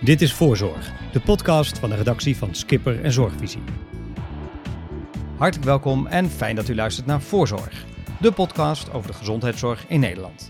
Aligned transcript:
Dit 0.00 0.20
is 0.20 0.32
Voorzorg, 0.32 0.92
de 1.12 1.20
podcast 1.20 1.78
van 1.78 1.90
de 1.90 1.96
redactie 1.96 2.36
van 2.36 2.54
Skipper 2.54 3.04
en 3.04 3.12
Zorgvisie. 3.12 3.62
Hartelijk 5.36 5.66
welkom 5.66 6.06
en 6.06 6.30
fijn 6.30 6.56
dat 6.56 6.68
u 6.68 6.74
luistert 6.74 7.06
naar 7.06 7.20
Voorzorg, 7.20 7.84
de 8.20 8.32
podcast 8.32 8.92
over 8.92 9.10
de 9.10 9.16
gezondheidszorg 9.16 9.84
in 9.88 10.00
Nederland. 10.00 10.48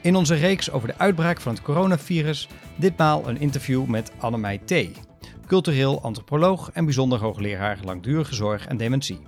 In 0.00 0.16
onze 0.16 0.34
reeks 0.34 0.70
over 0.70 0.88
de 0.88 0.98
uitbraak 0.98 1.40
van 1.40 1.54
het 1.54 1.62
coronavirus, 1.62 2.48
ditmaal 2.76 3.28
een 3.28 3.40
interview 3.40 3.86
met 3.86 4.12
Annemij 4.18 4.58
T., 4.58 4.74
cultureel 5.46 6.02
antropoloog 6.02 6.70
en 6.72 6.84
bijzonder 6.84 7.18
hoogleraar 7.18 7.78
langdurige 7.84 8.34
zorg 8.34 8.66
en 8.66 8.76
dementie. 8.76 9.20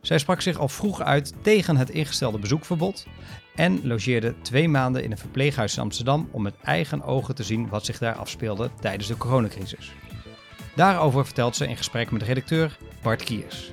Zij 0.00 0.18
sprak 0.18 0.40
zich 0.40 0.58
al 0.58 0.68
vroeg 0.68 1.00
uit 1.00 1.32
tegen 1.42 1.76
het 1.76 1.90
ingestelde 1.90 2.38
bezoekverbod 2.38 3.06
en 3.56 3.86
logeerde 3.86 4.34
twee 4.42 4.68
maanden 4.68 5.04
in 5.04 5.10
een 5.10 5.18
verpleeghuis 5.18 5.76
in 5.76 5.82
Amsterdam 5.82 6.28
om 6.30 6.42
met 6.42 6.54
eigen 6.62 7.02
ogen 7.02 7.34
te 7.34 7.42
zien 7.42 7.68
wat 7.68 7.84
zich 7.84 7.98
daar 7.98 8.14
afspeelde 8.14 8.70
tijdens 8.80 9.08
de 9.08 9.16
coronacrisis. 9.16 9.92
Daarover 10.74 11.24
vertelt 11.24 11.56
ze 11.56 11.68
in 11.68 11.76
gesprek 11.76 12.10
met 12.10 12.22
redacteur 12.22 12.78
Bart 13.02 13.24
Kiers. 13.24 13.72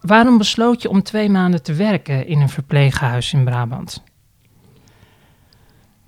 Waarom 0.00 0.38
besloot 0.38 0.82
je 0.82 0.88
om 0.88 1.02
twee 1.02 1.28
maanden 1.28 1.62
te 1.62 1.74
werken 1.74 2.26
in 2.26 2.40
een 2.40 2.48
verpleeghuis 2.48 3.32
in 3.32 3.44
Brabant? 3.44 4.02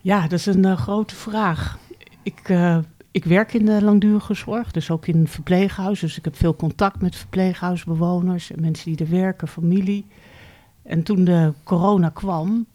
Ja, 0.01 0.21
dat 0.21 0.33
is 0.33 0.47
een 0.47 0.67
uh, 0.67 0.77
grote 0.77 1.15
vraag. 1.15 1.79
Ik, 2.23 2.49
uh, 2.49 2.79
ik 3.15 3.25
werk 3.25 3.53
in 3.55 3.65
de 3.65 3.83
langdurige 3.83 4.35
zorg, 4.35 4.71
dus 4.71 4.91
ook 4.91 5.07
in 5.07 5.17
een 5.17 5.29
verpleeghuis. 5.29 6.01
Dus 6.01 6.17
ik 6.17 6.25
heb 6.25 6.37
veel 6.37 6.57
contact 6.57 7.03
met 7.03 7.17
verpleeghuisbewoners 7.17 8.51
en 8.51 8.61
mensen 8.61 8.97
die 8.97 9.07
er 9.07 9.13
werken, 9.13 9.49
familie. 9.49 10.07
En 10.83 11.03
toen 11.03 11.25
de 11.25 11.53
corona 11.65 12.09
kwam, 12.09 12.67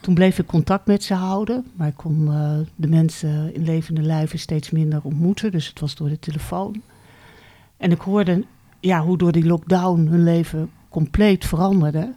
toen 0.00 0.14
bleef 0.14 0.38
ik 0.38 0.46
contact 0.46 0.86
met 0.86 1.02
ze 1.02 1.14
houden. 1.14 1.66
Maar 1.76 1.88
ik 1.88 1.96
kon 1.96 2.26
uh, 2.26 2.58
de 2.76 2.88
mensen 2.88 3.54
in 3.54 3.64
levende 3.64 4.02
lijven 4.02 4.38
steeds 4.38 4.70
minder 4.70 5.00
ontmoeten. 5.02 5.50
Dus 5.50 5.66
het 5.66 5.80
was 5.80 5.94
door 5.94 6.08
de 6.08 6.18
telefoon. 6.18 6.82
En 7.76 7.90
ik 7.90 8.00
hoorde 8.00 8.44
ja, 8.80 9.00
hoe 9.00 9.18
door 9.18 9.32
die 9.32 9.46
lockdown 9.46 10.06
hun 10.06 10.24
leven 10.24 10.70
compleet 10.88 11.44
veranderde. 11.44 12.14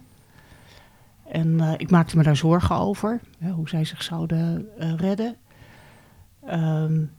En 1.28 1.48
uh, 1.48 1.72
ik 1.76 1.90
maakte 1.90 2.16
me 2.16 2.22
daar 2.22 2.36
zorgen 2.36 2.76
over, 2.76 3.20
hoe 3.54 3.68
zij 3.68 3.84
zich 3.84 4.02
zouden 4.02 4.68
uh, 4.80 4.94
redden. 4.96 5.36
Um, 6.52 7.10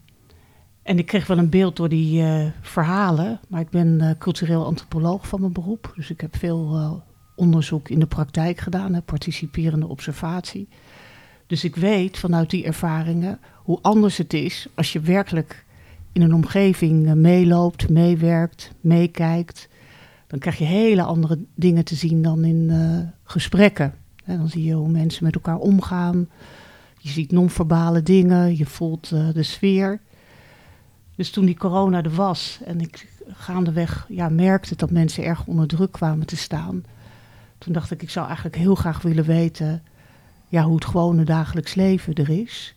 en 0.88 0.98
ik 0.98 1.06
kreeg 1.06 1.26
wel 1.26 1.38
een 1.38 1.50
beeld 1.50 1.76
door 1.76 1.88
die 1.88 2.22
uh, 2.22 2.46
verhalen, 2.60 3.40
maar 3.48 3.60
ik 3.60 3.70
ben 3.70 3.98
uh, 4.00 4.10
cultureel 4.18 4.64
antropoloog 4.64 5.28
van 5.28 5.40
mijn 5.40 5.52
beroep. 5.52 5.92
Dus 5.96 6.10
ik 6.10 6.20
heb 6.20 6.36
veel 6.36 6.76
uh, 6.76 6.92
onderzoek 7.36 7.88
in 7.88 7.98
de 7.98 8.06
praktijk 8.06 8.58
gedaan, 8.58 9.02
participerende 9.04 9.86
observatie. 9.86 10.68
Dus 11.46 11.64
ik 11.64 11.76
weet 11.76 12.18
vanuit 12.18 12.50
die 12.50 12.64
ervaringen 12.64 13.38
hoe 13.54 13.78
anders 13.82 14.16
het 14.16 14.34
is 14.34 14.68
als 14.74 14.92
je 14.92 15.00
werkelijk 15.00 15.64
in 16.12 16.22
een 16.22 16.34
omgeving 16.34 17.14
meeloopt, 17.14 17.88
meewerkt, 17.88 18.72
meekijkt. 18.80 19.68
Dan 20.26 20.38
krijg 20.38 20.58
je 20.58 20.64
hele 20.64 21.02
andere 21.02 21.38
dingen 21.54 21.84
te 21.84 21.94
zien 21.94 22.22
dan 22.22 22.44
in 22.44 22.72
gesprekken. 23.24 23.94
En 24.24 24.38
dan 24.38 24.48
zie 24.48 24.64
je 24.64 24.74
hoe 24.74 24.90
mensen 24.90 25.24
met 25.24 25.34
elkaar 25.34 25.58
omgaan. 25.58 26.28
Je 26.98 27.08
ziet 27.08 27.32
non-verbale 27.32 28.02
dingen, 28.02 28.56
je 28.56 28.66
voelt 28.66 29.08
de 29.08 29.42
sfeer. 29.42 30.00
Dus 31.18 31.30
toen 31.30 31.44
die 31.44 31.56
corona 31.56 32.02
er 32.02 32.14
was 32.14 32.58
en 32.64 32.80
ik 32.80 33.08
gaandeweg 33.28 34.06
ja, 34.08 34.28
merkte 34.28 34.76
dat 34.76 34.90
mensen 34.90 35.24
erg 35.24 35.46
onder 35.46 35.66
druk 35.66 35.92
kwamen 35.92 36.26
te 36.26 36.36
staan. 36.36 36.84
Toen 37.58 37.72
dacht 37.72 37.90
ik, 37.90 38.02
ik 38.02 38.10
zou 38.10 38.26
eigenlijk 38.26 38.56
heel 38.56 38.74
graag 38.74 39.02
willen 39.02 39.24
weten 39.24 39.82
ja, 40.48 40.62
hoe 40.62 40.74
het 40.74 40.84
gewone 40.84 41.24
dagelijks 41.24 41.74
leven 41.74 42.14
er 42.14 42.30
is. 42.30 42.74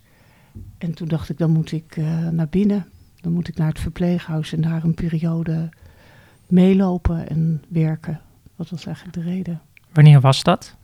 En 0.78 0.94
toen 0.94 1.08
dacht 1.08 1.30
ik, 1.30 1.38
dan 1.38 1.52
moet 1.52 1.72
ik 1.72 1.96
uh, 1.96 2.28
naar 2.28 2.48
binnen. 2.48 2.86
Dan 3.20 3.32
moet 3.32 3.48
ik 3.48 3.58
naar 3.58 3.68
het 3.68 3.80
verpleeghuis 3.80 4.54
en 4.54 4.62
daar 4.62 4.84
een 4.84 4.94
periode 4.94 5.70
meelopen 6.48 7.30
en 7.30 7.64
werken. 7.68 8.22
Dat 8.56 8.70
was 8.70 8.86
eigenlijk 8.86 9.16
de 9.16 9.24
reden. 9.24 9.62
Wanneer 9.94 10.22
was 10.22 10.44
dat? 10.44 10.76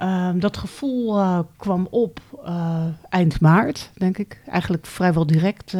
Uh, 0.00 0.30
dat 0.34 0.56
gevoel 0.56 1.18
uh, 1.18 1.38
kwam 1.56 1.86
op 1.90 2.20
uh, 2.46 2.84
eind 3.08 3.40
maart, 3.40 3.90
denk 3.94 4.18
ik. 4.18 4.42
Eigenlijk 4.46 4.86
vrijwel 4.86 5.26
direct 5.26 5.76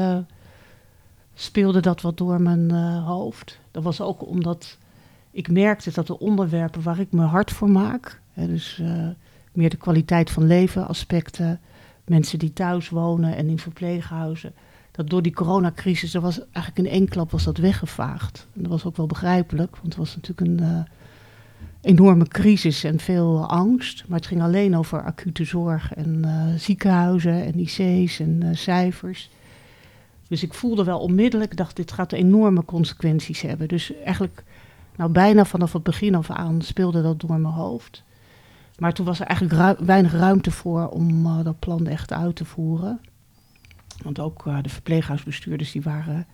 speelde 1.34 1.81
dat 1.81 2.00
wat 2.00 2.17
door 2.17 2.41
mijn 2.41 2.71
hoofd. 3.00 3.59
Dat 3.71 3.83
was 3.83 4.00
ook 4.00 4.27
omdat 4.27 4.78
ik 5.31 5.50
merkte 5.50 5.91
dat 5.93 6.06
de 6.06 6.19
onderwerpen 6.19 6.83
waar 6.83 7.00
ik 7.00 7.12
me 7.12 7.22
hard 7.22 7.50
voor 7.50 7.71
maak, 7.71 8.21
hè, 8.33 8.47
dus 8.47 8.83
meer 9.53 9.71
de 9.71 9.77
kwaliteit 9.77 10.31
van 10.31 10.47
leven 10.47 10.89
aspecten, 10.89 11.61
mensen 12.05 12.39
die 12.39 12.53
thuis 12.53 12.89
wonen 12.89 13.37
en 13.37 13.49
in 13.49 13.59
verpleeghuizen, 13.59 14.53
dat 14.91 15.11
door 15.11 15.22
die 15.22 15.33
coronacrisis, 15.33 16.15
er 16.15 16.21
was 16.21 16.41
eigenlijk 16.53 16.78
in 16.78 16.95
één 16.95 17.09
klap 17.09 17.31
was 17.31 17.45
dat 17.45 17.56
weggevaagd. 17.56 18.47
En 18.55 18.62
dat 18.62 18.71
was 18.71 18.84
ook 18.84 18.97
wel 18.97 19.06
begrijpelijk, 19.06 19.71
want 19.71 19.84
het 19.84 19.97
was 19.97 20.16
natuurlijk 20.16 20.61
een 20.61 20.87
enorme 21.81 22.28
crisis 22.28 22.84
en 22.84 22.99
veel 22.99 23.47
angst. 23.49 24.05
Maar 24.09 24.19
het 24.19 24.28
ging 24.28 24.43
alleen 24.43 24.77
over 24.77 25.03
acute 25.03 25.45
zorg 25.45 25.95
en 25.95 26.25
ziekenhuizen 26.56 27.45
en 27.45 27.59
IC's 27.59 28.21
en 28.21 28.43
cijfers. 28.53 29.31
Dus 30.28 30.42
ik 30.42 30.54
voelde 30.54 30.84
wel 30.84 30.98
onmiddellijk, 30.98 31.56
dacht 31.56 31.76
dit 31.76 31.92
gaat 31.92 32.12
enorme 32.12 32.64
consequenties 32.64 33.40
hebben. 33.40 33.68
Dus 33.68 33.94
eigenlijk, 33.94 34.44
nou 34.96 35.10
bijna 35.10 35.44
vanaf 35.44 35.72
het 35.72 35.82
begin 35.82 36.14
af 36.14 36.30
aan 36.30 36.62
speelde 36.62 37.02
dat 37.02 37.20
door 37.20 37.40
mijn 37.40 37.54
hoofd. 37.54 38.02
Maar 38.78 38.92
toen 38.92 39.06
was 39.06 39.20
er 39.20 39.26
eigenlijk 39.26 39.80
weinig 39.80 40.12
ruimte 40.12 40.50
voor 40.50 40.88
om 40.88 41.26
uh, 41.26 41.44
dat 41.44 41.58
plan 41.58 41.86
echt 41.86 42.12
uit 42.12 42.36
te 42.36 42.44
voeren. 42.44 43.00
Want 44.02 44.20
ook 44.20 44.44
de 44.62 44.68
verpleeghuisbestuurders 44.68 45.72
die 45.72 45.82
waren 45.82 46.26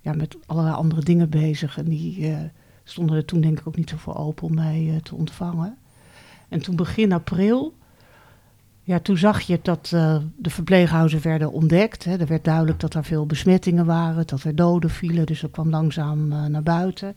ja, 0.00 0.12
met 0.12 0.36
allerlei 0.46 0.74
andere 0.74 1.02
dingen 1.02 1.28
bezig 1.30 1.78
en 1.78 1.84
die 1.84 2.34
stonden 2.84 3.16
er 3.16 3.24
toen 3.24 3.40
denk 3.40 3.58
ik 3.58 3.66
ook 3.66 3.76
niet 3.76 3.90
zoveel 3.90 4.16
open 4.16 4.44
om 4.44 4.54
mij 4.54 5.00
te 5.02 5.14
ontvangen. 5.14 5.76
En 6.48 6.62
toen 6.62 6.76
begin 6.76 7.12
april, 7.12 7.74
ja, 8.84 9.00
toen 9.00 9.16
zag 9.16 9.40
je 9.40 9.58
dat 9.62 9.90
uh, 9.94 10.16
de 10.36 10.50
verpleeghuizen 10.50 11.22
werden 11.22 11.52
ontdekt. 11.52 12.04
Hè. 12.04 12.16
Er 12.16 12.26
werd 12.26 12.44
duidelijk 12.44 12.80
dat 12.80 12.94
er 12.94 13.04
veel 13.04 13.26
besmettingen 13.26 13.86
waren, 13.86 14.26
dat 14.26 14.42
er 14.42 14.54
doden 14.54 14.90
vielen, 14.90 15.26
dus 15.26 15.40
dat 15.40 15.50
kwam 15.50 15.70
langzaam 15.70 16.32
uh, 16.32 16.44
naar 16.44 16.62
buiten. 16.62 17.16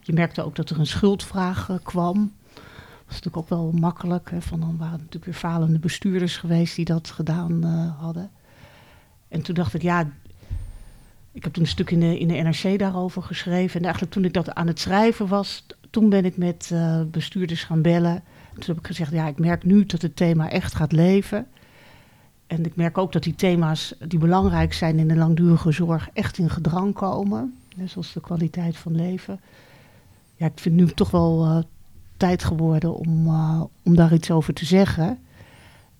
Je 0.00 0.12
merkte 0.12 0.42
ook 0.42 0.56
dat 0.56 0.70
er 0.70 0.78
een 0.78 0.86
schuldvraag 0.86 1.70
kwam. 1.82 2.32
Dat 2.54 2.62
was 3.06 3.14
natuurlijk 3.14 3.36
ook 3.36 3.48
wel 3.48 3.72
makkelijk, 3.72 4.30
hè, 4.30 4.40
van 4.40 4.60
dan 4.60 4.76
waren 4.76 4.92
het 4.92 5.00
natuurlijk 5.00 5.24
weer 5.24 5.50
falende 5.50 5.78
bestuurders 5.78 6.36
geweest 6.36 6.76
die 6.76 6.84
dat 6.84 7.10
gedaan 7.10 7.62
hadden. 7.98 8.30
En 9.28 9.42
toen 9.42 9.54
dacht 9.54 9.74
ik, 9.74 9.82
ja, 9.82 10.10
ik 11.32 11.44
heb 11.44 11.52
toen 11.52 11.62
een 11.62 11.68
stuk 11.68 11.90
in 11.90 12.00
de, 12.00 12.18
in 12.18 12.28
de 12.28 12.34
NRC 12.34 12.78
daarover 12.78 13.22
geschreven. 13.22 13.76
En 13.76 13.82
eigenlijk 13.82 14.12
toen 14.12 14.24
ik 14.24 14.32
dat 14.32 14.54
aan 14.54 14.66
het 14.66 14.80
schrijven 14.80 15.28
was, 15.28 15.66
toen 15.90 16.08
ben 16.08 16.24
ik 16.24 16.36
met 16.36 16.74
bestuurders 17.10 17.64
gaan 17.64 17.82
bellen. 17.82 18.22
En 18.58 18.64
toen 18.64 18.74
heb 18.74 18.84
ik 18.84 18.90
gezegd, 18.90 19.12
ja, 19.12 19.26
ik 19.26 19.38
merk 19.38 19.64
nu 19.64 19.86
dat 19.86 20.02
het 20.02 20.16
thema 20.16 20.50
echt 20.50 20.74
gaat 20.74 20.92
leven. 20.92 21.46
En 22.46 22.64
ik 22.64 22.76
merk 22.76 22.98
ook 22.98 23.12
dat 23.12 23.22
die 23.22 23.34
thema's 23.34 23.94
die 24.08 24.18
belangrijk 24.18 24.72
zijn 24.72 24.98
in 24.98 25.08
de 25.08 25.16
langdurige 25.16 25.72
zorg 25.72 26.08
echt 26.12 26.38
in 26.38 26.50
gedrang 26.50 26.94
komen. 26.94 27.54
Net 27.76 27.90
zoals 27.90 28.12
de 28.12 28.20
kwaliteit 28.20 28.76
van 28.76 28.94
leven. 28.94 29.40
Ja, 30.36 30.46
ik 30.46 30.58
vind 30.58 30.74
nu 30.74 30.86
toch 30.86 31.10
wel 31.10 31.44
uh, 31.44 31.58
tijd 32.16 32.44
geworden 32.44 32.94
om, 32.94 33.26
uh, 33.26 33.62
om 33.82 33.96
daar 33.96 34.12
iets 34.12 34.30
over 34.30 34.54
te 34.54 34.64
zeggen. 34.64 35.18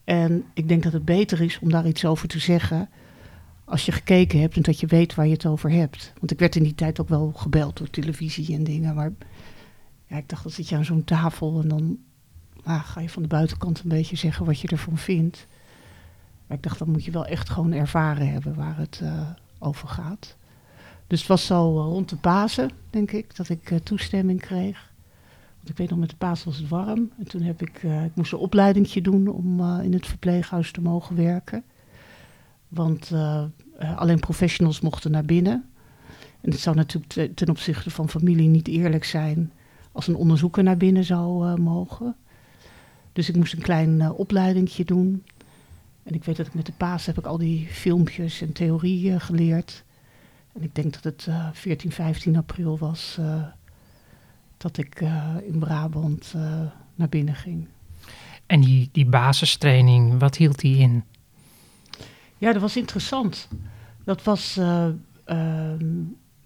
En 0.05 0.45
ik 0.55 0.69
denk 0.69 0.83
dat 0.83 0.93
het 0.93 1.05
beter 1.05 1.41
is 1.41 1.59
om 1.59 1.71
daar 1.71 1.87
iets 1.87 2.05
over 2.05 2.29
te 2.29 2.39
zeggen 2.39 2.89
als 3.65 3.87
je 3.87 3.93
gekeken 3.93 4.41
hebt 4.41 4.57
en 4.57 4.63
dat 4.63 4.81
je 4.81 4.87
weet 4.87 5.15
waar 5.15 5.27
je 5.27 5.33
het 5.33 5.47
over 5.47 5.71
hebt. 5.71 6.13
Want 6.19 6.31
ik 6.31 6.39
werd 6.39 6.57
in 6.57 6.63
die 6.63 6.75
tijd 6.75 7.01
ook 7.01 7.09
wel 7.09 7.33
gebeld 7.37 7.77
door 7.77 7.91
televisie 7.91 8.55
en 8.55 8.65
dingen. 8.65 8.95
Maar 8.95 9.13
ja, 10.07 10.17
ik 10.17 10.29
dacht, 10.29 10.43
dan 10.43 10.53
zit 10.53 10.69
je 10.69 10.77
aan 10.77 10.85
zo'n 10.85 11.05
tafel 11.05 11.61
en 11.63 11.69
dan 11.69 11.99
ah, 12.69 12.85
ga 12.85 13.01
je 13.01 13.09
van 13.09 13.23
de 13.23 13.29
buitenkant 13.29 13.81
een 13.83 13.89
beetje 13.89 14.17
zeggen 14.17 14.47
wat 14.47 14.61
je 14.61 14.69
ervan 14.69 14.99
vindt. 14.99 15.47
Maar 16.47 16.57
ik 16.57 16.63
dacht, 16.63 16.79
dan 16.79 16.91
moet 16.91 17.05
je 17.05 17.11
wel 17.11 17.27
echt 17.27 17.51
gewoon 17.51 17.73
ervaren 17.73 18.33
hebben 18.33 18.55
waar 18.55 18.77
het 18.77 19.01
uh, 19.03 19.29
over 19.59 19.89
gaat. 19.89 20.37
Dus 21.07 21.19
het 21.19 21.29
was 21.29 21.47
zo 21.47 21.79
uh, 21.79 21.85
rond 21.85 22.09
de 22.09 22.17
Pasen, 22.17 22.71
denk 22.91 23.11
ik, 23.13 23.37
dat 23.37 23.49
ik 23.49 23.71
uh, 23.71 23.79
toestemming 23.79 24.41
kreeg. 24.41 24.93
Want 25.57 25.69
ik 25.69 25.77
weet 25.77 25.91
nog, 25.91 25.99
met 25.99 26.11
de 26.11 26.17
Pasen 26.17 26.47
was 26.47 26.57
het 26.59 26.69
warm. 26.69 27.11
En 27.19 27.29
toen 27.29 27.43
heb 27.43 27.63
ik, 27.63 27.83
ik 27.83 28.15
moest 28.15 28.33
een 28.33 28.39
opleidingje 28.39 29.01
doen 29.01 29.29
om 29.29 29.81
in 29.81 29.93
het 29.93 30.07
verpleeghuis 30.07 30.73
te 30.73 30.81
mogen 30.81 31.17
werken. 31.17 31.65
Want 32.69 33.13
alleen 33.97 34.21
professionals 34.21 34.81
mochten 34.81 35.11
naar 35.11 35.25
binnen. 35.25 35.65
En 36.41 36.51
het 36.51 36.61
zou 36.61 36.77
natuurlijk 36.77 37.37
ten 37.37 37.49
opzichte 37.49 37.91
van 37.91 38.09
familie 38.09 38.49
niet 38.49 38.69
eerlijk 38.69 39.05
zijn 39.05 39.53
als 39.93 40.07
een 40.07 40.17
onderzoeker 40.17 40.63
naar 40.63 40.77
binnen 40.77 41.05
zou 41.05 41.61
mogen. 41.61 42.17
Dus 43.13 43.29
ik 43.29 43.37
moest 43.37 43.53
een 43.53 43.63
klein 43.63 44.01
uh, 44.01 44.19
opleidingje 44.19 44.85
doen. 44.85 45.25
En 46.03 46.15
ik 46.15 46.25
weet 46.25 46.37
dat 46.37 46.47
ik 46.47 46.55
met 46.55 46.67
de 46.67 46.73
paas 46.77 47.07
heb 47.07 47.19
ik 47.19 47.27
al 47.27 47.39
die 47.39 47.67
filmpjes 47.67 48.41
en 48.41 48.53
theorieën 48.53 49.21
geleerd. 49.21 49.85
En 50.53 50.63
ik 50.63 50.75
denk 50.75 50.93
dat 50.93 51.05
het 51.05 51.29
14, 51.53 51.93
15 51.93 52.37
april 52.37 52.79
was 52.79 53.19
dat 54.57 54.79
ik 54.79 55.01
in 55.47 55.59
Brabant 55.59 56.35
naar 56.95 57.09
binnen 57.09 57.35
ging. 57.35 57.67
En 58.47 58.61
die, 58.61 58.89
die 58.93 59.07
basistraining, 59.07 60.19
wat 60.19 60.37
hield 60.37 60.59
die 60.61 60.79
in? 60.79 61.05
Ja, 62.39 62.53
dat 62.53 62.63
was 62.63 62.77
interessant. 62.77 63.49
Dat 64.05 64.23
was 64.23 64.57
eh, 64.57 64.89
ehm, 65.25 65.87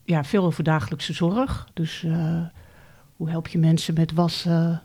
ja, 0.04 0.24
veel 0.24 0.44
over 0.44 0.64
dagelijkse 0.64 1.12
zorg. 1.12 1.68
Dus 1.72 2.02
eh, 2.04 2.42
hoe 3.16 3.30
help 3.30 3.48
je 3.48 3.58
mensen 3.58 3.94
met 3.94 4.12
wassen, 4.12 4.82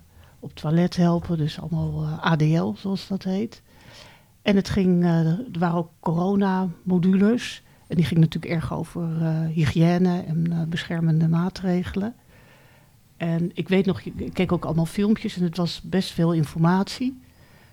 op 0.47 0.55
toilet 0.55 0.95
helpen. 0.95 1.37
Dus 1.37 1.59
allemaal 1.59 2.03
eh, 2.03 2.23
ADL, 2.23 2.73
zoals 2.75 3.07
dat 3.07 3.23
heet. 3.23 3.61
En 4.41 4.55
het 4.55 4.69
ging, 4.69 5.05
er 5.05 5.45
waren 5.59 5.77
ook 5.77 5.91
corona-modules. 5.99 7.63
En 7.87 7.95
die 7.95 8.05
ging 8.05 8.19
natuurlijk 8.19 8.53
erg 8.53 8.73
over 8.73 9.21
hygiëne 9.47 10.23
en 10.27 10.69
beschermende 10.69 11.27
maatregelen. 11.27 12.15
En 13.17 13.51
ik 13.53 13.67
weet 13.69 13.85
nog, 13.85 14.01
ik 14.01 14.33
keek 14.33 14.51
ook 14.51 14.65
allemaal 14.65 14.85
filmpjes 14.85 15.37
en 15.37 15.43
het 15.43 15.57
was 15.57 15.81
best 15.81 16.11
veel 16.11 16.33
informatie. 16.33 17.21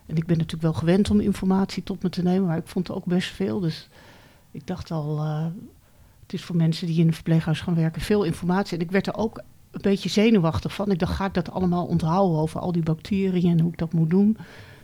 En 0.07 0.17
ik 0.17 0.27
ben 0.27 0.37
natuurlijk 0.37 0.63
wel 0.63 0.73
gewend 0.73 1.11
om 1.11 1.21
informatie 1.21 1.83
tot 1.83 2.03
me 2.03 2.09
te 2.09 2.23
nemen, 2.23 2.47
maar 2.47 2.57
ik 2.57 2.67
vond 2.67 2.89
het 2.89 2.97
ook 2.97 3.05
best 3.05 3.31
veel. 3.31 3.61
Dus 3.61 3.89
ik 4.51 4.67
dacht 4.67 4.91
al, 4.91 5.21
het 6.23 6.33
is 6.33 6.45
voor 6.45 6.57
mensen 6.57 6.87
die 6.87 7.01
in 7.01 7.07
een 7.07 7.15
verpleeghuis 7.15 7.61
gaan 7.61 7.75
werken 7.75 8.03
veel 8.03 8.25
informatie. 8.25 8.79
En 8.79 8.85
ik 8.85 8.91
werd 8.91 9.07
er 9.07 9.17
ook 9.17 9.43
een 9.75 9.81
beetje 9.81 10.09
zenuwachtig 10.09 10.75
van. 10.75 10.91
Ik 10.91 10.99
dacht, 10.99 11.15
ga 11.15 11.27
ik 11.27 11.35
dat 11.35 11.51
allemaal 11.51 11.87
onthouden 11.87 12.39
over 12.39 12.61
al 12.61 12.73
die 12.73 12.83
bacteriën 12.83 13.51
en 13.51 13.61
hoe 13.61 13.73
ik 13.73 13.79
dat 13.79 13.93
moet 13.93 14.11
doen? 14.11 14.37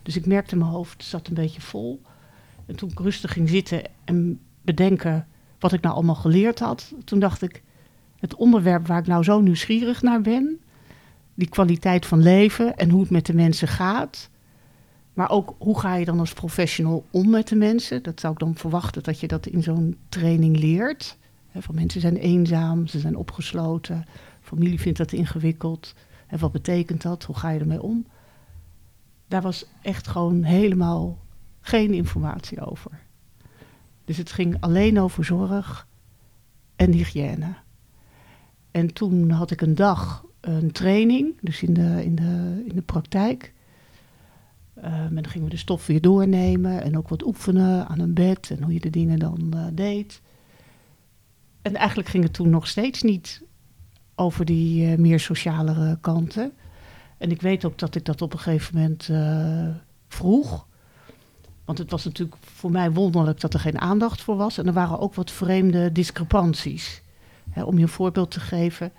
Dus 0.02 0.16
ik 0.16 0.26
merkte 0.26 0.56
mijn 0.56 0.70
hoofd 0.70 1.04
zat 1.04 1.28
een 1.28 1.34
beetje 1.34 1.60
vol. 1.60 2.00
En 2.66 2.76
toen 2.76 2.90
ik 2.90 2.98
rustig 2.98 3.32
ging 3.32 3.48
zitten 3.48 3.82
en 4.04 4.40
bedenken 4.62 5.26
wat 5.58 5.72
ik 5.72 5.81
nou 5.81 5.94
allemaal 5.94 6.14
geleerd 6.14 6.58
had, 6.58 6.92
toen 7.04 7.19
dacht 7.19 7.42
ik, 7.42 7.62
het 8.19 8.34
onderwerp 8.34 8.87
waar 8.87 8.98
ik 8.98 9.06
nou 9.06 9.25
zo 9.25 9.40
nieuwsgierig 9.40 10.02
naar 10.02 10.20
ben, 10.20 10.60
die 11.34 11.48
kwaliteit 11.48 12.06
van 12.06 12.22
leven 12.22 12.76
en 12.76 12.90
hoe 12.90 13.00
het 13.00 13.10
met 13.10 13.26
de 13.26 13.34
mensen 13.34 13.69
gaat, 13.69 14.31
maar 15.14 15.31
ook 15.31 15.54
hoe 15.58 15.81
ga 15.81 15.94
je 15.94 16.04
dan 16.04 16.19
als 16.19 16.32
professional 16.32 17.04
om 17.10 17.31
met 17.31 17.48
de 17.48 17.56
mensen? 17.56 18.02
Dat 18.02 18.20
zou 18.20 18.32
ik 18.32 18.38
dan 18.38 18.54
verwachten 18.54 19.02
dat 19.02 19.20
je 19.20 19.26
dat 19.26 19.46
in 19.46 19.62
zo'n 19.62 19.96
training 20.08 20.58
leert. 20.58 21.16
van 21.58 21.75
mensen 21.75 22.00
zijn 22.00 22.16
eenzaam, 22.16 22.87
ze 22.87 22.98
zijn 22.98 23.16
opgesloten, 23.16 24.04
familie 24.56 24.81
vindt 24.81 24.99
dat 24.99 25.12
ingewikkeld. 25.12 25.94
En 26.26 26.38
wat 26.38 26.52
betekent 26.52 27.02
dat? 27.02 27.25
Hoe 27.25 27.37
ga 27.37 27.50
je 27.50 27.61
ermee 27.61 27.82
om? 27.82 28.06
Daar 29.29 29.43
was 29.43 29.67
echt 29.82 30.08
gewoon 30.08 30.43
helemaal 30.43 31.19
geen 31.61 31.93
informatie 31.93 32.67
over. 32.67 32.91
Dus 34.05 34.17
het 34.17 34.32
ging 34.32 34.56
alleen 34.61 35.00
over 35.00 35.25
zorg 35.25 35.87
en 36.76 36.93
hygiëne. 36.93 37.55
En 38.70 38.93
toen 38.93 39.31
had 39.31 39.50
ik 39.50 39.61
een 39.61 39.75
dag 39.75 40.25
een 40.41 40.73
training, 40.73 41.38
dus 41.41 41.62
in 41.62 41.75
de, 41.75 42.05
in 42.05 42.14
de, 42.14 42.62
in 42.69 42.75
de 42.75 42.82
praktijk. 42.82 43.52
Uh, 44.79 44.85
en 44.85 45.14
dan 45.14 45.29
gingen 45.29 45.47
we 45.47 45.55
de 45.55 45.61
stof 45.61 45.87
weer 45.87 46.00
doornemen 46.00 46.82
en 46.82 46.97
ook 46.97 47.08
wat 47.08 47.25
oefenen 47.25 47.88
aan 47.88 47.99
een 47.99 48.14
bed 48.14 48.50
en 48.50 48.62
hoe 48.62 48.73
je 48.73 48.81
de 48.81 48.91
dingen 48.91 49.19
dan 49.19 49.52
uh, 49.55 49.67
deed. 49.73 50.20
En 51.62 51.75
eigenlijk 51.75 52.08
ging 52.08 52.23
het 52.23 52.32
toen 52.32 52.50
nog 52.50 52.67
steeds 52.67 53.02
niet 53.02 53.43
over 54.20 54.44
die 54.44 54.87
uh, 54.87 54.99
meer 54.99 55.20
socialere 55.20 55.99
kanten. 56.00 56.52
En 57.19 57.31
ik 57.31 57.43
weet 57.43 57.64
ook 57.64 57.78
dat 57.78 57.94
ik 57.94 58.05
dat 58.05 58.22
op 58.22 58.32
een 58.32 58.38
gegeven 58.38 58.75
moment 58.75 59.11
vroeg. 60.08 60.67
Want 61.64 61.78
het 61.78 61.90
was 61.90 62.05
natuurlijk 62.05 62.37
voor 62.40 62.70
mij 62.70 62.90
wonderlijk 62.90 63.40
dat 63.40 63.55
er 63.55 63.61
geen 63.61 63.81
aandacht 63.81 64.20
voor 64.22 64.37
was. 64.37 64.58
En 64.58 64.67
er 64.67 64.72
waren 64.72 64.99
ook 64.99 65.14
wat 65.14 65.31
vreemde 65.31 65.93
discrepanties. 65.93 67.02
Om 67.64 67.76
je 67.76 67.82
een 67.82 67.88
voorbeeld 67.88 68.31
te 68.31 68.40
geven. 68.40 68.93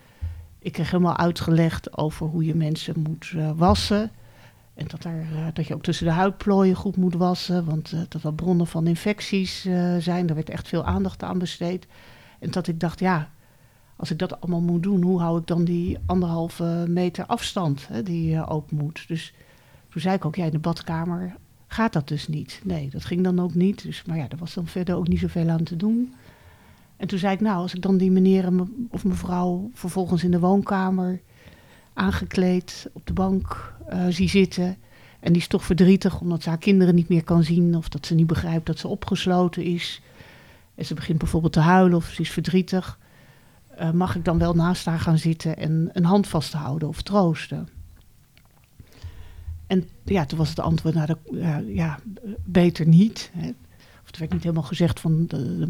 Ik 0.60 0.72
kreeg 0.72 0.92
helemaal 0.92 1.18
uitgelegd 1.18 1.98
over 1.98 2.28
hoe 2.28 2.46
je 2.46 2.56
mensen 2.56 3.00
moet 3.00 3.34
wassen 3.56 4.12
en 4.74 4.88
dat, 4.88 5.04
er, 5.04 5.26
dat 5.54 5.68
je 5.68 5.74
ook 5.74 5.84
tussen 5.84 6.06
de 6.06 6.12
huidplooien 6.12 6.76
goed 6.76 6.98
moet 6.98 7.14
wassen, 7.14 7.66
want 7.66 7.92
uh, 7.92 8.00
dat 8.10 8.24
er 8.24 8.34
bronnen 8.34 8.68
van 8.68 8.88
infecties 8.88 9.62
zijn. 10.00 10.26
Daar 10.26 10.36
werd 10.36 10.50
echt 10.50 10.68
veel 10.68 10.86
aandacht 10.86 11.24
aan 11.24 11.38
besteed. 11.38 11.88
En 12.40 12.52
dat 12.52 12.68
ik 12.68 12.80
dacht, 12.80 13.00
ja, 13.00 13.30
als 14.02 14.12
ik 14.12 14.18
dat 14.18 14.42
allemaal 14.42 14.62
moet 14.62 14.84
doen, 14.84 15.02
hoe 15.02 15.20
hou 15.20 15.40
ik 15.40 15.48
dan 15.48 15.64
die 15.64 15.98
anderhalve 16.06 16.86
meter 16.88 17.26
afstand 17.26 17.88
hè, 17.88 18.04
die 18.04 18.48
ook 18.48 18.72
moet? 18.72 19.08
Dus 19.08 19.34
toen 19.90 20.02
zei 20.02 20.16
ik 20.16 20.26
ook, 20.26 20.36
ja, 20.36 20.46
in 20.46 20.52
de 20.52 20.60
badkamer 20.60 21.36
gaat 21.68 21.94
dat 21.94 22.08
dus 22.08 22.28
niet. 22.28 22.62
Nee, 22.64 22.90
dat 22.90 23.06
ging 23.06 23.24
dan 23.24 23.40
ook 23.40 23.54
niet. 23.54 23.84
Dus, 23.84 24.04
maar 24.04 24.18
ja, 24.18 24.30
er 24.30 24.38
was 24.38 24.54
dan 24.54 24.68
verder 24.68 24.96
ook 24.96 25.08
niet 25.08 25.20
zoveel 25.20 25.50
aan 25.50 25.64
te 25.64 25.76
doen. 25.76 26.14
En 26.98 27.08
toen 27.08 27.20
zei 27.20 27.34
ik, 27.34 27.40
nou, 27.40 27.58
als 27.58 27.74
ik 27.74 27.82
dan 27.82 27.98
die 27.98 28.12
meneer 28.12 28.50
of 28.90 29.04
mevrouw 29.04 29.70
vervolgens 29.74 30.24
in 30.24 30.32
de 30.32 30.40
woonkamer 30.40 31.22
aangekleed 31.94 32.90
op 32.94 33.08
de 33.08 33.14
bank 33.14 33.74
uh, 33.94 34.06
zie 34.10 34.30
zitten. 34.30 34.78
En 35.20 35.34
die 35.34 35.42
is 35.42 35.48
toch 35.48 35.66
verdrietig 35.66 36.22
omdat 36.22 36.44
ze 36.44 36.50
haar 36.50 36.58
kinderen 36.58 36.96
niet 36.96 37.10
meer 37.10 37.24
kan 37.24 37.44
zien. 37.44 37.76
Of 37.76 37.90
dat 37.90 38.06
ze 38.06 38.16
niet 38.16 38.28
begrijpt 38.28 38.66
dat 38.66 38.80
ze 38.80 38.88
opgesloten 38.88 39.64
is. 39.64 40.02
En 40.76 40.86
ze 40.86 40.94
begint 40.94 41.18
bijvoorbeeld 41.18 41.54
te 41.54 41.60
huilen 41.60 41.98
of 41.98 42.06
ze 42.06 42.22
is 42.22 42.32
verdrietig. 42.32 43.00
Uh, 43.82 43.92
mag 43.92 44.16
ik 44.16 44.26
dan 44.26 44.38
wel 44.38 44.54
naast 44.54 44.86
haar 44.86 45.00
gaan 45.00 45.18
zitten 45.18 45.58
en 45.58 45.90
een 45.94 46.06
hand 46.06 46.28
vasthouden 46.28 46.88
of 46.88 47.02
troosten? 47.02 47.68
En 49.68 49.90
ja, 50.04 50.26
toen 50.26 50.38
was 50.38 50.50
het 50.50 50.60
antwoord, 50.60 50.96
nou, 50.96 51.16
ja, 51.32 51.58
ja, 51.58 52.00
beter 52.44 52.88
niet. 52.88 53.32
Hè. 53.34 53.48
Of 54.02 54.08
het 54.08 54.18
werd 54.18 54.32
niet 54.32 54.44
helemaal 54.44 54.64
gezegd 54.64 55.00
van, 55.00 55.30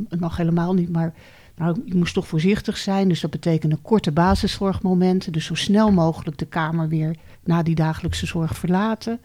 het 0.10 0.20
mag 0.20 0.38
helemaal 0.38 0.74
niet, 0.74 0.92
maar 0.92 1.14
nou, 1.56 1.82
je 1.86 1.96
moest 1.96 2.14
toch 2.14 2.28
voorzichtig 2.28 2.78
zijn. 2.78 3.08
Dus 3.08 3.22
dat 3.22 3.32
betekende 3.32 3.76
korte 3.76 4.12
basiszorgmomenten. 4.12 5.32
Dus 5.32 5.46
zo 5.46 5.56
snel 5.56 5.92
mogelijk 5.92 6.38
de 6.38 6.46
kamer 6.46 6.88
weer 6.88 7.16
na 7.44 7.64
die 7.64 7.76
dagelijkse 7.76 8.26
zorg 8.26 8.58
verlaten. 8.58 9.20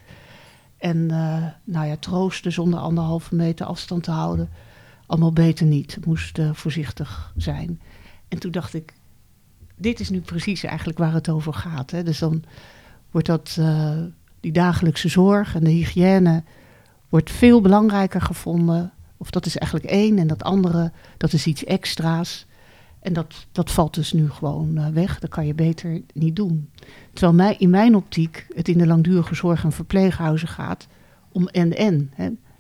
En 0.77 0.97
uh, 0.97 1.45
nou 1.65 1.87
ja, 1.87 1.97
troosten 1.97 2.53
zonder 2.53 2.79
anderhalve 2.79 3.35
meter 3.35 3.67
afstand 3.67 4.03
te 4.03 4.11
houden. 4.11 4.49
Allemaal 5.07 5.33
beter 5.33 5.67
niet. 5.67 5.99
Moest 6.07 6.39
voorzichtig 6.53 7.33
zijn. 7.37 7.81
En 8.29 8.39
toen 8.39 8.51
dacht 8.51 8.75
ik, 8.75 8.93
dit 9.77 10.01
is 10.01 10.11
nu 10.11 10.21
precies 10.21 10.65
eigenlijk 10.65 10.99
waar 10.99 11.13
het 11.13 11.29
over 11.29 11.55
gaat. 11.55 11.91
Hè? 11.91 12.03
Dus 12.03 12.19
dan 12.19 12.43
wordt 13.11 13.27
dat, 13.27 13.57
uh, 13.59 14.03
die 14.41 14.53
dagelijkse 14.53 15.09
zorg 15.09 15.55
en 15.55 15.65
de 15.65 15.71
hygiëne 15.71 16.43
wordt 17.09 17.31
veel 17.31 17.61
belangrijker 17.61 18.21
gevonden 18.21 18.93
of 19.17 19.31
dat 19.31 19.47
is 19.47 19.57
eigenlijk 19.57 19.91
één 19.91 20.19
en 20.19 20.27
dat 20.27 20.43
andere, 20.43 20.93
dat 21.17 21.33
is 21.33 21.47
iets 21.47 21.65
extra's. 21.65 22.47
En 23.01 23.13
dat, 23.13 23.47
dat 23.53 23.71
valt 23.71 23.95
dus 23.95 24.13
nu 24.13 24.31
gewoon 24.31 24.79
uh, 24.79 24.89
weg. 24.89 25.19
Dat 25.19 25.31
kan 25.31 25.47
je 25.47 25.55
beter 25.55 26.03
niet 26.15 26.37
doen. 26.37 26.71
Terwijl 27.13 27.35
mij, 27.35 27.57
in 27.59 27.71
mijn 27.71 27.97
optiek 27.97 28.47
het 28.55 28.69
in 28.69 28.79
de 28.79 28.87
langdurige 28.87 29.35
zorg 29.35 29.65
en 29.65 29.73
verpleeghuizen 29.73 30.49
gaat 30.49 30.87
om 31.33 31.49
en-en. 31.49 32.11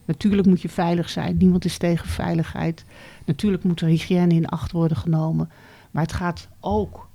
Natuurlijk 0.04 0.46
moet 0.46 0.62
je 0.62 0.68
veilig 0.68 1.08
zijn. 1.08 1.36
Niemand 1.36 1.64
is 1.64 1.78
tegen 1.78 2.08
veiligheid. 2.08 2.84
Natuurlijk 3.26 3.64
moet 3.64 3.80
er 3.80 3.88
hygiëne 3.88 4.34
in 4.34 4.46
acht 4.46 4.72
worden 4.72 4.96
genomen. 4.96 5.50
Maar 5.90 6.02
het 6.02 6.12
gaat 6.12 6.48
ook, 6.60 7.08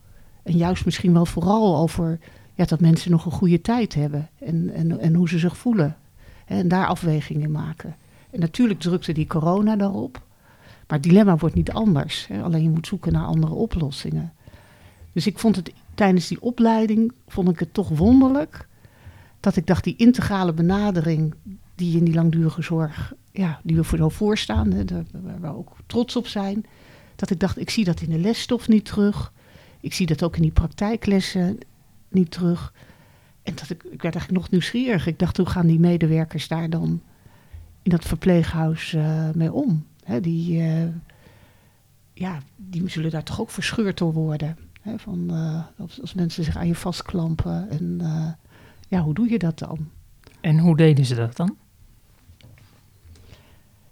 en 0.43 0.57
juist 0.57 0.85
misschien 0.85 1.13
wel 1.13 1.25
vooral 1.25 1.77
over 1.77 2.19
ja, 2.53 2.65
dat 2.65 2.79
mensen 2.79 3.11
nog 3.11 3.25
een 3.25 3.31
goede 3.31 3.61
tijd 3.61 3.93
hebben. 3.93 4.29
En, 4.39 4.73
en, 4.73 4.99
en 4.99 5.13
hoe 5.13 5.29
ze 5.29 5.39
zich 5.39 5.57
voelen. 5.57 5.95
En 6.45 6.67
daar 6.67 6.87
afwegingen 6.87 7.51
maken. 7.51 7.95
En 8.29 8.39
natuurlijk 8.39 8.79
drukte 8.79 9.13
die 9.13 9.27
corona 9.27 9.75
daarop. 9.75 10.21
Maar 10.87 10.99
het 10.99 11.03
dilemma 11.03 11.37
wordt 11.37 11.55
niet 11.55 11.71
anders. 11.71 12.27
Hè? 12.27 12.41
Alleen 12.41 12.63
je 12.63 12.69
moet 12.69 12.87
zoeken 12.87 13.13
naar 13.13 13.25
andere 13.25 13.53
oplossingen. 13.53 14.33
Dus 15.11 15.27
ik 15.27 15.39
vond 15.39 15.55
het 15.55 15.73
tijdens 15.95 16.27
die 16.27 16.41
opleiding 16.41 17.11
vond 17.27 17.49
ik 17.49 17.59
het 17.59 17.73
toch 17.73 17.89
wonderlijk 17.89 18.67
dat 19.39 19.55
ik 19.55 19.67
dacht 19.67 19.83
die 19.83 19.95
integrale 19.95 20.53
benadering 20.53 21.33
die 21.81 21.97
in 21.97 22.05
die 22.05 22.13
langdurige 22.13 22.61
zorg, 22.61 23.13
ja, 23.31 23.59
die 23.63 23.75
we 23.75 23.83
voor 23.83 23.97
zo 23.97 24.09
voorstaan, 24.09 24.71
hè, 24.71 24.83
waar 25.11 25.41
we 25.41 25.47
ook 25.47 25.75
trots 25.85 26.15
op 26.15 26.27
zijn, 26.27 26.65
dat 27.15 27.29
ik 27.29 27.39
dacht 27.39 27.59
ik 27.59 27.69
zie 27.69 27.83
dat 27.83 28.01
in 28.01 28.09
de 28.09 28.17
lesstof 28.17 28.67
niet 28.67 28.85
terug. 28.85 29.33
Ik 29.79 29.93
zie 29.93 30.05
dat 30.05 30.23
ook 30.23 30.35
in 30.35 30.41
die 30.41 30.51
praktijklessen 30.51 31.57
niet 32.09 32.31
terug. 32.31 32.73
En 33.43 33.55
dat 33.55 33.69
ik, 33.69 33.83
ik 33.83 34.01
werd 34.01 34.15
eigenlijk 34.15 34.31
nog 34.31 34.50
nieuwsgierig. 34.50 35.07
Ik 35.07 35.19
dacht, 35.19 35.38
hoe 35.38 35.45
gaan 35.45 35.67
die 35.67 35.79
medewerkers 35.79 36.47
daar 36.47 36.69
dan 36.69 37.01
in 37.81 37.91
dat 37.91 38.05
verpleeghuis 38.05 38.93
uh, 38.93 39.29
mee 39.31 39.53
om? 39.53 39.85
Hè, 40.03 40.21
die, 40.21 40.61
uh, 40.61 40.88
ja, 42.13 42.39
die 42.55 42.89
zullen 42.89 43.11
daar 43.11 43.23
toch 43.23 43.41
ook 43.41 43.50
verscheurd 43.50 43.97
door 43.97 44.13
worden. 44.13 44.57
Hè, 44.81 45.00
van, 45.00 45.27
uh, 45.31 45.63
als, 45.77 46.01
als, 46.01 46.13
mensen 46.13 46.43
zich 46.43 46.57
aan 46.57 46.67
je 46.67 46.75
vastklampen. 46.75 47.69
En 47.69 48.01
ja, 48.88 49.01
hoe 49.01 49.13
doe 49.13 49.29
je 49.29 49.39
dat 49.39 49.59
dan? 49.59 49.89
En 50.41 50.59
hoe 50.59 50.77
deden 50.77 51.05
ze 51.05 51.15
dat 51.15 51.35
dan? 51.35 51.57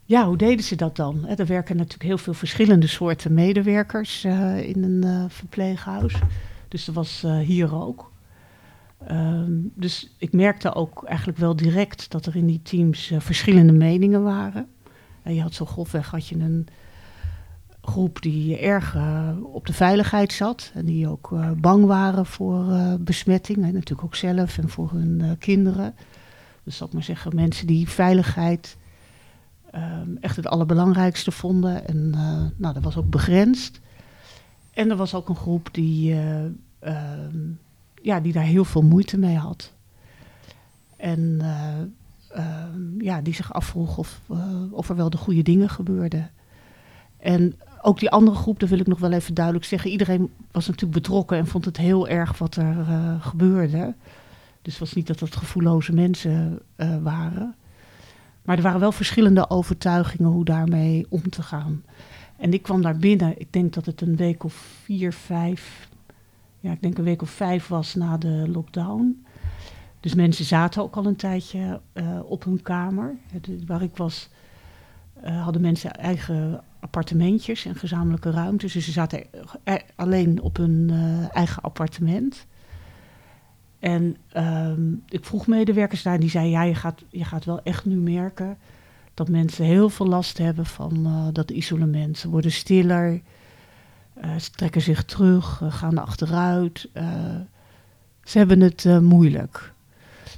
Ja, 0.10 0.26
hoe 0.26 0.38
deden 0.38 0.66
ze 0.66 0.76
dat 0.76 0.96
dan? 0.96 1.28
Er 1.28 1.46
werken 1.46 1.76
natuurlijk 1.76 2.04
heel 2.04 2.18
veel 2.18 2.34
verschillende 2.34 2.88
soorten 2.88 3.34
medewerkers 3.34 4.26
in 4.64 4.84
een 4.84 5.30
verpleeghuis. 5.30 6.16
Dus 6.68 6.86
dat 6.86 6.96
was 6.96 7.26
hier 7.44 7.76
ook. 7.76 8.12
Um, 9.12 9.72
dus 9.76 10.16
ik 10.18 10.34
merkte 10.34 10.74
ook 10.74 11.04
eigenlijk 11.04 11.38
wel 11.38 11.56
direct 11.56 12.12
dat 12.12 12.26
er 12.26 12.36
in 12.36 12.46
die 12.46 12.62
teams 12.62 13.12
verschillende 13.18 13.74
meningen 13.74 14.24
waren. 14.24 14.68
En 15.24 15.34
je 15.34 15.42
had 15.42 15.54
zo 15.54 15.66
grofweg 15.66 16.12
had 16.12 16.28
je 16.28 16.36
een 16.36 16.68
groep 17.82 18.22
die 18.22 18.58
erg 18.58 18.98
op 19.44 19.66
de 19.66 19.74
veiligheid 19.74 20.34
zat. 20.34 20.72
En 20.74 20.86
die 20.86 21.08
ook 21.08 21.34
bang 21.58 21.86
waren 21.86 22.26
voor 22.26 22.66
besmetting. 23.00 23.58
En 23.58 23.74
natuurlijk 23.74 24.04
ook 24.04 24.16
zelf 24.16 24.58
en 24.58 24.70
voor 24.70 24.92
hun 24.92 25.36
kinderen. 25.40 25.96
Dus 26.64 26.82
ik 26.82 26.94
maar 26.94 27.04
zeggen, 27.04 27.36
mensen 27.36 27.68
die 27.68 27.90
veiligheid 27.90 28.78
ehm, 29.72 30.16
echt 30.20 30.36
het 30.36 30.48
allerbelangrijkste 30.48 31.32
vonden. 31.32 31.88
En 31.88 32.12
eh, 32.14 32.46
nou, 32.56 32.74
dat 32.74 32.84
was 32.84 32.98
ook 32.98 33.10
begrensd. 33.10 33.80
En 34.74 34.90
er 34.90 34.96
was 34.96 35.14
ook 35.14 35.30
een 35.30 35.36
groep 35.36 35.70
die, 35.72 36.14
eh, 36.14 36.46
ehm, 36.80 37.38
ja, 38.02 38.20
die 38.20 38.34
daar 38.34 38.44
heel 38.44 38.66
veel 38.66 38.82
moeite 38.82 39.18
mee 39.18 39.38
had. 39.38 39.74
En 40.96 41.38
eh, 41.42 41.80
ehm, 42.30 43.02
ja, 43.02 43.22
die 43.22 43.34
zich 43.34 43.54
afvroeg 43.54 43.98
of, 43.98 44.22
of 44.72 44.90
er 44.90 44.96
wel 44.96 45.10
de 45.10 45.18
goede 45.18 45.42
dingen 45.42 45.70
gebeurden. 45.70 46.30
En 47.18 47.56
ook 47.82 48.00
die 48.00 48.10
andere 48.10 48.38
groep, 48.38 48.60
dat 48.60 48.70
wil 48.70 48.80
ik 48.80 48.88
nog 48.88 49.00
wel 49.00 49.12
even 49.12 49.34
duidelijk 49.34 49.66
zeggen. 49.66 49.92
Iedereen 49.92 50.32
was 50.52 50.68
natuurlijk 50.68 50.94
betrokken 50.94 51.38
en 51.38 51.48
vond 51.48 51.66
het 51.66 51.78
heel 51.78 52.08
erg 52.08 52.38
wat 52.38 52.56
er 52.56 52.86
gebeurde. 53.20 53.94
Dus 54.62 54.74
het 54.74 54.80
was 54.80 54.94
niet 54.94 55.08
dat 55.08 55.20
het 55.20 55.36
gevoelloze 55.36 55.94
mensen 55.94 56.60
waren. 57.02 57.56
Maar 58.50 58.58
er 58.58 58.64
waren 58.64 58.80
wel 58.80 58.92
verschillende 58.92 59.50
overtuigingen 59.50 60.32
hoe 60.32 60.46
daarmee 60.46 61.06
om 61.10 61.30
te 61.30 61.44
gaan. 61.44 61.84
En 62.38 62.54
ik 62.54 62.62
kwam 62.62 62.82
daar 62.82 62.98
binnen, 62.98 63.40
ik 63.40 63.54
denk 63.54 63.74
dat 63.74 63.86
het 63.86 64.02
een 64.02 64.16
week 64.16 64.44
of 64.44 64.54
vier, 64.84 65.14
vijf, 65.14 65.90
ja, 66.60 66.72
ik 66.72 66.82
denk 66.82 66.98
een 66.98 67.04
week 67.04 67.22
of 67.22 67.30
vijf 67.30 67.68
was 67.68 67.96
na 67.96 68.18
de 68.18 68.46
lockdown. 68.48 69.26
Dus 70.00 70.14
mensen 70.14 70.46
zaten 70.46 70.82
ook 70.82 70.96
al 70.96 71.06
een 71.06 71.16
tijdje 71.16 71.82
uh, 71.94 72.20
op 72.24 72.44
hun 72.44 72.62
kamer. 72.62 73.16
Waar 73.66 73.82
ik 73.82 73.98
was, 73.98 74.30
uh, 75.26 75.44
hadden 75.44 75.62
mensen 75.62 75.94
eigen 75.94 76.64
appartementjes 76.80 77.66
en 77.66 77.76
gezamenlijke 77.76 78.32
ruimtes. 78.32 78.74
Dus 78.74 78.86
ze 78.86 78.92
zaten 78.92 79.24
eh, 79.64 79.76
alleen 79.96 80.42
op 80.42 80.58
hun 80.58 80.90
uh, 80.92 81.36
eigen 81.36 81.62
appartement. 81.62 82.46
En 83.80 84.18
um, 84.38 85.04
ik 85.10 85.26
vroeg 85.26 85.48
medewerkers 85.48 86.04
daar, 86.04 86.20
die 86.20 86.30
zeiden, 86.30 86.52
ja, 86.52 86.64
je 86.64 86.76
gaat, 86.76 87.04
je 87.10 87.24
gaat 87.24 87.46
wel 87.46 87.64
echt 87.64 87.86
nu 87.86 87.96
merken 87.96 88.58
dat 89.14 89.30
mensen 89.30 89.66
heel 89.66 89.90
veel 89.90 90.08
last 90.08 90.38
hebben 90.38 90.66
van 90.66 91.08
uh, 91.08 91.28
dat 91.32 91.52
isolement. 91.52 92.18
Ze 92.18 92.30
worden 92.30 92.52
stiller, 92.52 93.22
uh, 94.24 94.36
ze 94.36 94.52
trekken 94.52 94.82
zich 94.82 95.04
terug, 95.04 95.60
uh, 95.64 95.74
gaan 95.74 95.98
achteruit. 95.98 96.90
ze 98.24 98.38
hebben 98.38 98.62
het 98.62 99.02
moeilijk. 99.02 99.74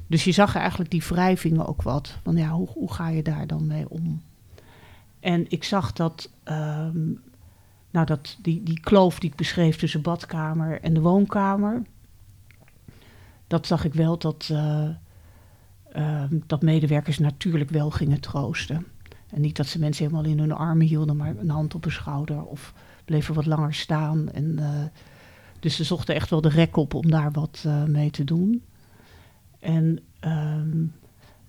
Dus 0.08 0.24
je 0.24 0.32
zag 0.32 0.56
eigenlijk 0.56 0.92
die 0.92 1.04
wrijvingen 1.08 1.68
ook 1.68 1.82
wat. 1.82 2.18
Van 2.24 2.36
ja, 2.36 2.50
hoe, 2.50 2.68
hoe 2.68 2.94
ga 2.94 3.10
je 3.10 3.24
daar 3.24 3.48
dan 3.48 3.68
mee 3.68 3.90
om? 3.90 4.22
En 5.20 5.46
ik 5.50 5.64
zag 5.64 5.94
dat, 5.94 6.30
um, 6.46 7.22
nou 7.92 8.06
dat 8.06 8.38
die, 8.42 8.64
die 8.64 8.80
kloof 8.80 9.20
die 9.20 9.30
ik 9.30 9.36
beschreef 9.36 9.78
tussen 9.78 10.02
badkamer 10.02 10.82
en 10.82 10.94
de 10.94 11.02
woonkamer 11.02 11.82
dat 13.52 13.68
zag 13.68 13.86
ik 13.86 13.94
wel 13.94 14.18
dat, 14.18 14.50
uh, 14.52 14.90
uh, 15.96 16.24
dat 16.48 16.62
medewerkers 16.62 17.20
natuurlijk 17.20 17.70
wel 17.70 17.90
gingen 17.90 18.20
troosten. 18.20 18.86
En 19.30 19.42
niet 19.42 19.56
dat 19.56 19.68
ze 19.68 19.80
mensen 19.80 20.06
helemaal 20.06 20.32
in 20.32 20.40
hun 20.40 20.52
armen 20.52 20.88
hielden, 20.88 21.18
maar 21.18 21.36
een 21.38 21.50
hand 21.50 21.76
op 21.76 21.86
een 21.86 21.92
schouder 21.92 22.44
of 22.44 22.74
bleven 23.06 23.34
wat 23.34 23.46
langer 23.46 23.74
staan. 23.74 24.32
En, 24.32 24.58
uh, 24.60 24.68
dus 25.60 25.76
ze 25.76 25.84
zochten 25.84 26.16
echt 26.16 26.30
wel 26.30 26.42
de 26.42 26.50
rek 26.50 26.76
op 26.76 26.94
om 26.94 27.10
daar 27.10 27.32
wat 27.32 27.68
mee 27.88 28.10
te 28.10 28.24
doen. 28.24 28.64
En 29.60 30.00
um, 30.22 30.94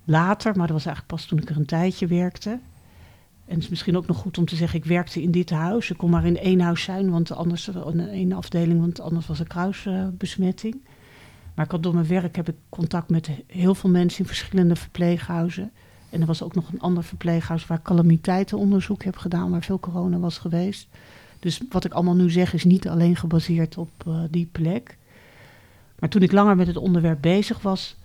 later, 0.03 0.55
maar 0.55 0.67
dat 0.67 0.75
was 0.75 0.85
eigenlijk 0.85 1.15
pas 1.15 1.25
toen 1.25 1.39
ik 1.39 1.49
er 1.49 1.57
een 1.57 1.65
tijdje 1.65 2.07
werkte. 2.07 2.49
En 3.45 3.53
het 3.53 3.63
is 3.63 3.69
misschien 3.69 3.97
ook 3.97 4.07
nog 4.07 4.17
goed 4.17 4.37
om 4.37 4.45
te 4.45 4.55
zeggen, 4.55 4.79
ik 4.79 4.85
werkte 4.85 5.21
in 5.21 5.31
dit 5.31 5.49
huis. 5.49 5.89
Ik 5.89 5.97
kon 5.97 6.09
maar 6.09 6.25
in 6.25 6.37
één 6.37 6.59
huis 6.59 6.83
zijn, 6.83 7.09
want 7.09 7.31
anders, 7.31 7.67
in 7.67 8.09
één 8.09 8.31
afdeling, 8.31 8.79
want 8.79 8.99
anders 8.99 9.27
was 9.27 9.39
er 9.39 9.47
kruisbesmetting. 9.47 10.81
Maar 11.53 11.73
ik 11.73 11.83
door 11.83 11.93
mijn 11.93 12.07
werk 12.07 12.35
heb 12.35 12.49
ik 12.49 12.55
contact 12.69 13.09
met 13.09 13.29
heel 13.47 13.75
veel 13.75 13.89
mensen 13.89 14.19
in 14.19 14.25
verschillende 14.25 14.75
verpleeghuizen. 14.75 15.71
En 16.09 16.21
er 16.21 16.27
was 16.27 16.43
ook 16.43 16.55
nog 16.55 16.71
een 16.71 16.79
ander 16.79 17.03
verpleeghuis 17.03 17.67
waar 17.67 17.81
calamiteitenonderzoek 17.81 19.03
heb 19.03 19.17
gedaan, 19.17 19.51
waar 19.51 19.63
veel 19.63 19.79
corona 19.79 20.17
was 20.17 20.37
geweest. 20.37 20.87
Dus 21.39 21.61
wat 21.69 21.85
ik 21.85 21.93
allemaal 21.93 22.15
nu 22.15 22.29
zeg 22.29 22.53
is 22.53 22.63
niet 22.63 22.87
alleen 22.87 23.15
gebaseerd 23.15 23.77
op 23.77 23.89
uh, 24.07 24.23
die 24.29 24.49
plek. 24.51 24.97
Maar 25.99 26.09
toen 26.09 26.21
ik 26.21 26.31
langer 26.31 26.55
met 26.55 26.67
het 26.67 26.77
onderwerp 26.77 27.21
bezig 27.21 27.61
was, 27.61 27.95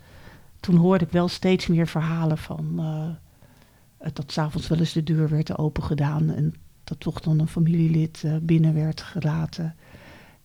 toen 0.60 0.76
hoorde 0.76 1.04
ik 1.04 1.10
wel 1.10 1.28
steeds 1.28 1.66
meer 1.66 1.86
verhalen 1.86 2.38
van 2.38 2.74
uh, 2.78 4.10
dat 4.12 4.32
s'avonds 4.32 4.68
wel 4.68 4.78
eens 4.78 4.92
de 4.92 5.02
deur 5.02 5.28
werd 5.28 5.58
opengedaan 5.58 6.30
en 6.30 6.54
dat 6.84 7.00
toch 7.00 7.20
dan 7.20 7.38
een 7.38 7.48
familielid 7.48 8.22
uh, 8.24 8.36
binnen 8.42 8.74
werd 8.74 9.00
gelaten. 9.00 9.74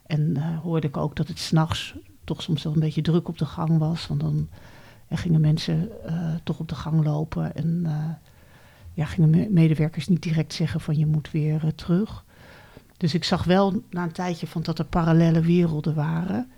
En 0.05 0.38
hoorde 0.55 0.88
ik 0.88 0.98
ook 0.98 1.15
dat 1.15 1.27
het 1.27 1.39
s'nachts 1.39 1.95
toch 2.24 2.42
soms 2.42 2.63
wel 2.63 2.74
een 2.74 2.80
beetje 2.80 3.01
druk 3.01 3.27
op 3.27 3.38
de 3.38 3.46
gang 3.46 3.77
was. 3.77 4.08
Want 4.08 4.20
dan 4.20 4.50
gingen 5.10 5.42
mensen 5.42 5.89
uh, 6.06 6.36
toch 6.44 6.60
op 6.60 6.68
de 6.68 6.75
gang 6.75 7.03
lopen 7.03 7.56
en 7.56 7.82
uh, 7.86 8.10
ja, 8.94 9.06
gingen 9.06 9.53
medewerkers 9.53 10.08
niet 10.08 10.22
direct 10.22 10.53
zeggen 10.53 10.80
van 10.80 10.98
je 10.98 11.06
moet 11.06 11.32
weer 11.32 11.63
uh, 11.63 11.70
terug. 11.72 12.25
Dus 12.98 13.13
ik 13.13 13.24
zag 13.24 13.44
wel 13.44 13.84
na 13.89 14.03
een 14.03 14.12
tijdje 14.12 14.48
van 14.48 14.62
dat 14.62 14.80
er 14.80 14.86
parallele 14.86 15.42
werelden 15.42 15.96
waren. 15.96 16.51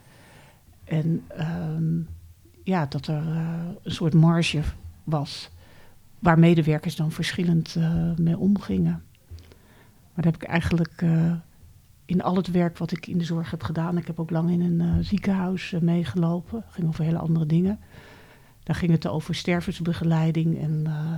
En 0.83 1.23
um, 1.39 2.07
ja, 2.63 2.85
dat 2.85 3.07
er 3.07 3.27
een 3.83 3.91
soort 3.91 4.13
marge 4.13 4.61
was 5.03 5.49
waar 6.19 6.39
medewerkers 6.39 6.95
dan 6.95 7.11
verschillend 7.11 7.75
mee 8.17 8.37
omgingen. 8.37 9.03
Maar 10.13 10.23
daar 10.23 10.31
heb 10.33 10.35
ik 10.35 10.43
eigenlijk 10.43 11.05
in 12.05 12.23
al 12.23 12.35
het 12.35 12.51
werk 12.51 12.77
wat 12.77 12.91
ik 12.91 13.07
in 13.07 13.17
de 13.17 13.23
zorg 13.23 13.51
heb 13.51 13.63
gedaan. 13.63 13.97
Ik 13.97 14.07
heb 14.07 14.19
ook 14.19 14.29
lang 14.29 14.49
in 14.49 14.61
een 14.61 14.81
uh, 14.81 14.93
ziekenhuis 15.01 15.71
uh, 15.71 15.79
meegelopen. 15.81 16.63
Het 16.65 16.73
ging 16.73 16.87
over 16.87 17.03
hele 17.03 17.17
andere 17.17 17.45
dingen. 17.45 17.79
Daar 18.63 18.75
ging 18.75 18.91
het 18.91 19.07
over 19.07 19.35
stervensbegeleiding 19.35 20.61
en 20.61 20.83
uh, 20.87 21.13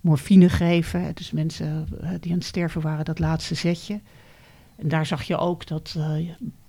morfine 0.00 0.48
geven. 0.48 1.14
Dus 1.14 1.30
mensen 1.30 1.88
die 2.20 2.32
aan 2.32 2.38
het 2.38 2.46
sterven 2.46 2.80
waren, 2.80 3.04
dat 3.04 3.18
laatste 3.18 3.54
zetje. 3.54 4.00
En 4.76 4.88
daar 4.88 5.06
zag 5.06 5.22
je 5.22 5.36
ook 5.36 5.66
dat 5.66 5.98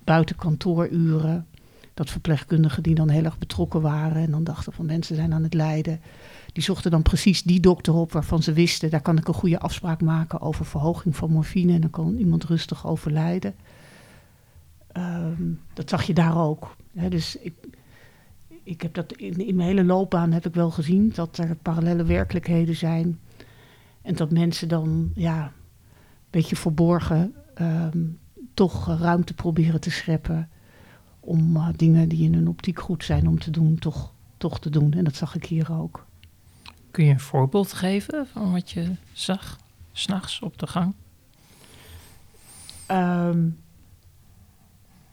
buiten 0.04 0.36
kantooruren, 0.36 1.48
dat 1.94 2.10
verpleegkundigen 2.10 2.84
die 2.84 2.96
dan 2.96 3.10
heel 3.10 3.24
erg 3.24 3.38
betrokken 3.38 3.82
waren 3.82 4.22
en 4.22 4.32
dan 4.32 4.44
dachten 4.44 4.74
van 4.74 4.86
mensen 4.86 5.16
zijn 5.16 5.34
aan 5.34 5.44
het 5.44 5.54
lijden. 5.54 6.02
Die 6.58 6.66
zochten 6.66 6.92
dan 6.92 7.02
precies 7.02 7.44
die 7.44 7.60
dokter 7.60 7.94
op 7.94 8.12
waarvan 8.12 8.44
ze 8.44 8.54
wisten, 8.54 8.90
daar 8.90 9.02
kan 9.02 9.18
ik 9.18 9.28
een 9.28 9.34
goede 9.34 9.60
afspraak 9.60 10.02
maken 10.02 10.42
over 10.42 10.66
verhoging 10.66 11.16
van 11.16 11.32
morfine 11.32 11.74
en 11.74 11.82
dan 11.82 11.90
kan 11.90 12.16
iemand 12.16 12.44
rustig 12.44 12.88
overlijden. 12.88 13.56
Um, 14.98 15.60
dat 15.74 15.90
zag 15.90 16.04
je 16.04 16.14
daar 16.14 16.38
ook. 16.38 16.76
Dus 16.92 17.36
ik, 17.36 17.54
ik 18.64 18.82
heb 18.82 18.94
dat 18.94 19.14
in, 19.14 19.56
mijn 19.56 19.68
hele 19.68 19.84
loopbaan 19.84 20.32
heb 20.32 20.46
ik 20.46 20.54
wel 20.54 20.72
gezien 20.72 21.12
dat 21.16 21.38
er 21.38 21.56
parallele 21.56 22.04
werkelijkheden 22.04 22.76
zijn. 22.76 23.20
En 24.02 24.16
dat 24.16 24.32
mensen 24.32 24.68
dan 24.68 25.12
ja, 25.16 25.44
een 25.44 25.52
beetje 26.30 26.56
verborgen 26.56 27.34
um, 27.62 28.20
toch 28.54 29.00
ruimte 29.00 29.34
proberen 29.34 29.82
te 29.82 29.92
scheppen 29.92 30.50
om 31.20 31.56
uh, 31.56 31.70
dingen 31.76 32.10
die 32.10 32.24
in 32.24 32.34
hun 32.34 32.48
optiek 32.48 32.80
goed 32.80 33.04
zijn 33.04 33.28
om 33.28 33.40
te 33.40 33.52
doen, 33.52 33.80
toch, 33.80 34.14
toch 34.38 34.60
te 34.60 34.70
doen. 34.70 34.94
En 34.94 35.04
dat 35.04 35.16
zag 35.16 35.36
ik 35.36 35.46
hier 35.46 35.74
ook. 35.74 36.07
Kun 36.98 37.06
je 37.06 37.12
een 37.12 37.20
voorbeeld 37.20 37.74
geven 37.74 38.28
van 38.28 38.52
wat 38.52 38.72
je 38.72 38.92
zag 39.14 39.60
s'nachts 39.92 40.40
op 40.40 40.58
de 40.58 40.68
gang? 40.68 40.94
Um, 42.92 43.60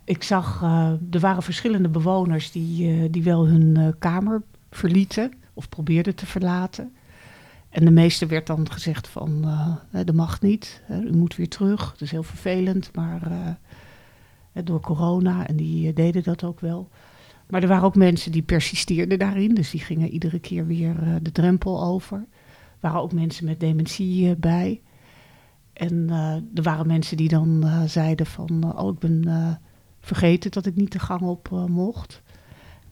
ik 0.04 0.22
zag, 0.22 0.62
uh, 0.62 0.92
er 1.10 1.20
waren 1.20 1.42
verschillende 1.42 1.88
bewoners 1.88 2.50
die, 2.50 2.94
uh, 2.94 3.08
die 3.10 3.22
wel 3.22 3.46
hun 3.46 3.78
uh, 3.78 3.88
kamer 3.98 4.42
verlieten 4.70 5.32
of 5.54 5.68
probeerden 5.68 6.14
te 6.14 6.26
verlaten. 6.26 6.94
En 7.68 7.84
de 7.84 7.90
meeste 7.90 8.26
werd 8.26 8.46
dan 8.46 8.70
gezegd 8.70 9.08
van, 9.08 9.48
dat 9.90 10.14
mag 10.14 10.40
niet, 10.40 10.82
u 10.90 11.16
moet 11.16 11.36
weer 11.36 11.48
terug. 11.48 11.90
Het 11.90 12.00
is 12.00 12.10
heel 12.10 12.22
vervelend, 12.22 12.90
maar 12.94 13.56
door 14.52 14.80
corona 14.80 15.46
en 15.46 15.56
die 15.56 15.92
deden 15.92 16.22
dat 16.22 16.44
ook 16.44 16.60
wel. 16.60 16.88
Maar 17.48 17.62
er 17.62 17.68
waren 17.68 17.84
ook 17.84 17.96
mensen 17.96 18.32
die 18.32 18.42
persisteerden 18.42 19.18
daarin. 19.18 19.54
Dus 19.54 19.70
die 19.70 19.80
gingen 19.80 20.08
iedere 20.08 20.38
keer 20.38 20.66
weer 20.66 20.96
uh, 21.02 21.14
de 21.22 21.32
drempel 21.32 21.84
over. 21.84 22.16
Er 22.16 22.80
waren 22.80 23.00
ook 23.00 23.12
mensen 23.12 23.44
met 23.44 23.60
dementie 23.60 24.28
uh, 24.28 24.34
bij. 24.36 24.80
En 25.72 25.94
uh, 25.94 26.34
er 26.54 26.62
waren 26.62 26.86
mensen 26.86 27.16
die 27.16 27.28
dan 27.28 27.64
zeiden 27.86 28.26
van... 28.26 28.78
oh, 28.78 28.92
ik 28.92 28.98
ben 28.98 29.58
vergeten 30.00 30.50
dat 30.50 30.66
ik 30.66 30.76
niet 30.76 30.92
de 30.92 30.98
gang 30.98 31.20
op 31.20 31.66
mocht. 31.68 32.22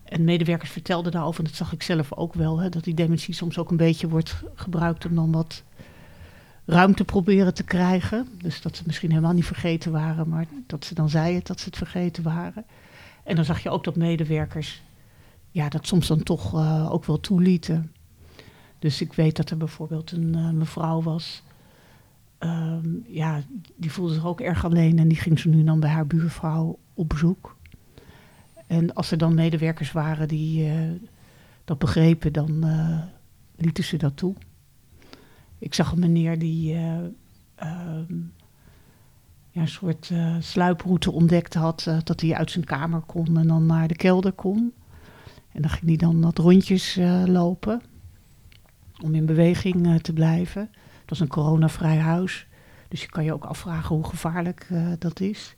En 0.04 0.24
medewerkers 0.24 0.70
vertelden 0.70 1.12
daarover, 1.12 1.40
en 1.40 1.46
dat 1.46 1.54
zag 1.54 1.72
ik 1.72 1.82
zelf 1.82 2.12
ook 2.12 2.34
wel... 2.34 2.58
Hè, 2.60 2.68
dat 2.68 2.84
die 2.84 2.94
dementie 2.94 3.34
soms 3.34 3.58
ook 3.58 3.70
een 3.70 3.76
beetje 3.76 4.08
wordt 4.08 4.42
gebruikt 4.54 5.06
om 5.06 5.14
dan 5.14 5.32
wat 5.32 5.62
ruimte 6.64 7.04
proberen 7.04 7.54
te 7.54 7.64
krijgen. 7.64 8.28
Dus 8.42 8.62
dat 8.62 8.76
ze 8.76 8.82
misschien 8.86 9.10
helemaal 9.10 9.32
niet 9.32 9.46
vergeten 9.46 9.92
waren... 9.92 10.28
maar 10.28 10.46
dat 10.66 10.84
ze 10.84 10.94
dan 10.94 11.08
zeiden 11.08 11.42
dat 11.44 11.60
ze 11.60 11.66
het 11.66 11.76
vergeten 11.76 12.22
waren... 12.22 12.64
En 13.22 13.36
dan 13.36 13.44
zag 13.44 13.62
je 13.62 13.70
ook 13.70 13.84
dat 13.84 13.96
medewerkers 13.96 14.82
ja, 15.50 15.68
dat 15.68 15.86
soms 15.86 16.06
dan 16.06 16.22
toch 16.22 16.54
uh, 16.54 16.92
ook 16.92 17.04
wel 17.04 17.20
toelieten. 17.20 17.92
Dus 18.78 19.00
ik 19.00 19.12
weet 19.12 19.36
dat 19.36 19.50
er 19.50 19.56
bijvoorbeeld 19.56 20.12
een 20.12 20.36
uh, 20.36 20.50
mevrouw 20.50 21.02
was. 21.02 21.42
Um, 22.38 23.04
ja, 23.06 23.42
die 23.76 23.92
voelde 23.92 24.14
zich 24.14 24.26
ook 24.26 24.40
erg 24.40 24.64
alleen 24.64 24.98
en 24.98 25.08
die 25.08 25.18
ging 25.18 25.38
zo 25.38 25.48
nu 25.48 25.64
dan 25.64 25.80
bij 25.80 25.90
haar 25.90 26.06
buurvrouw 26.06 26.78
op 26.94 27.08
bezoek. 27.08 27.56
En 28.66 28.94
als 28.94 29.10
er 29.10 29.18
dan 29.18 29.34
medewerkers 29.34 29.92
waren 29.92 30.28
die 30.28 30.66
uh, 30.66 30.90
dat 31.64 31.78
begrepen, 31.78 32.32
dan 32.32 32.64
eh, 32.64 33.02
lieten 33.56 33.84
ze 33.84 33.96
dat 33.96 34.16
toe. 34.16 34.34
Ik 35.58 35.74
zag 35.74 35.92
een 35.92 35.98
meneer 35.98 36.38
die 36.38 36.74
eh, 36.74 36.98
ehm, 37.54 38.14
ja, 39.52 39.60
een 39.60 39.68
soort 39.68 40.10
uh, 40.10 40.36
sluiproute 40.40 41.12
ontdekt 41.12 41.54
had, 41.54 41.90
dat 42.04 42.20
hij 42.20 42.34
uit 42.34 42.50
zijn 42.50 42.64
kamer 42.64 43.00
kon 43.00 43.38
en 43.38 43.46
dan 43.46 43.66
naar 43.66 43.88
de 43.88 43.96
kelder 43.96 44.32
kon. 44.32 44.72
En 45.52 45.62
dan 45.62 45.70
ging 45.70 45.86
hij 45.86 45.96
dan 45.96 46.20
wat 46.20 46.38
rondjes 46.38 46.98
lopen 47.26 47.82
om 49.02 49.14
in 49.14 49.26
beweging 49.26 50.02
te 50.02 50.12
blijven. 50.12 50.60
Het 51.00 51.10
was 51.10 51.20
een 51.20 51.28
coronavrij 51.28 51.98
huis, 51.98 52.46
dus 52.88 53.00
je 53.00 53.08
kan 53.08 53.24
je 53.24 53.32
ook 53.32 53.44
afvragen 53.44 53.94
hoe 53.94 54.04
gevaarlijk 54.04 54.68
dat 54.98 55.20
is. 55.20 55.56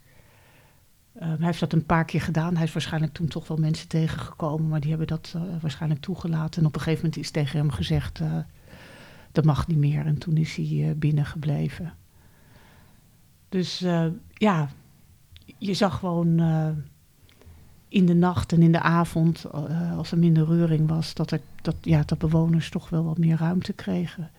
Hij 1.18 1.36
heeft 1.38 1.60
dat 1.60 1.72
een 1.72 1.86
paar 1.86 2.04
keer 2.04 2.20
gedaan. 2.20 2.54
Hij 2.54 2.64
is 2.64 2.72
waarschijnlijk 2.72 3.12
toen 3.12 3.28
toch 3.28 3.48
wel 3.48 3.56
mensen 3.56 3.88
tegengekomen, 3.88 4.68
maar 4.68 4.80
die 4.80 4.90
hebben 4.90 5.06
dat 5.06 5.36
waarschijnlijk 5.60 6.00
toegelaten. 6.00 6.60
En 6.60 6.66
op 6.66 6.74
een 6.74 6.80
gegeven 6.80 7.04
moment 7.04 7.22
is 7.22 7.30
tegen 7.30 7.58
hem 7.58 7.70
gezegd: 7.70 8.20
dat 9.32 9.44
mag 9.44 9.66
niet 9.66 9.78
meer. 9.78 10.06
En 10.06 10.18
toen 10.18 10.36
is 10.36 10.56
hij 10.56 10.94
binnen 10.96 11.26
Dus 13.54 13.78
ja, 14.32 14.68
je 15.58 15.75
zag 15.75 15.99
gewoon 15.99 16.40
in 17.88 18.06
de 18.06 18.14
nacht 18.14 18.52
en 18.52 18.62
in 18.62 18.73
de 18.73 18.80
avond, 18.80 19.46
als 19.96 20.12
er 20.12 20.18
minder 20.18 20.46
reuring 20.46 20.88
was, 20.88 21.14
dat, 21.14 21.30
er, 21.30 21.40
dat, 21.62 21.75
ja, 21.80 22.02
dat 22.06 22.18
bewoners 22.18 22.70
toch 22.70 22.88
wel 22.88 23.04
wat 23.04 23.18
meer 23.18 23.37
ruimte 23.37 23.73
kregen. 23.73 24.30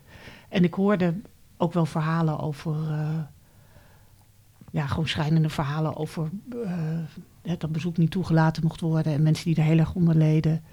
En 0.50 0.63
ik 0.63 0.74
hoorde 0.74 1.13
ook 1.57 1.74
wel 1.74 1.86
verhalen 1.86 2.39
over 2.39 2.75
ja, 4.72 4.88
gewoon 4.88 5.07
schrijnende 5.07 5.50
verhalen 5.50 5.95
over 5.95 6.29
dat 7.41 7.72
bezoek 7.72 7.98
niet 7.98 8.12
toegelaten 8.12 8.63
mocht 8.63 8.81
worden 8.81 9.13
en 9.13 9.24
mensen 9.24 9.45
die 9.45 9.55
er 9.55 9.69
heel 9.69 9.79
erg 9.79 9.93
onder 9.93 10.15
leden. 10.15 10.63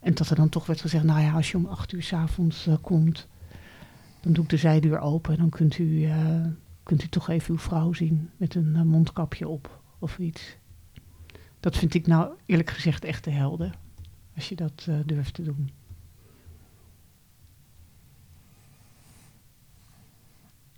En 0.00 0.14
dat 0.14 0.30
er 0.30 0.36
dan 0.36 0.48
toch 0.48 0.66
werd 0.66 0.80
gezegd, 0.80 1.04
nou 1.04 1.20
ja, 1.20 1.32
als 1.32 1.50
je 1.50 1.56
om 1.56 1.66
acht 1.66 1.92
uur 1.92 2.02
s'avonds 2.02 2.66
uh, 2.66 2.74
komt, 2.80 3.26
dan 4.20 4.32
doe 4.32 4.44
ik 4.44 4.50
de 4.50 4.56
zijdeur 4.56 4.98
open 4.98 5.32
en 5.32 5.38
dan 5.38 5.48
kunt 5.48 5.78
u, 5.78 6.08
kunt 6.86 7.02
u 7.02 7.08
toch 7.08 7.28
even 7.28 7.50
uw 7.50 7.58
vrouw 7.58 7.92
zien 7.92 8.30
met 8.36 8.54
een 8.54 8.86
mondkapje 8.86 9.48
op 9.48 9.80
of 9.98 10.18
iets. 10.18 10.56
Dat 11.60 11.76
vind 11.76 11.94
ik 11.94 12.06
nou 12.06 12.34
eerlijk 12.46 12.70
gezegd 12.70 13.04
echt 13.04 13.24
de 13.24 13.30
helden, 13.30 13.72
als 14.34 14.48
je 14.48 14.54
dat 14.54 14.88
durft 15.04 15.34
te 15.34 15.42
doen. 15.42 15.70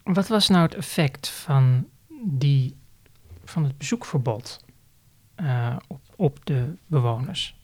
Wat 0.03 0.29
was 0.29 0.49
nou 0.49 0.63
het 0.63 0.75
effect 0.75 1.29
van 1.29 1.89
die, 2.25 2.77
van 3.45 3.65
het 3.65 3.79
bezoekverbod 3.79 4.65
op, 5.89 6.01
op 6.17 6.47
de 6.47 6.75
bewoners? 6.87 7.58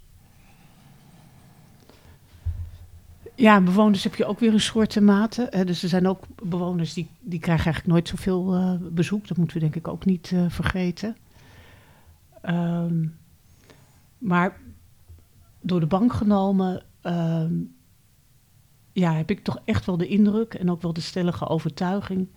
Ja, 3.37 3.61
bewoners 3.61 4.05
heb 4.05 4.15
je 4.15 4.25
ook 4.25 4.39
weer 4.39 4.53
een 4.53 4.61
soort 4.61 5.01
mate. 5.01 5.47
Hè. 5.51 5.65
Dus 5.65 5.83
er 5.83 5.89
zijn 5.89 6.09
ook 6.09 6.25
bewoners 6.43 6.95
die, 6.95 7.09
die 7.21 7.39
krijgen 7.39 7.65
eigenlijk 7.65 7.95
nooit 7.95 8.09
zoveel 8.09 8.55
uh, 8.55 8.75
bezoek. 8.93 9.29
Dat 9.29 9.37
moeten 9.37 9.57
we 9.57 9.63
denk 9.63 9.77
ik 9.77 9.89
ook 9.89 10.05
niet 10.05 10.31
uh, 10.31 10.45
vergeten. 10.49 11.17
Um, 12.43 13.17
maar 14.19 14.57
door 15.61 15.81
de 15.81 15.87
bank 15.87 16.13
genomen 16.13 16.83
um, 17.03 17.75
ja, 18.93 19.15
heb 19.15 19.31
ik 19.31 19.45
toch 19.45 19.59
echt 19.65 19.87
wel 19.87 19.97
de 19.97 20.07
indruk 20.07 20.55
en 20.55 20.71
ook 20.71 20.83
wel 20.83 20.93
de 20.93 21.01
stellige 21.01 21.49
overtuiging 21.49 22.29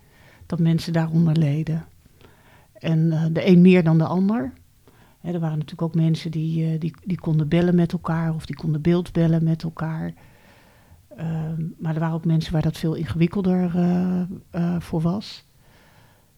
dat 0.46 0.58
mensen 0.58 0.92
daaronder 0.92 1.36
leden. 1.36 1.84
En 2.72 2.98
uh, 2.98 3.24
de 3.32 3.46
een 3.46 3.60
meer 3.60 3.84
dan 3.84 3.98
de 3.98 4.06
ander. 4.06 4.52
Hè, 5.20 5.32
er 5.32 5.40
waren 5.40 5.58
natuurlijk 5.58 5.82
ook 5.82 5.94
mensen 5.94 6.30
die, 6.30 6.78
die, 6.78 6.94
die 7.04 7.20
konden 7.20 7.48
bellen 7.48 7.74
met 7.74 7.92
elkaar 7.92 8.34
of 8.34 8.46
die 8.46 8.56
konden 8.56 8.80
beeldbellen 8.80 9.44
met 9.44 9.62
elkaar. 9.62 10.14
Uh, 11.18 11.24
maar 11.78 11.94
er 11.94 12.00
waren 12.00 12.14
ook 12.14 12.24
mensen 12.24 12.52
waar 12.52 12.62
dat 12.62 12.76
veel 12.76 12.94
ingewikkelder 12.94 13.72
uh, 14.54 14.76
voor 14.78 15.00
was. 15.00 15.44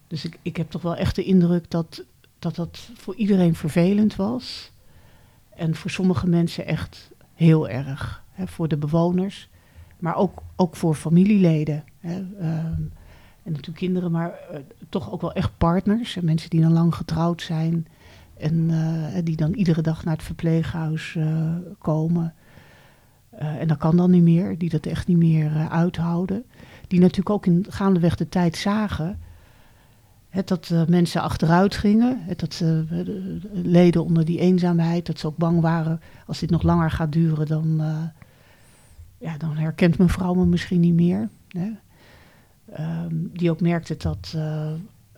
Dus 0.06 0.24
ik, 0.24 0.38
ik 0.42 0.56
heb 0.56 0.70
toch 0.70 0.82
wel 0.82 0.96
echt 0.96 1.14
de 1.14 1.24
indruk 1.24 1.70
dat, 1.70 2.04
dat 2.38 2.54
dat 2.54 2.90
voor 2.94 3.14
iedereen 3.14 3.54
vervelend 3.54 4.16
was. 4.16 4.72
En 5.48 5.74
voor 5.74 5.90
sommige 5.90 6.28
mensen 6.28 6.66
echt 6.66 7.10
heel 7.34 7.68
erg. 7.68 8.24
Hè, 8.30 8.46
voor 8.46 8.68
de 8.68 8.76
bewoners, 8.76 9.48
maar 9.98 10.16
ook, 10.16 10.42
ook 10.56 10.76
voor 10.76 10.94
familieleden. 10.94 11.84
Hè. 11.98 12.24
Ehm, 12.38 12.82
en 13.42 13.52
natuurlijk 13.52 13.78
kinderen, 13.78 14.10
maar 14.10 14.38
uh, 14.52 14.58
toch 14.88 15.12
ook 15.12 15.20
wel 15.20 15.32
echt 15.32 15.58
partners. 15.58 16.16
En 16.16 16.24
mensen 16.24 16.50
die 16.50 16.60
dan 16.60 16.72
lang 16.72 16.94
getrouwd 16.94 17.42
zijn. 17.42 17.86
En 18.36 18.70
die 19.24 19.36
dan 19.36 19.52
iedere 19.52 19.82
dag 19.82 20.04
naar 20.04 20.14
het 20.14 20.24
verpleeghuis 20.24 21.18
komen. 21.78 22.34
En 23.30 23.68
dat 23.68 23.76
kan 23.76 23.96
dan 23.96 24.10
niet 24.10 24.22
meer, 24.22 24.58
die 24.58 24.70
dat 24.70 24.86
echt 24.86 25.06
niet 25.06 25.16
meer 25.16 25.68
uithouden. 25.68 26.44
Die 26.88 27.00
natuurlijk 27.00 27.30
ook 27.30 27.46
in 27.46 27.66
gaandeweg 27.68 28.16
de 28.16 28.28
tijd 28.28 28.56
zagen. 28.56 29.18
Het, 30.28 30.48
dat 30.48 30.72
mensen 30.88 31.22
achteruit 31.22 31.76
gingen. 31.76 32.18
Het, 32.20 32.40
dat 32.40 32.54
ze 32.54 32.84
leden 33.52 34.04
onder 34.04 34.24
die 34.24 34.38
eenzaamheid. 34.38 35.06
Dat 35.06 35.18
ze 35.18 35.26
ook 35.26 35.36
bang 35.36 35.60
waren, 35.60 36.00
als 36.26 36.38
dit 36.38 36.50
nog 36.50 36.62
langer 36.62 36.90
gaat 36.90 37.12
duren, 37.12 37.46
dan, 37.46 37.80
ja, 39.18 39.36
dan 39.38 39.56
herkent 39.56 39.98
mevrouw 39.98 40.34
me 40.34 40.46
misschien 40.46 40.80
niet 40.80 40.94
meer. 40.94 41.28
Hè? 41.48 41.70
Um, 42.78 43.30
die 43.32 43.50
ook 43.50 43.60
merkte 43.60 43.96
dat, 43.96 44.36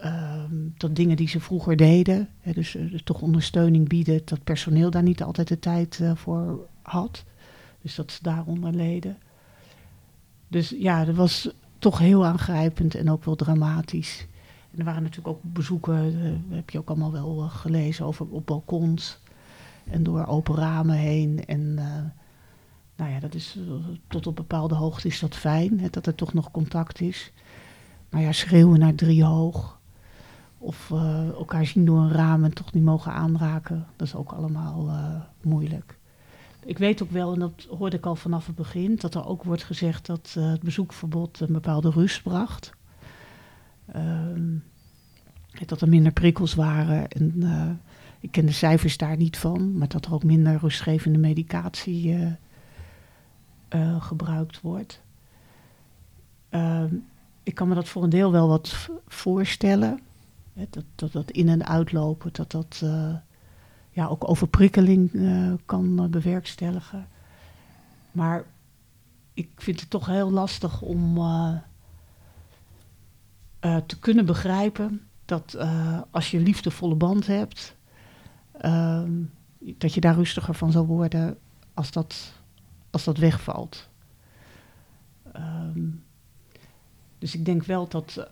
um, 0.05 0.75
dat 0.77 0.97
dingen 0.97 1.17
die 1.17 1.29
ze 1.29 1.41
vroeger 1.41 1.77
deden, 1.77 2.29
hè, 2.41 2.53
dus 2.53 2.77
toch 3.05 3.21
ondersteuning 3.21 3.89
bieden, 3.89 4.23
dat 4.25 4.45
personeel 4.45 4.91
daar 4.91 5.03
niet 5.03 5.23
altijd 5.23 5.49
de 5.49 5.59
tijd 5.59 6.01
voor 6.15 6.69
had. 6.83 7.25
Dus 7.83 7.95
dat 7.95 8.11
ze 8.13 8.19
daaronder 8.23 8.73
leden. 8.73 9.19
Dus 10.49 10.75
ja, 10.79 11.05
dat 11.05 11.15
was 11.15 11.51
toch 11.79 11.99
heel 11.99 12.27
aangrijpend 12.27 12.95
en 12.95 13.11
ook 13.11 13.25
wel 13.25 13.37
dramatisch. 13.37 14.27
En 14.71 14.79
er 14.79 14.85
waren 14.85 15.03
natuurlijk 15.03 15.37
ook 15.37 15.41
bezoeken, 15.43 16.45
heb 16.51 16.71
je 16.71 16.79
ook 16.79 16.89
allemaal 16.89 17.13
wel 17.13 17.37
gelezen, 17.49 18.05
over 18.05 18.27
op 18.27 18.47
balkons 18.47 19.19
en 19.91 20.03
door 20.03 20.27
open 20.27 20.55
ramen 20.55 20.97
heen. 20.97 21.45
En 21.45 21.75
nou 22.97 23.11
ja, 23.11 23.21
dat 23.21 23.35
is 23.35 23.59
tot 24.09 24.27
op 24.27 24.37
bepaalde 24.37 24.75
hoogte 24.75 25.09
is 25.09 25.21
dat 25.21 25.37
fijn, 25.37 25.81
hè, 25.81 25.89
dat 25.91 26.07
er 26.07 26.15
toch 26.15 26.33
nog 26.33 26.51
contact 26.51 27.01
is. 27.01 27.33
Maar 28.11 28.21
ja, 28.21 28.33
schreeuwen 28.33 28.79
naar 28.79 28.95
drie 28.95 29.25
hoog. 29.25 29.81
Of 30.59 30.91
elkaar 31.37 31.67
zien 31.67 31.85
door 31.85 31.99
een 31.99 32.13
raam 32.13 32.45
en 32.45 32.55
toch 32.55 32.73
niet 32.73 32.85
mogen 32.85 33.13
aanraken. 33.13 33.87
Dat 33.97 34.07
is 34.07 34.15
ook 34.15 34.33
allemaal 34.33 34.91
moeilijk. 35.41 35.99
Ik 36.65 36.79
weet 36.79 37.03
ook 37.03 37.11
wel, 37.11 37.33
en 37.33 37.39
dat 37.39 37.67
hoorde 37.79 37.97
ik 37.97 38.07
al 38.07 38.17
vanaf 38.17 38.47
het 38.47 38.55
begin, 38.55 38.97
dat 38.97 39.15
er 39.15 39.27
ook 39.27 39.45
wordt 39.45 39.65
gezegd 39.65 40.07
dat 40.07 40.35
uh, 40.39 40.51
het 40.51 40.63
bezoekverbod 40.63 41.41
een 41.41 41.53
bepaalde 41.53 41.91
rust 41.91 42.23
bracht. 42.23 42.73
Ehm, 43.87 44.57
dat 45.67 45.81
er 45.81 45.89
minder 45.89 46.13
prikkels 46.13 46.55
waren. 46.55 47.09
En 47.09 47.43
ik 48.21 48.31
ken 48.31 48.47
de 48.47 48.53
cijfers 48.53 48.97
daar 48.97 49.17
niet 49.17 49.37
van, 49.39 49.79
maar 49.79 49.89
dat 49.89 50.05
er 50.07 50.15
ook 50.15 50.25
minder 50.25 50.59
rustgevende 50.59 51.19
medicatie 51.19 52.37
gebruikt 53.99 54.61
wordt. 54.61 55.01
Ehm, 56.49 56.95
ik 57.43 57.55
kan 57.55 57.69
me 57.69 57.75
dat 57.75 57.89
voor 57.89 58.03
een 58.03 58.11
deel 58.11 58.33
wel 58.33 58.49
wat 58.49 58.89
voorstellen. 59.09 60.01
Hè, 60.53 60.65
dat, 60.71 60.85
dat 60.95 61.13
dat 61.13 61.31
in- 61.31 61.49
en 61.49 61.67
uitlopen, 61.67 62.33
dat 62.33 62.51
dat 62.51 62.83
ja, 63.93 64.07
ook 64.07 64.29
overprikkeling 64.29 65.13
uh, 65.13 65.53
kan 65.65 66.11
bewerkstelligen. 66.11 67.09
Maar 68.13 68.45
ik 69.35 69.51
vind 69.57 69.81
het 69.81 69.91
toch 69.91 70.07
heel 70.07 70.31
lastig 70.31 70.81
om 70.81 71.17
uh, 71.17 71.57
te 73.87 73.99
kunnen 73.99 74.27
begrijpen 74.27 75.07
dat 75.25 75.57
als 76.11 76.31
je 76.31 76.41
liefdevolle 76.41 76.95
band 76.95 77.27
hebt, 77.27 77.77
ehm, 78.53 79.13
dat 79.59 79.95
je 79.95 80.01
daar 80.01 80.15
rustiger 80.15 80.55
van 80.55 80.73
zal 80.73 80.87
worden 80.87 81.39
als 81.75 81.91
dat, 81.91 82.33
als 82.91 83.05
dat 83.05 83.17
wegvalt. 83.17 83.89
Um, 85.37 86.05
dus 87.19 87.35
ik 87.35 87.45
denk 87.45 87.65
wel 87.65 87.89
dat 87.89 88.31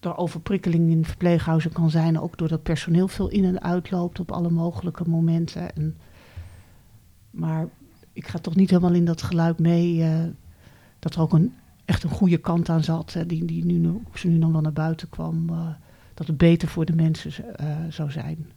eh, 0.00 0.18
overprikkeling 0.18 0.90
in 0.90 1.04
verpleeghuizen 1.04 1.72
kan 1.72 1.90
zijn, 1.90 2.20
ook 2.20 2.38
doordat 2.38 2.62
personeel 2.62 3.08
veel 3.08 3.28
in 3.28 3.44
en 3.44 3.62
uitloopt 3.62 4.20
op 4.20 4.32
alle 4.32 4.50
mogelijke 4.50 5.08
momenten. 5.08 5.74
En, 5.74 5.96
maar 7.30 7.68
ik 8.12 8.28
ga 8.28 8.38
toch 8.38 8.56
niet 8.56 8.70
helemaal 8.70 8.94
in 8.94 9.04
dat 9.04 9.22
geluid 9.22 9.58
mee 9.58 9.94
uh, 9.96 10.24
dat 10.98 11.14
er 11.14 11.20
ook 11.20 11.32
een, 11.32 11.54
echt 11.84 12.02
een 12.02 12.10
goede 12.10 12.38
kant 12.38 12.68
aan 12.68 12.84
zat, 12.84 13.16
die, 13.26 13.44
die 13.44 13.64
nu, 13.64 14.00
ze 14.14 14.28
nu 14.28 14.38
dan 14.38 14.52
wel 14.52 14.60
naar 14.60 14.72
buiten 14.72 15.08
kwam, 15.08 15.50
uh, 15.50 15.68
dat 16.14 16.26
het 16.26 16.36
beter 16.36 16.68
voor 16.68 16.84
de 16.84 16.94
mensen 16.94 17.32
zou 17.88 18.10
zijn. 18.10 18.50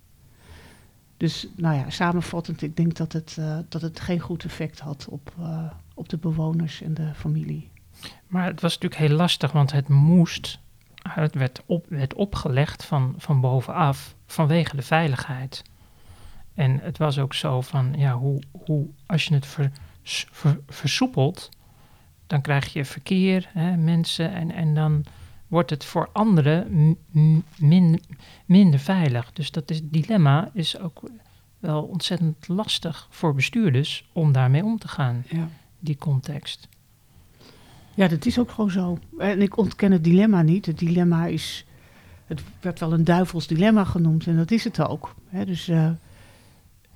Dus 1.17 1.47
nou 1.55 1.75
ja, 1.75 1.89
samenvattend, 1.89 2.61
ik 2.61 2.75
denk 2.75 2.95
dat 2.95 3.13
het, 3.13 3.37
dat 3.69 3.81
het 3.81 3.99
geen 3.99 4.19
goed 4.19 4.43
effect 4.43 4.79
had 4.79 5.07
op, 5.09 5.33
op 5.93 6.09
de 6.09 6.17
bewoners 6.17 6.81
en 6.81 6.93
de 6.93 7.13
familie. 7.15 7.69
Maar 8.27 8.45
het 8.45 8.61
was 8.61 8.73
natuurlijk 8.73 9.09
heel 9.09 9.17
lastig, 9.17 9.51
want 9.51 9.71
het 9.71 9.87
moest, 9.87 10.59
het 11.01 11.35
werd, 11.35 11.61
op, 11.65 11.85
werd 11.89 12.13
opgelegd 12.13 12.85
van, 12.85 13.13
van 13.17 13.41
bovenaf 13.41 14.15
vanwege 14.25 14.75
de 14.75 14.81
veiligheid. 14.81 15.61
En 16.53 16.79
het 16.79 16.97
was 16.97 17.19
ook 17.19 17.33
zo 17.33 17.61
van, 17.61 17.93
ja, 17.97 18.13
hoe, 18.17 18.41
hoe 18.65 18.87
als 19.05 19.25
je 19.25 19.33
het 19.33 19.45
ver- 19.45 19.71
versoepelt, 20.67 21.49
dan 22.27 22.41
krijg 22.41 22.73
je 22.73 22.85
verkeer, 22.85 23.49
hè, 23.53 23.77
mensen, 23.77 24.33
en, 24.33 24.51
en 24.51 24.73
dan 24.73 25.05
wordt 25.47 25.69
het 25.69 25.85
voor 25.85 26.09
anderen 26.13 26.97
min, 27.57 28.01
minder 28.45 28.79
veilig. 28.79 29.33
Dus 29.33 29.51
dat 29.51 29.71
is, 29.71 29.81
dilemma 29.83 30.49
is 30.53 30.79
ook 30.79 31.01
wel 31.59 31.83
ontzettend 31.83 32.47
lastig 32.47 33.07
voor 33.09 33.33
bestuurders 33.33 34.09
om 34.13 34.31
daarmee 34.31 34.63
om 34.63 34.77
te 34.77 34.87
gaan, 34.87 35.23
Ja. 35.29 35.47
die 35.79 35.97
context. 35.97 36.67
Ja, 37.99 38.07
dat 38.07 38.25
is 38.25 38.39
ook 38.39 38.51
gewoon 38.51 38.71
zo. 38.71 38.97
En 39.17 39.41
ik 39.41 39.57
ontken 39.57 39.91
het 39.91 40.03
dilemma 40.03 40.41
niet. 40.41 40.65
Het 40.65 40.79
dilemma 40.79 41.25
is. 41.25 41.65
Het 42.25 42.41
werd 42.61 42.79
wel 42.79 42.93
een 42.93 43.03
duivels 43.03 43.47
dilemma 43.47 43.83
genoemd 43.83 44.27
en 44.27 44.37
dat 44.37 44.51
is 44.51 44.63
het 44.63 44.87
ook. 44.87 45.15
Dus 45.45 45.67
eh, 45.67 45.89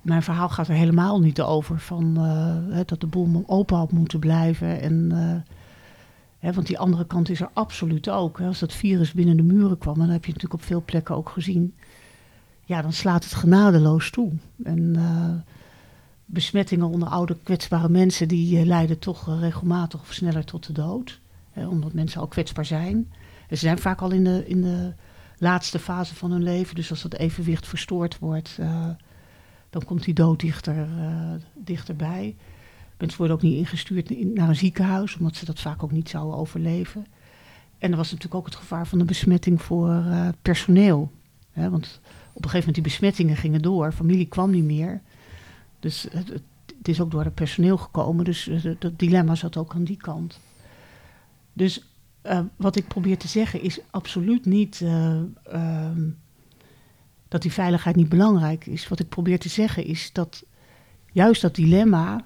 mijn 0.02 0.24
verhaal 0.24 0.50
gaat 0.50 0.68
er 0.68 0.76
helemaal 0.76 1.20
niet 1.20 1.42
over 1.42 1.80
van 1.80 2.18
eh, 2.18 2.80
dat 2.86 3.02
de 3.02 3.08
boel 3.08 3.44
open 3.46 3.78
had 3.78 3.92
moeten 3.92 4.20
blijven. 4.20 4.82
En, 4.82 5.12
eh, 6.40 6.54
want 6.54 6.68
die 6.68 6.80
andere 6.80 7.06
kant 7.06 7.30
is 7.30 7.42
er 7.42 7.50
absoluut 7.54 8.10
ook. 8.10 8.42
Als 8.42 8.60
dat 8.60 8.74
virus 8.74 9.12
binnen 9.12 9.38
de 9.38 9.44
muren 9.44 9.78
kwam, 9.78 9.94
en 9.94 10.06
dat 10.06 10.10
heb 10.10 10.26
je 10.26 10.32
natuurlijk 10.34 10.62
op 10.62 10.68
veel 10.68 10.84
plekken 10.86 11.16
ook 11.16 11.30
gezien. 11.30 11.74
Ja, 12.66 12.82
dan 12.82 12.94
slaat 12.94 13.24
het 13.24 13.34
genadeloos 13.34 14.10
toe. 14.10 14.32
En 14.64 14.96
besmettingen 16.34 16.88
onder 16.88 17.08
oude 17.08 17.38
kwetsbare 17.44 17.90
mensen, 17.90 18.28
die 18.28 18.60
eh, 18.60 18.66
leiden 18.66 19.00
toch 19.00 19.28
eh, 19.28 19.40
regelmatig 19.40 20.02
of 20.02 20.14
sneller 20.14 20.46
tot 20.46 20.66
de 20.66 20.74
dood. 20.74 21.20
Hè, 21.52 21.68
omdat 21.68 21.94
mensen 21.94 22.22
al 22.22 22.28
kwetsbaar 22.28 22.66
zijn. 22.66 23.12
Ze 23.50 23.56
zijn 23.56 23.80
vaak 23.80 24.02
al 24.02 24.12
in 24.12 24.24
de, 24.24 24.44
in 24.48 24.62
de 24.62 24.94
laatste 25.38 25.80
fase 25.80 26.16
van 26.16 26.32
hun 26.32 26.44
leven. 26.44 26.76
Dus 26.76 26.90
als 26.90 27.02
dat 27.02 27.14
evenwicht 27.14 27.68
verstoord 27.68 28.20
wordt, 28.20 28.58
eh, 28.60 28.90
dan 29.70 29.86
komt 29.86 30.04
die 30.04 30.14
dood 30.14 30.40
dichter, 30.40 30.88
eh, 30.98 31.32
dichterbij. 31.54 32.36
Mensen 32.98 33.18
worden 33.18 33.36
ook 33.36 33.44
niet 33.44 33.58
ingestuurd 33.58 34.10
in- 34.10 34.34
naar 34.34 34.50
een 34.50 34.56
ziekenhuis, 34.56 35.18
omdat 35.18 35.36
ze 35.36 35.46
dat 35.46 35.60
vaak 35.60 35.84
ook 35.84 35.92
niet 35.92 36.10
zouden 36.10 36.38
overleven. 36.38 37.06
En 37.78 37.92
er 37.92 37.98
was 37.98 38.12
natuurlijk 38.12 38.36
ook 38.36 38.46
het 38.46 38.56
gevaar 38.56 38.88
van 38.88 38.98
de 39.00 39.06
besmetting 39.06 39.62
voor 39.62 40.04
personeel. 40.42 41.12
Hè, 41.52 41.70
want 41.70 42.00
op 42.04 42.44
een 42.44 42.50
gegeven 42.50 42.58
moment 42.58 42.74
die 42.74 42.84
besmettingen 42.84 43.36
gingen 43.36 43.62
door, 43.62 43.92
familie 43.92 44.26
kwam 44.28 44.52
niet 44.52 44.64
meer. 44.64 45.02
Dus 45.84 46.08
het, 46.12 46.28
het, 46.30 46.42
het 46.78 46.88
is 46.88 47.02
ook 47.02 47.12
door 47.12 47.24
het 47.24 47.34
personeel 47.34 47.78
gekomen, 47.78 48.26
dus 48.26 48.50
dat- 48.80 49.00
dilemma 49.00 49.36
zat 49.36 49.58
ook 49.58 49.74
aan 49.74 49.84
die 49.84 49.98
kant. 49.98 50.40
Dus 51.54 51.88
eh, 52.22 52.40
wat 52.56 52.76
ik 52.76 52.88
probeer 52.88 53.18
te 53.18 53.28
zeggen 53.28 53.62
is 53.62 53.80
absoluut 53.90 54.46
niet 54.46 54.82
eh, 54.82 55.20
ehm, 55.44 56.10
dat 57.28 57.42
die 57.42 57.52
veiligheid 57.52 57.96
niet 57.96 58.10
belangrijk 58.10 58.66
is. 58.66 58.88
Wat 58.88 59.00
ik 59.00 59.10
probeer 59.10 59.40
te 59.40 59.50
zeggen 59.50 59.86
is 59.86 60.12
dat 60.14 60.44
juist 61.12 61.42
dat 61.42 61.56
dilemma, 61.56 62.26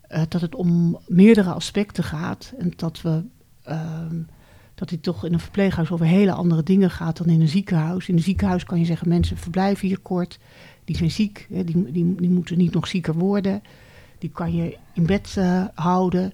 eh, 0.00 0.22
dat 0.28 0.40
het 0.40 0.54
om 0.54 0.98
meerdere 1.06 1.50
aspecten 1.52 2.04
gaat 2.04 2.52
en 2.58 2.72
dat 2.76 3.02
we 3.02 3.24
ehm, 3.62 4.22
dat 4.74 4.88
dit 4.88 5.02
toch 5.02 5.24
in 5.24 5.32
een 5.32 5.40
verpleeghuis 5.40 5.90
over 5.90 6.06
hele 6.06 6.32
andere 6.32 6.62
dingen 6.62 6.90
gaat 6.90 7.16
dan 7.16 7.26
in 7.26 7.40
een 7.40 7.48
ziekenhuis. 7.48 8.08
In 8.08 8.14
een 8.16 8.22
ziekenhuis 8.22 8.64
kan 8.64 8.78
je 8.78 8.84
zeggen 8.84 9.08
mensen 9.08 9.36
verblijven 9.36 9.88
hier 9.88 10.00
kort, 10.00 10.38
die 10.84 10.96
zijn 10.96 11.10
ziek, 11.10 11.46
hè, 11.52 11.64
die, 11.64 11.92
die, 11.92 12.30
moeten 12.30 12.58
niet 12.58 12.74
nog 12.74 12.86
zieker 12.86 13.14
worden. 13.14 13.62
Die 14.18 14.30
kan 14.30 14.54
je 14.54 14.76
in 14.92 15.06
bed 15.06 15.34
eh, 15.36 15.64
houden. 15.74 16.32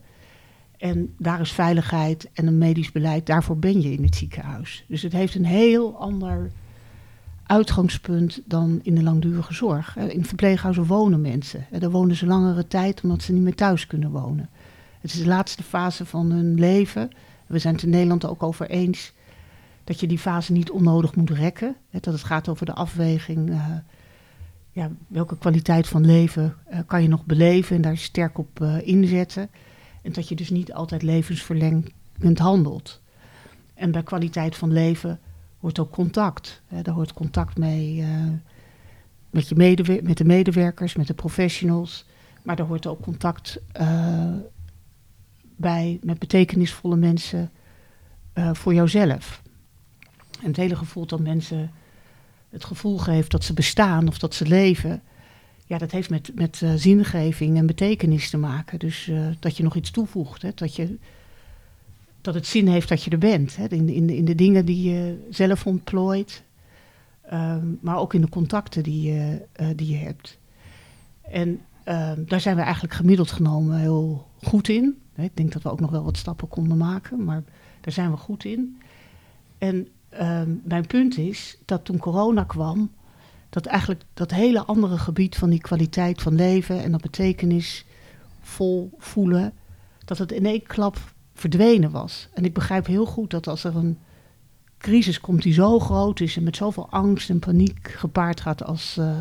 En 0.78 1.14
daar 1.18 1.40
is 1.40 1.52
veiligheid 1.52 2.30
en 2.32 2.46
een 2.46 2.58
medisch 2.58 2.92
beleid. 2.92 3.26
Daarvoor 3.26 3.56
ben 3.56 3.80
je 3.80 3.92
in 3.92 4.02
het 4.02 4.16
ziekenhuis. 4.16 4.84
Dus 4.88 5.02
het 5.02 5.12
heeft 5.12 5.34
een 5.34 5.44
heel 5.44 5.96
ander 5.96 6.50
uitgangspunt 7.46 8.42
dan 8.44 8.80
in 8.82 8.94
de 8.94 9.02
langdurige 9.02 9.54
zorg. 9.54 9.96
Eh, 9.96 10.08
In 10.08 10.24
verpleeghuizen 10.24 10.86
wonen 10.86 11.20
mensen. 11.20 11.66
Eh, 11.70 11.80
Daar 11.80 11.90
wonen 11.90 12.16
ze 12.16 12.26
langere 12.26 12.66
tijd 12.66 13.00
omdat 13.02 13.22
ze 13.22 13.32
niet 13.32 13.42
meer 13.42 13.54
thuis 13.54 13.86
kunnen 13.86 14.10
wonen. 14.10 14.48
Het 15.00 15.12
is 15.12 15.18
de 15.18 15.26
laatste 15.26 15.62
fase 15.62 16.06
van 16.06 16.30
hun 16.30 16.54
leven. 16.54 17.10
We 17.46 17.58
zijn 17.58 17.74
het 17.74 17.82
in 17.82 17.90
Nederland 17.90 18.26
ook 18.26 18.42
over 18.42 18.70
eens 18.70 19.12
dat 19.84 20.00
je 20.00 20.06
die 20.06 20.18
fase 20.18 20.52
niet 20.52 20.70
onnodig 20.70 21.14
moet 21.14 21.30
rekken. 21.30 21.76
Dat 21.90 22.04
het 22.04 22.24
gaat 22.24 22.48
over 22.48 22.66
de 22.66 22.74
afweging. 22.74 23.60
Ja, 24.72 24.90
welke 25.06 25.38
kwaliteit 25.38 25.88
van 25.88 26.06
leven 26.06 26.56
eh, 26.66 26.78
kan 26.86 27.02
je 27.02 27.08
nog 27.08 27.24
beleven 27.24 27.76
en 27.76 27.82
daar 27.82 27.96
sterk 27.96 28.38
op 28.38 28.60
eh, 28.60 28.86
inzetten. 28.86 29.50
En 30.02 30.12
dat 30.12 30.28
je 30.28 30.34
dus 30.34 30.50
niet 30.50 30.72
altijd 30.72 31.02
levensverlengend 31.02 32.38
handelt. 32.38 33.00
En 33.74 33.90
bij 33.90 34.02
kwaliteit 34.02 34.56
van 34.56 34.72
leven 34.72 35.20
hoort 35.58 35.78
ook 35.78 35.90
contact. 35.90 36.62
Hè. 36.66 36.82
Daar 36.82 36.94
hoort 36.94 37.12
contact 37.12 37.58
mee 37.58 38.02
eh, 38.02 38.08
met, 39.30 39.48
je 39.48 40.00
met 40.02 40.16
de 40.16 40.24
medewerkers, 40.24 40.94
met 40.94 41.06
de 41.06 41.14
professionals. 41.14 42.06
Maar 42.42 42.56
daar 42.56 42.66
hoort 42.66 42.86
ook 42.86 43.00
contact 43.00 43.60
bij 45.56 45.98
met 46.02 46.18
betekenisvolle 46.18 46.96
mensen 46.96 47.50
voor 48.52 48.74
jouzelf. 48.74 49.42
Het 50.40 50.56
hele 50.56 50.76
gevoel 50.76 51.06
dat 51.06 51.20
mensen 51.20 51.70
het 52.50 52.64
gevoel 52.64 52.98
geeft 52.98 53.30
dat 53.30 53.44
ze 53.44 53.52
bestaan 53.52 54.08
of 54.08 54.18
dat 54.18 54.34
ze 54.34 54.46
leven. 54.46 55.02
Ja, 55.66 55.78
dat 55.78 55.90
heeft 55.90 56.10
met, 56.10 56.30
met 56.34 56.62
eh, 56.62 56.72
zingeving 56.74 57.56
en 57.56 57.66
betekenis 57.66 58.30
te 58.30 58.36
maken. 58.36 58.78
Dus 58.78 59.08
eh, 59.08 59.26
dat 59.38 59.56
je 59.56 59.62
nog 59.62 59.76
iets 59.76 59.90
toevoegt. 59.90 60.42
Hè? 60.42 60.50
Dat, 60.54 60.76
je, 60.76 60.96
dat 62.20 62.34
het 62.34 62.46
zin 62.46 62.68
heeft 62.68 62.88
dat 62.88 63.02
je 63.02 63.10
er 63.10 63.18
bent. 63.18 63.56
Hè? 63.56 63.66
In, 63.68 63.88
in, 63.88 64.10
in 64.10 64.24
de 64.24 64.34
dingen 64.34 64.64
die 64.64 64.90
je 64.90 65.26
zelf 65.30 65.66
ontplooit. 65.66 66.42
ehm, 67.22 67.66
maar 67.80 67.98
ook 67.98 68.14
in 68.14 68.20
de 68.20 68.28
contacten 68.28 68.82
die 68.82 69.12
je, 69.12 69.46
eh, 69.52 69.66
die 69.76 69.90
je 69.90 69.96
hebt. 69.96 70.38
En 71.22 71.60
ehm, 71.84 72.24
daar 72.24 72.40
zijn 72.40 72.56
we 72.56 72.62
eigenlijk 72.62 72.94
gemiddeld 72.94 73.30
genomen 73.30 73.78
heel 73.78 74.26
goed 74.42 74.68
in. 74.68 74.98
Ik 75.16 75.36
denk 75.36 75.52
dat 75.52 75.62
we 75.62 75.70
ook 75.70 75.80
nog 75.80 75.90
wel 75.90 76.04
wat 76.04 76.16
stappen 76.16 76.48
konden 76.48 76.76
maken, 76.76 77.24
maar 77.24 77.42
daar 77.80 77.92
zijn 77.92 78.10
we 78.10 78.16
goed 78.16 78.44
in. 78.44 78.80
En 79.58 79.88
ehm, 80.10 80.50
mijn 80.64 80.86
punt 80.86 81.18
is 81.18 81.58
dat 81.64 81.84
toen 81.84 81.98
corona 81.98 82.44
kwam, 82.44 82.90
dat 83.50 83.66
eigenlijk 83.66 84.02
dat 84.14 84.30
hele 84.30 84.64
andere 84.64 84.98
gebied 84.98 85.36
van 85.36 85.50
die 85.50 85.60
kwaliteit 85.60 86.22
van 86.22 86.34
leven 86.34 86.82
en 86.82 86.92
dat 86.92 87.00
betekenisvol 87.00 88.90
voelen, 88.98 89.52
dat 90.04 90.18
het 90.18 90.32
in 90.32 90.46
één 90.46 90.62
klap 90.62 90.98
verdwenen 91.34 91.90
was. 91.90 92.28
En 92.34 92.44
ik 92.44 92.54
begrijp 92.54 92.86
heel 92.86 93.06
goed 93.06 93.30
dat 93.30 93.46
als 93.46 93.64
er 93.64 93.76
een 93.76 93.98
crisis 94.78 95.20
komt 95.20 95.42
die 95.42 95.52
zo 95.52 95.78
groot 95.78 96.20
is 96.20 96.36
en 96.36 96.42
met 96.42 96.56
zoveel 96.56 96.86
angst 96.90 97.30
en 97.30 97.38
paniek 97.38 97.88
gepaard 97.88 98.40
gaat 98.40 98.64
als 98.64 98.96
eh, 98.96 99.20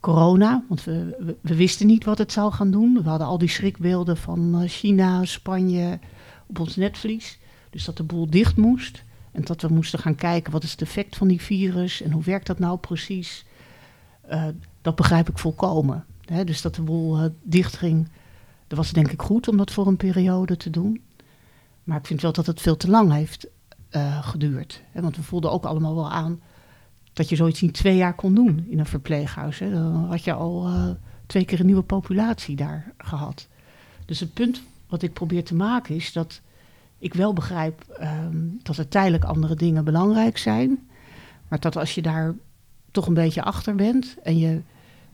corona, 0.00 0.64
want 0.68 0.84
we, 0.84 1.16
we, 1.18 1.36
we 1.40 1.54
wisten 1.54 1.86
niet 1.86 2.04
wat 2.04 2.18
het 2.18 2.32
zou 2.32 2.52
gaan 2.52 2.70
doen. 2.70 3.02
We 3.02 3.08
hadden 3.08 3.26
al 3.26 3.38
die 3.38 3.48
schrikbeelden 3.48 4.16
van 4.16 4.60
eh, 4.60 4.68
China, 4.68 5.24
Spanje 5.24 5.98
op 6.46 6.58
ons 6.58 6.76
netvlies. 6.76 7.38
Dus 7.70 7.84
dat 7.84 7.96
de 7.96 8.02
boel 8.02 8.30
dicht 8.30 8.56
moest. 8.56 9.02
En 9.32 9.42
dat 9.42 9.62
we 9.62 9.68
moesten 9.68 9.98
gaan 9.98 10.14
kijken 10.14 10.52
wat 10.52 10.62
is 10.62 10.70
het 10.70 10.82
effect 10.82 11.16
van 11.16 11.28
die 11.28 11.40
virus 11.40 12.02
en 12.02 12.12
hoe 12.12 12.22
werkt 12.22 12.46
dat 12.46 12.58
nou 12.58 12.78
precies. 12.78 13.44
Eh, 14.20 14.46
dat 14.82 14.96
begrijp 14.96 15.28
ik 15.28 15.38
volkomen. 15.38 16.04
Dus 16.44 16.62
dat 16.62 16.74
de 16.74 16.82
boel 16.82 17.18
eh, 17.18 17.24
dicht 17.42 17.76
ging, 17.76 18.08
dat 18.66 18.78
was 18.78 18.92
denk 18.92 19.10
ik 19.10 19.22
goed 19.22 19.48
om 19.48 19.56
dat 19.56 19.70
voor 19.70 19.86
een 19.86 19.96
periode 19.96 20.56
te 20.56 20.70
doen. 20.70 21.02
Maar 21.84 21.98
ik 21.98 22.06
vind 22.06 22.22
wel 22.22 22.32
dat 22.32 22.46
het 22.46 22.60
veel 22.60 22.76
te 22.76 22.90
lang 22.90 23.12
heeft 23.12 23.46
eh, 23.88 24.28
geduurd. 24.28 24.82
Want 24.92 25.16
we 25.16 25.22
voelden 25.22 25.50
ook 25.50 25.64
allemaal 25.64 25.94
wel 25.94 26.10
aan 26.10 26.40
dat 27.12 27.28
je 27.28 27.36
zoiets 27.36 27.62
in 27.62 27.72
twee 27.72 27.96
jaar 27.96 28.14
kon 28.14 28.34
doen 28.34 28.66
in 28.68 28.78
een 28.78 28.86
verpleeghuis. 28.86 29.58
Dan 29.58 30.04
had 30.04 30.24
je 30.24 30.32
al 30.32 30.68
twee 31.26 31.44
keer 31.44 31.60
een 31.60 31.66
nieuwe 31.66 31.82
populatie 31.82 32.56
daar 32.56 32.92
gehad. 32.98 33.48
Dus 34.04 34.20
het 34.20 34.32
punt 34.32 34.62
wat 34.88 35.02
ik 35.02 35.12
probeer 35.12 35.44
te 35.44 35.54
maken 35.54 35.94
is 35.94 36.12
dat 36.12 36.40
ik 36.98 37.14
wel 37.14 37.32
begrijp 37.32 37.82
ehm, 37.98 38.36
dat 38.62 38.76
er 38.76 38.88
tijdelijk 38.88 39.24
andere 39.24 39.54
dingen 39.54 39.84
belangrijk 39.84 40.38
zijn. 40.38 40.88
Maar 41.48 41.60
dat 41.60 41.76
als 41.76 41.94
je 41.94 42.02
daar 42.02 42.34
toch 42.90 43.06
een 43.06 43.14
beetje 43.14 43.42
achter 43.42 43.74
bent 43.74 44.16
en 44.22 44.38
je 44.38 44.60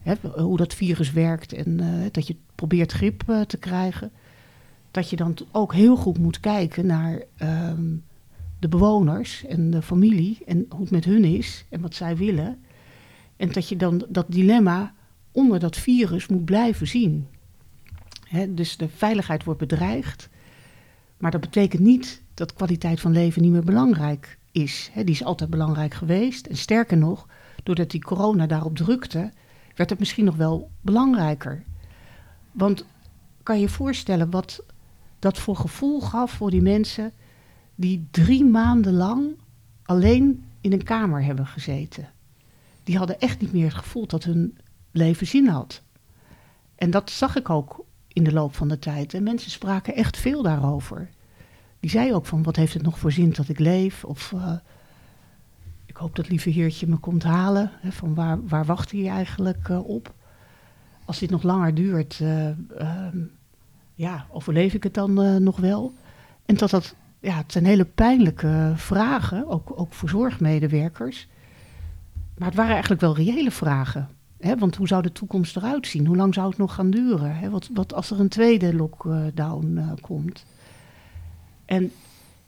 hè, 0.03 0.15
hoe 0.43 0.57
dat 0.57 0.75
virus 0.75 1.13
werkt 1.13 1.53
en 1.53 1.81
eh, 1.81 2.11
dat 2.11 2.27
je 2.27 2.37
probeert 2.55 2.93
grip 2.93 3.23
eh, 3.27 3.41
te 3.41 3.57
krijgen, 3.57 4.11
dat 4.91 5.11
je 5.11 5.17
dan 5.17 5.37
ook 5.51 5.75
heel 5.75 5.97
goed 5.97 6.19
moet 6.19 6.41
kijken 6.41 6.87
naar 6.87 7.23
ehm, 7.37 7.97
de 8.59 8.69
bewoners 8.69 9.45
en 9.45 9.71
de 9.71 9.83
familie 9.83 10.39
en 10.47 10.67
hoe 10.69 10.81
het 10.81 10.91
met 10.91 11.05
hun 11.05 11.25
is 11.25 11.65
en 11.69 11.81
wat 11.81 11.95
zij 11.95 12.17
willen. 12.17 12.59
En 13.37 13.53
dat 13.53 13.69
je 13.69 13.77
dan 13.77 14.07
dat 14.09 14.27
dilemma 14.29 14.95
onder 15.33 15.59
dat 15.59 15.77
virus 15.77 16.27
moet 16.27 16.45
blijven 16.45 16.87
zien. 16.87 17.27
Hè, 18.29 18.55
dus 18.55 18.77
de 18.77 18.89
veiligheid 18.89 19.45
wordt 19.45 19.61
bedreigd. 19.61 20.29
Maar 21.25 21.33
dat 21.33 21.41
betekent 21.41 21.83
niet 21.83 22.23
dat 22.35 22.55
kwaliteit 22.55 23.01
van 23.01 23.13
leven 23.13 23.43
niet 23.43 23.51
meer 23.51 23.65
belangrijk 23.65 24.39
is. 24.53 24.91
Die 24.95 25.05
is 25.05 25.25
altijd 25.25 25.51
belangrijk 25.51 25.95
geweest. 25.95 26.47
En 26.47 26.57
sterker 26.57 26.97
nog, 26.97 27.29
doordat 27.63 27.91
die 27.91 28.03
corona 28.03 28.47
daarop 28.47 28.77
drukte, 28.77 29.33
werd 29.75 29.91
het 29.91 29.99
misschien 29.99 30.25
nog 30.25 30.37
wel 30.37 30.71
belangrijker. 30.81 31.63
Want 32.53 32.85
kan 33.43 33.57
je 33.57 33.63
je 33.63 33.69
voorstellen 33.69 34.31
wat 34.31 34.65
dat 35.19 35.39
voor 35.39 35.57
gevoel 35.57 36.01
gaf 36.01 36.31
voor 36.31 36.51
die 36.51 36.63
mensen 36.63 37.13
die 37.75 38.09
drie 38.11 38.45
maanden 38.45 38.93
lang 38.93 39.37
alleen 39.83 40.45
in 40.61 40.73
een 40.73 40.85
kamer 40.85 41.25
hebben 41.25 41.47
gezeten? 41.47 42.09
Die 42.83 42.99
hadden 42.99 43.21
echt 43.21 43.41
niet 43.41 43.53
meer 43.53 43.65
het 43.65 43.75
gevoel 43.75 44.07
dat 44.07 44.25
hun 44.25 44.59
leven 44.91 45.27
zin 45.27 45.47
had. 45.47 45.83
En 46.75 46.91
dat 46.91 47.11
zag 47.11 47.37
ik 47.37 47.51
ook 47.51 47.85
in 48.09 48.25
de 48.25 48.33
loop 48.33 48.55
van 48.55 48.69
de 48.69 48.79
tijd. 48.79 49.15
En 49.15 49.23
mensen 49.23 49.51
spraken 49.51 49.95
echt 49.95 50.17
veel 50.17 50.43
daarover. 50.43 51.11
Die 51.85 51.93
zei 51.93 52.15
ook 52.15 52.27
van, 52.27 52.43
wat 52.43 52.57
heeft 52.57 52.75
het 52.75 52.83
nog 52.83 52.99
voor 52.99 53.13
zin 53.13 53.33
dat 53.33 53.49
ik 53.49 53.59
leef? 53.59 54.05
Of 54.05 54.33
eh, 54.33 54.53
ik 55.87 55.97
hoop 55.97 56.17
dat 56.17 56.29
lieve 56.29 56.51
heertje 56.51 56.87
me 56.87 56.97
komt 56.97 57.23
halen. 57.23 57.71
Hè, 57.81 57.93
van 57.93 58.15
waar, 58.15 58.47
waar 58.47 58.65
wacht 58.65 58.91
hij 58.91 59.09
eigenlijk 59.09 59.69
eh, 59.69 59.89
op? 59.89 60.15
Als 61.05 61.19
dit 61.19 61.31
nog 61.31 61.43
langer 61.43 61.75
duurt, 61.75 62.19
eh, 62.21 62.49
ehm, 62.49 63.19
ja, 63.95 64.27
overleef 64.31 64.75
ik 64.75 64.83
het 64.83 64.95
dan 64.95 65.43
nog 65.43 65.57
wel? 65.57 65.95
En 66.47 66.57
dat 66.57 66.71
dat, 66.71 66.95
ja, 67.21 67.37
het 67.37 67.53
zijn 67.53 67.67
hele 67.67 67.85
pijnlijke 67.85 68.73
vragen, 68.77 69.49
ook, 69.49 69.73
ook 69.75 69.93
voor 69.93 70.09
zorgmedewerkers. 70.09 71.29
Maar 72.37 72.49
het 72.49 72.57
waren 72.57 72.73
eigenlijk 72.73 73.01
wel 73.01 73.17
reële 73.17 73.51
vragen. 73.51 74.09
Hè? 74.39 74.57
Want 74.57 74.77
hoe 74.77 74.89
zou 74.89 75.03
de 75.03 75.13
toekomst 75.13 75.57
eruit 75.57 75.87
zien? 75.87 76.07
Hoe 76.07 76.17
lang 76.17 76.35
zou 76.35 76.49
het 76.49 76.59
nog 76.59 76.75
gaan 76.75 76.91
duren? 76.91 77.37
Hè? 77.37 77.51
Wat, 77.51 77.71
wat 77.75 77.95
als 77.95 78.11
er 78.11 78.21
een 78.21 78.29
tweede 78.29 78.75
lockdown 78.75 79.99
komt? 80.01 80.45
En 81.65 81.93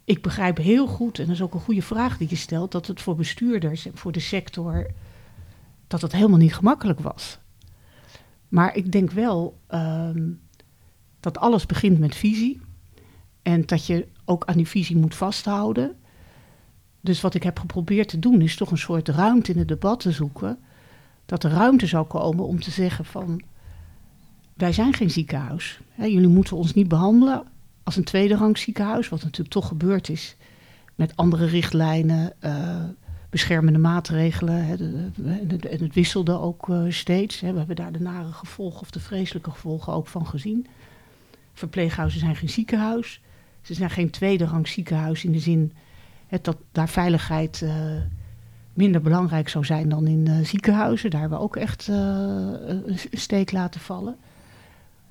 ik 0.04 0.22
begrijp 0.22 0.56
heel 0.56 0.86
goed, 0.86 1.18
en 1.18 1.24
dat 1.24 1.34
is 1.34 1.42
ook 1.42 1.54
een 1.54 1.60
goede 1.60 1.82
vraag 1.82 2.18
die 2.18 2.28
je 2.30 2.36
stelt, 2.36 2.72
dat 2.72 2.86
het 2.86 3.00
voor 3.00 3.16
bestuurders 3.16 3.86
en 3.86 3.96
voor 3.96 4.12
de 4.12 4.20
sector, 4.20 4.86
dat 5.86 6.00
het 6.00 6.12
helemaal 6.12 6.38
niet 6.38 6.54
gemakkelijk 6.54 7.00
was. 7.00 7.38
Maar 8.48 8.76
ik 8.76 8.92
denk 8.92 9.10
wel 9.10 9.58
ehm, 9.66 10.30
dat 11.20 11.38
alles 11.38 11.66
begint 11.66 11.98
met 11.98 12.14
visie. 12.14 12.60
En 13.42 13.62
dat 13.66 13.86
je 13.86 14.08
ook 14.24 14.44
aan 14.44 14.56
die 14.56 14.68
visie 14.68 14.96
moet 14.96 15.14
vasthouden. 15.14 15.96
Dus 17.00 17.20
wat 17.20 17.34
ik 17.34 17.42
heb 17.42 17.58
geprobeerd 17.58 18.08
te 18.08 18.18
doen, 18.18 18.40
is 18.40 18.56
toch 18.56 18.70
een 18.70 18.78
soort 18.78 19.08
ruimte 19.08 19.52
in 19.52 19.58
het 19.58 19.68
debat 19.68 20.00
te 20.00 20.12
zoeken. 20.12 20.58
Dat 21.26 21.44
er 21.44 21.50
ruimte 21.50 21.86
zou 21.86 22.06
komen 22.06 22.46
om 22.46 22.60
te 22.60 22.70
zeggen 22.70 23.04
van, 23.04 23.42
wij 24.54 24.72
zijn 24.72 24.94
geen 24.94 25.10
ziekenhuis. 25.10 25.80
jullie 25.96 26.28
moeten 26.28 26.56
ons 26.56 26.74
niet 26.74 26.88
behandelen 26.88 27.46
als 27.86 27.96
een 27.96 28.04
tweede 28.04 28.36
rang 28.36 28.58
ziekenhuis, 28.58 29.08
wat 29.08 29.22
natuurlijk 29.22 29.50
toch 29.50 29.68
gebeurd 29.68 30.08
is. 30.08 30.36
Met 30.94 31.16
andere 31.16 31.46
richtlijnen, 31.46 32.32
uh, 32.44 32.84
beschermende 33.30 33.78
maatregelen. 33.78 34.64
Hè, 34.64 34.74
en 35.68 35.82
het 35.82 35.94
wisselde 35.94 36.32
ook 36.32 36.68
uh, 36.68 36.92
steeds. 36.92 37.40
Hè. 37.40 37.52
We 37.52 37.58
hebben 37.58 37.76
daar 37.76 37.92
de 37.92 38.00
nare 38.00 38.32
gevolgen 38.32 38.80
of 38.80 38.90
de 38.90 39.00
vreselijke 39.00 39.50
gevolgen 39.50 39.92
ook 39.92 40.06
van 40.06 40.26
gezien. 40.26 40.66
Verpleeghuizen 41.52 42.20
zijn 42.20 42.36
geen 42.36 42.48
ziekenhuis. 42.48 43.20
Ze 43.62 43.74
zijn 43.74 43.90
geen 43.90 44.10
tweede 44.10 44.44
rang 44.44 44.68
ziekenhuis 44.68 45.24
in 45.24 45.32
de 45.32 45.38
zin 45.38 45.72
dat 46.42 46.56
daar 46.72 46.88
veiligheid 46.88 47.60
uh, 47.60 47.72
minder 48.72 49.00
belangrijk 49.00 49.48
zou 49.48 49.64
zijn 49.64 49.88
dan 49.88 50.06
in 50.06 50.46
ziekenhuizen. 50.46 51.10
Daar 51.10 51.20
hebben 51.20 51.38
we 51.38 51.44
ook 51.44 51.56
echt 51.56 51.86
een 51.88 52.98
steek 53.12 53.52
laten 53.52 53.80
vallen. 53.80 54.16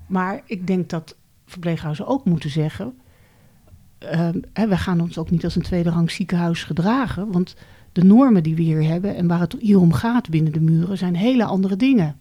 Maar 0.06 0.42
ik 0.44 0.66
denk 0.66 0.90
dat 0.90 1.16
verpleeghuizen 1.46 2.06
ook 2.06 2.24
moeten 2.24 2.50
zeggen... 2.50 2.94
Hè, 4.52 4.68
we 4.68 4.76
gaan 4.76 5.00
ons 5.00 5.18
ook 5.18 5.30
niet 5.30 5.44
als 5.44 5.56
een 5.56 5.62
tweede 5.62 5.90
rang 5.90 6.10
ziekenhuis 6.10 6.64
gedragen... 6.64 7.32
want 7.32 7.56
de 7.92 8.04
normen 8.04 8.42
die 8.42 8.54
we 8.54 8.62
hier 8.62 8.82
hebben 8.82 9.16
en 9.16 9.26
waar 9.26 9.40
het 9.40 9.56
hier 9.60 9.80
om 9.80 9.92
gaat 9.92 10.28
binnen 10.28 10.52
de 10.52 10.60
muren... 10.60 10.98
zijn 10.98 11.16
hele 11.16 11.44
andere 11.44 11.76
dingen. 11.76 12.16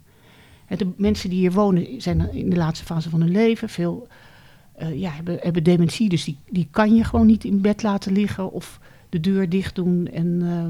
De 0.67 0.91
mensen 0.97 1.29
die 1.29 1.39
hier 1.39 1.51
wonen 1.51 2.01
zijn 2.01 2.33
in 2.33 2.49
de 2.49 2.55
laatste 2.55 2.85
fase 2.85 3.09
van 3.09 3.21
hun 3.21 3.31
leven... 3.31 3.69
veel 3.69 4.07
uh, 4.81 4.99
ja, 4.99 5.11
hebben, 5.11 5.37
hebben 5.41 5.63
dementie, 5.63 6.09
dus 6.09 6.23
die, 6.23 6.37
die 6.49 6.67
kan 6.71 6.95
je 6.95 7.03
gewoon 7.03 7.25
niet 7.25 7.43
in 7.43 7.61
bed 7.61 7.83
laten 7.83 8.11
liggen 8.11 8.51
of 8.51 8.79
de 9.09 9.19
deur 9.19 9.49
dicht 9.49 9.75
doen 9.75 10.07
en 10.07 10.41
uh, 10.41 10.65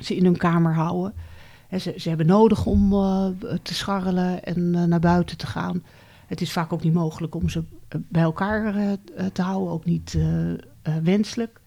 ze 0.00 0.16
in 0.16 0.24
hun 0.24 0.36
kamer 0.36 0.74
houden. 0.74 1.14
ze, 1.70 1.94
ze 1.96 2.08
hebben 2.08 2.26
nodig 2.26 2.66
om 2.66 2.92
uh, 2.92 3.26
te 3.62 3.74
scharrelen 3.74 4.44
en 4.44 4.88
naar 4.88 5.00
buiten 5.00 5.36
te 5.36 5.46
gaan. 5.46 5.82
Het 6.32 6.40
is 6.40 6.52
vaak 6.52 6.72
ook 6.72 6.82
niet 6.82 6.92
mogelijk 6.92 7.34
om 7.34 7.48
ze 7.48 7.64
bij 7.88 8.22
elkaar 8.22 8.96
te 9.32 9.42
houden, 9.42 9.72
ook 9.72 9.84
niet 9.84 10.18
wenselijk. 11.02 11.60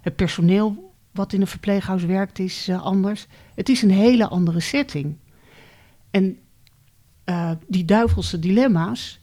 Het 0.00 0.16
personeel 0.16 0.92
wat 1.10 1.32
in 1.32 1.40
een 1.40 1.46
verpleeghuis 1.46 2.04
werkt 2.04 2.38
is 2.38 2.70
anders. 2.70 3.26
Het 3.54 3.68
is 3.68 3.82
een 3.82 3.90
hele 3.90 4.28
andere 4.28 4.60
setting. 4.60 5.16
En 6.10 6.38
die 7.68 7.84
duivelse 7.84 8.38
dilemma's, 8.38 9.20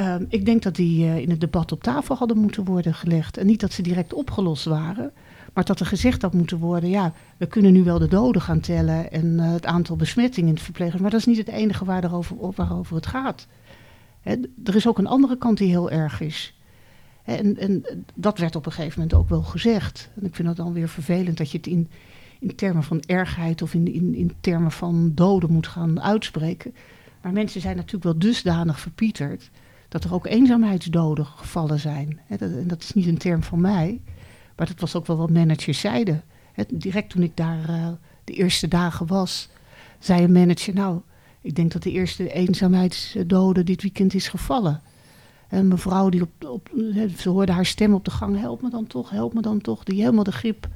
Um, 0.00 0.26
ik 0.28 0.44
denk 0.44 0.62
dat 0.62 0.74
die 0.74 1.22
in 1.22 1.30
het 1.30 1.40
debat 1.40 1.72
op 1.72 1.82
tafel 1.82 2.16
hadden 2.16 2.38
moeten 2.38 2.64
worden 2.64 2.94
gelegd. 2.94 3.36
En 3.36 3.46
niet 3.46 3.60
dat 3.60 3.72
ze 3.72 3.82
direct 3.82 4.12
opgelost 4.12 4.64
waren. 4.64 5.12
Maar 5.54 5.64
dat 5.64 5.80
er 5.80 5.86
gezegd 5.86 6.22
had 6.22 6.32
moeten 6.32 6.58
worden: 6.58 6.90
ja, 6.90 7.12
we 7.36 7.46
kunnen 7.46 7.72
nu 7.72 7.84
wel 7.84 7.98
de 7.98 8.08
doden 8.08 8.42
gaan 8.42 8.60
tellen. 8.60 9.12
en 9.12 9.38
het 9.38 9.66
aantal 9.66 9.96
besmettingen 9.96 10.48
in 10.48 10.54
het 10.54 10.64
verpleeghuis. 10.64 11.02
Maar 11.02 11.10
dat 11.10 11.20
is 11.20 11.26
niet 11.26 11.36
het 11.36 11.48
enige 11.48 11.84
waar 11.84 12.04
erover, 12.04 12.36
waarover 12.54 12.96
het 12.96 13.06
gaat. 13.06 13.46
Er 14.64 14.76
is 14.76 14.88
ook 14.88 14.98
een 14.98 15.06
andere 15.06 15.38
kant 15.38 15.58
die 15.58 15.68
heel 15.68 15.90
erg 15.90 16.20
is. 16.20 16.54
En, 17.24 17.56
en, 17.56 17.84
dat 18.14 18.38
werd 18.38 18.56
op 18.56 18.66
een 18.66 18.72
gegeven 18.72 19.00
moment 19.00 19.18
ook 19.18 19.28
wel 19.28 19.42
gezegd. 19.42 20.10
En 20.14 20.26
ik 20.26 20.34
vind 20.34 20.48
het 20.48 20.56
dan 20.56 20.72
weer 20.72 20.88
vervelend 20.88 21.36
dat 21.36 21.50
je 21.50 21.56
het 21.56 21.66
in, 21.66 21.88
in 22.38 22.54
termen 22.54 22.82
van 22.82 23.02
ergheid 23.06 23.62
of 23.62 23.74
in, 23.74 23.94
in, 23.94 24.14
in 24.14 24.32
termen 24.40 24.70
van 24.70 25.12
doden 25.14 25.52
moet 25.52 25.66
gaan 25.66 26.00
uitspreken. 26.00 26.74
Maar 27.22 27.32
mensen 27.32 27.60
zijn 27.60 27.76
natuurlijk 27.76 28.04
wel 28.04 28.18
dusdanig 28.18 28.80
verpieterd 28.80 29.50
dat 29.88 30.04
er 30.04 30.14
ook 30.14 30.26
eenzaamheidsdoden 30.26 31.26
gevallen 31.26 31.80
zijn. 31.80 32.20
dat, 32.28 32.40
en 32.40 32.66
dat 32.66 32.82
is 32.82 32.92
niet 32.92 33.06
een 33.06 33.18
term 33.18 33.42
van 33.42 33.60
mij, 33.60 34.00
maar 34.56 34.66
dat 34.66 34.80
was 34.80 34.94
ook 34.94 35.06
wel 35.06 35.16
wat 35.16 35.30
managers 35.30 35.80
zeiden. 35.80 36.22
direct 36.68 37.10
toen 37.10 37.22
ik 37.22 37.36
daar 37.36 37.70
uh, 37.70 37.88
de 38.24 38.32
eerste 38.32 38.68
dagen 38.68 39.06
was, 39.06 39.48
zei 39.98 40.22
een 40.22 40.32
manager: 40.32 40.74
Nou, 40.74 41.00
ik 41.48 41.54
denk 41.54 41.72
dat 41.72 41.82
de 41.82 41.92
eerste 41.92 42.32
eenzaamheidsdode 42.32 43.64
dit 43.64 43.82
weekend 43.82 44.14
is 44.14 44.28
gevallen. 44.28 44.80
En 45.48 45.68
mevrouw, 45.68 46.08
die 46.08 46.22
op, 46.22 46.44
op, 46.44 46.70
ze 47.16 47.28
hoorde 47.28 47.52
haar 47.52 47.66
stem 47.66 47.94
op 47.94 48.04
de 48.04 48.10
gang: 48.10 48.40
Help 48.40 48.62
me 48.62 48.70
dan 48.70 48.86
toch, 48.86 49.10
help 49.10 49.34
me 49.34 49.40
dan 49.40 49.60
toch. 49.60 49.84
Die 49.84 50.00
helemaal 50.00 50.24
de 50.24 50.32
grip 50.32 50.68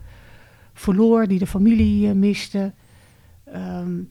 verloor, 0.72 1.26
die 1.26 1.38
de 1.38 1.46
familie 1.46 2.06
uh, 2.08 2.12
miste. 2.12 2.72
Um, 3.54 4.11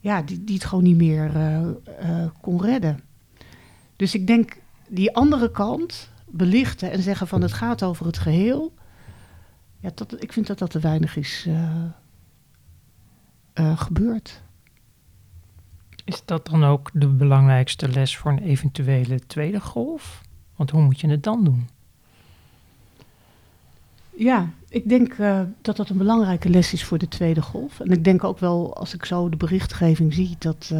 ja, 0.00 0.22
die, 0.22 0.44
die 0.44 0.54
het 0.54 0.64
gewoon 0.64 0.84
niet 0.84 0.96
meer 0.96 1.36
uh, 1.36 2.26
kon 2.40 2.62
redden. 2.62 3.00
Dus 3.96 4.14
ik 4.14 4.26
denk 4.26 4.56
die 4.88 5.14
andere 5.16 5.50
kant 5.50 6.10
belichten 6.26 6.90
en 6.90 7.02
zeggen 7.02 7.28
van 7.28 7.42
het 7.42 7.52
gaat 7.52 7.82
over 7.82 8.06
het 8.06 8.18
geheel. 8.18 8.74
Ja, 9.80 9.90
dat, 9.94 10.22
ik 10.22 10.32
vind 10.32 10.46
dat 10.46 10.58
dat 10.58 10.70
te 10.70 10.78
weinig 10.78 11.16
is 11.16 11.48
gebeurd. 13.54 14.44
Is 16.06 16.22
dat 16.24 16.46
dan 16.46 16.64
ook 16.64 16.90
de 16.92 17.06
belangrijkste 17.06 17.88
les 17.88 18.16
voor 18.16 18.30
een 18.30 18.42
eventuele 18.42 19.26
tweede 19.26 19.60
golf? 19.60 20.22
Want 20.56 20.70
hoe 20.70 20.82
moet 20.82 21.00
je 21.00 21.08
het 21.08 21.22
dan 21.22 21.44
doen? 21.44 21.68
Ja, 24.16 24.50
ik 24.68 24.88
denk 24.88 25.18
uh, 25.18 25.40
dat 25.62 25.76
dat 25.76 25.88
een 25.88 25.96
belangrijke 25.96 26.48
les 26.48 26.72
is 26.72 26.84
voor 26.84 26.98
de 26.98 27.08
tweede 27.08 27.42
golf. 27.42 27.80
En 27.80 27.90
ik 27.90 28.04
denk 28.04 28.24
ook 28.24 28.38
wel, 28.38 28.76
als 28.76 28.94
ik 28.94 29.04
zo 29.04 29.28
de 29.28 29.36
berichtgeving 29.36 30.14
zie, 30.14 30.36
dat 30.38 30.74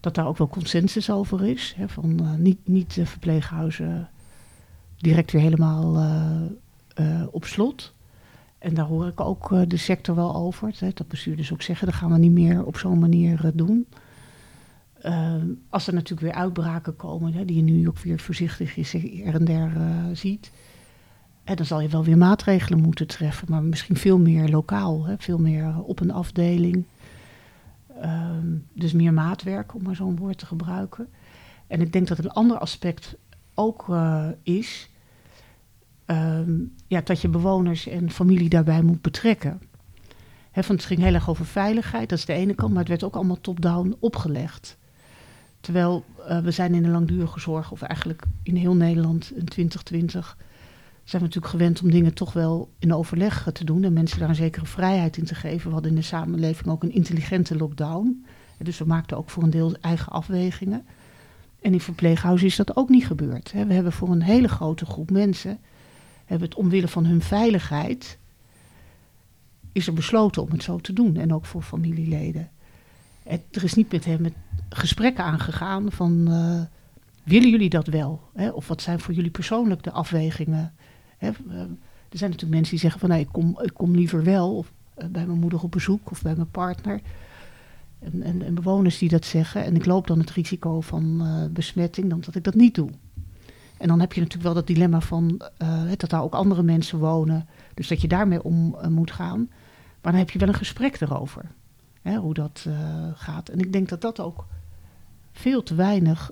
dat 0.00 0.14
daar 0.14 0.26
ook 0.26 0.38
wel 0.38 0.48
consensus 0.48 1.10
over 1.10 1.46
is. 1.46 1.74
Hè, 1.76 1.88
van 1.88 2.20
uh, 2.22 2.32
niet, 2.34 2.58
niet 2.64 2.94
de 2.94 3.06
verpleeghuizen 3.06 4.08
direct 4.96 5.32
weer 5.32 5.42
helemaal 5.42 6.06
op 7.30 7.44
slot. 7.44 7.92
En 8.66 8.74
daar 8.74 8.84
hoor 8.84 9.06
ik 9.06 9.20
ook 9.20 9.70
de 9.70 9.76
sector 9.76 10.14
wel 10.14 10.34
over. 10.34 10.74
Hè, 10.78 10.90
dat 10.94 11.08
bestuurders 11.08 11.52
ook 11.52 11.62
zeggen, 11.62 11.86
dat 11.86 11.96
gaan 11.96 12.12
we 12.12 12.18
niet 12.18 12.32
meer 12.32 12.64
op 12.64 12.76
zo'n 12.76 12.98
manier 12.98 13.50
doen. 13.54 13.86
als 15.68 15.86
er 15.86 15.94
natuurlijk 15.94 16.20
weer 16.20 16.42
uitbraken 16.42 16.96
komen, 16.96 17.32
hè, 17.32 17.44
die 17.44 17.56
je 17.56 17.62
nu 17.62 17.88
ook 17.88 17.98
weer 17.98 18.18
voorzichtig 18.18 18.76
is, 18.76 18.94
er 18.94 19.34
en 19.34 19.44
der 19.44 19.72
ziet. 20.12 20.50
Dan 21.44 21.66
zal 21.66 21.80
je 21.80 21.88
wel 21.88 22.04
weer 22.04 22.18
maatregelen 22.18 22.80
moeten 22.80 23.06
treffen, 23.06 23.46
maar 23.50 23.62
misschien 23.62 23.96
veel 23.96 24.18
meer 24.18 24.48
lokaal, 24.48 25.04
hè, 25.04 25.14
veel 25.18 25.38
meer 25.38 25.82
op 25.82 26.00
een 26.00 26.12
afdeling. 26.12 26.84
Um, 28.02 28.66
dus 28.72 28.92
meer 28.92 29.12
maatwerk, 29.12 29.74
om 29.74 29.82
maar 29.82 29.96
zo'n 29.96 30.16
woord 30.16 30.38
te 30.38 30.46
gebruiken. 30.46 31.08
En 31.66 31.80
ik 31.80 31.92
denk 31.92 32.08
dat 32.08 32.18
een 32.18 32.30
ander 32.30 32.58
aspect 32.58 33.16
ook 33.54 33.96
is 34.42 34.90
um, 36.06 36.74
ja, 36.86 37.00
dat 37.00 37.20
je 37.20 37.28
bewoners 37.28 37.86
en 37.86 38.10
familie 38.10 38.48
daarbij 38.48 38.82
moet 38.82 39.02
betrekken. 39.02 39.60
He, 40.50 40.62
van 40.62 40.74
het 40.74 40.84
ging 40.84 41.00
heel 41.00 41.14
erg 41.14 41.28
over 41.28 41.46
veiligheid, 41.46 42.08
dat 42.08 42.18
is 42.18 42.24
de 42.24 42.32
ene 42.32 42.54
kant, 42.54 42.70
maar 42.70 42.78
het 42.78 42.88
werd 42.88 43.04
ook 43.04 43.14
allemaal 43.14 43.40
top-down 43.40 43.96
opgelegd. 44.00 44.76
Terwijl 45.60 46.04
uh, 46.18 46.38
we 46.38 46.50
zijn 46.50 46.74
in 46.74 46.82
de 46.82 46.88
langdurige 46.88 47.40
zorg, 47.40 47.72
of 47.72 47.82
eigenlijk 47.82 48.22
in 48.42 48.56
heel 48.56 48.74
Nederland 48.74 49.32
in 49.34 49.44
2020, 49.44 50.36
zijn 51.04 51.22
we 51.22 51.28
natuurlijk 51.28 51.54
gewend 51.54 51.82
om 51.82 51.90
dingen 51.90 52.14
toch 52.14 52.32
wel 52.32 52.70
in 52.78 52.94
overleg 52.94 53.50
te 53.52 53.64
doen 53.64 53.84
en 53.84 53.92
mensen 53.92 54.18
daar 54.18 54.28
een 54.28 54.34
zekere 54.34 54.66
vrijheid 54.66 55.16
in 55.16 55.24
te 55.24 55.34
geven. 55.34 55.66
We 55.66 55.72
hadden 55.72 55.90
in 55.90 55.96
de 55.96 56.02
samenleving 56.02 56.68
ook 56.68 56.82
een 56.82 56.92
intelligente 56.92 57.56
lockdown. 57.56 58.24
Dus 58.58 58.78
we 58.78 58.84
maakten 58.84 59.16
ook 59.16 59.30
voor 59.30 59.42
een 59.42 59.50
deel 59.50 59.76
eigen 59.80 60.12
afwegingen. 60.12 60.86
En 61.60 61.72
in 61.72 61.80
verpleeghuizen 61.80 62.46
is 62.46 62.56
dat 62.56 62.76
ook 62.76 62.88
niet 62.88 63.06
gebeurd. 63.06 63.52
We 63.52 63.74
hebben 63.74 63.92
voor 63.92 64.08
een 64.08 64.22
hele 64.22 64.48
grote 64.48 64.86
groep 64.86 65.10
mensen, 65.10 65.58
hebben 66.26 66.48
het 66.48 66.58
omwille 66.58 66.88
van 66.88 67.04
hun 67.04 67.22
veiligheid, 67.22 68.18
is 69.72 69.86
er 69.86 69.92
besloten 69.92 70.42
om 70.42 70.50
het 70.50 70.62
zo 70.62 70.78
te 70.78 70.92
doen. 70.92 71.16
En 71.16 71.34
ook 71.34 71.46
voor 71.46 71.62
familieleden. 71.62 72.50
Er 73.24 73.64
is 73.64 73.74
niet 73.74 73.92
met 73.92 74.04
hem 74.04 74.24
het 74.24 74.34
gesprek 74.68 75.18
aangegaan 75.18 75.92
van... 75.92 76.28
eh, 76.28 76.60
willen 77.24 77.50
jullie 77.50 77.68
dat 77.70 77.86
wel? 77.86 78.20
Hè? 78.34 78.48
Of 78.48 78.68
wat 78.68 78.82
zijn 78.82 79.00
voor 79.00 79.14
jullie 79.14 79.30
persoonlijk 79.30 79.82
de 79.82 79.90
afwegingen? 79.90 80.74
Hè? 81.18 81.28
eh, 81.28 81.60
er 82.08 82.18
zijn 82.18 82.30
natuurlijk 82.30 82.58
mensen 82.58 82.70
die 82.70 82.78
zeggen 82.78 83.00
van... 83.00 83.08
Nee, 83.08 83.20
ik, 83.20 83.28
kom, 83.32 83.58
ik 83.62 83.74
kom 83.74 83.94
liever 83.94 84.24
wel 84.24 84.66
eh, 84.94 85.06
bij 85.08 85.26
mijn 85.26 85.38
moeder 85.38 85.62
op 85.62 85.70
bezoek 85.70 86.10
of 86.10 86.22
bij 86.22 86.34
mijn 86.34 86.50
partner. 86.50 87.00
En, 87.98 88.42
en, 88.42 88.54
bewoners 88.54 88.98
die 88.98 89.08
dat 89.08 89.24
zeggen. 89.24 89.64
En 89.64 89.74
ik 89.74 89.86
loop 89.86 90.06
dan 90.06 90.18
het 90.18 90.30
risico 90.30 90.80
van 90.80 91.22
besmetting 91.52 92.10
dan 92.10 92.20
dat 92.20 92.34
ik 92.34 92.44
dat 92.44 92.54
niet 92.54 92.74
doe. 92.74 92.90
En 93.76 93.88
dan 93.88 94.00
heb 94.00 94.12
je 94.12 94.20
natuurlijk 94.20 94.46
wel 94.46 94.54
dat 94.54 94.66
dilemma 94.66 95.00
van 95.00 95.40
eh, 95.56 95.82
dat 95.96 96.10
daar 96.10 96.22
ook 96.22 96.34
andere 96.34 96.62
mensen 96.62 96.98
wonen. 96.98 97.48
Dus 97.74 97.88
dat 97.88 98.00
je 98.00 98.08
daarmee 98.08 98.42
om 98.42 98.74
eh, 98.74 98.88
moet 98.88 99.10
gaan. 99.10 99.48
Maar 100.02 100.12
dan 100.12 100.20
heb 100.20 100.30
je 100.30 100.38
wel 100.38 100.48
een 100.48 100.54
gesprek 100.54 101.00
erover. 101.00 101.44
Hè, 102.02 102.16
hoe 102.16 102.34
dat 102.34 102.64
eh, 102.68 103.08
gaat. 103.14 103.48
En 103.48 103.58
ik 103.58 103.72
denk 103.72 103.88
dat 103.88 104.00
dat 104.00 104.20
ook 104.20 104.46
veel 105.32 105.62
te 105.62 105.74
weinig 105.74 106.30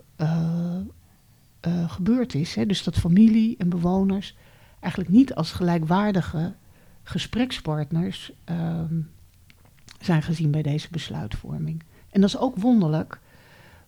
gebeurd 1.86 2.34
is. 2.34 2.54
Hè. 2.54 2.66
Dus 2.66 2.82
dat 2.82 2.96
familie 2.96 3.56
en 3.56 3.68
bewoners 3.68 4.36
eigenlijk 4.80 5.12
niet 5.12 5.34
als 5.34 5.52
gelijkwaardige 5.52 6.54
gesprekspartners 7.02 8.32
ehm, 8.44 9.00
zijn 10.00 10.22
gezien 10.22 10.50
bij 10.50 10.62
deze 10.62 10.88
besluitvorming. 10.90 11.82
En 12.10 12.20
dat 12.20 12.28
is 12.30 12.38
ook 12.38 12.56
wonderlijk, 12.56 13.20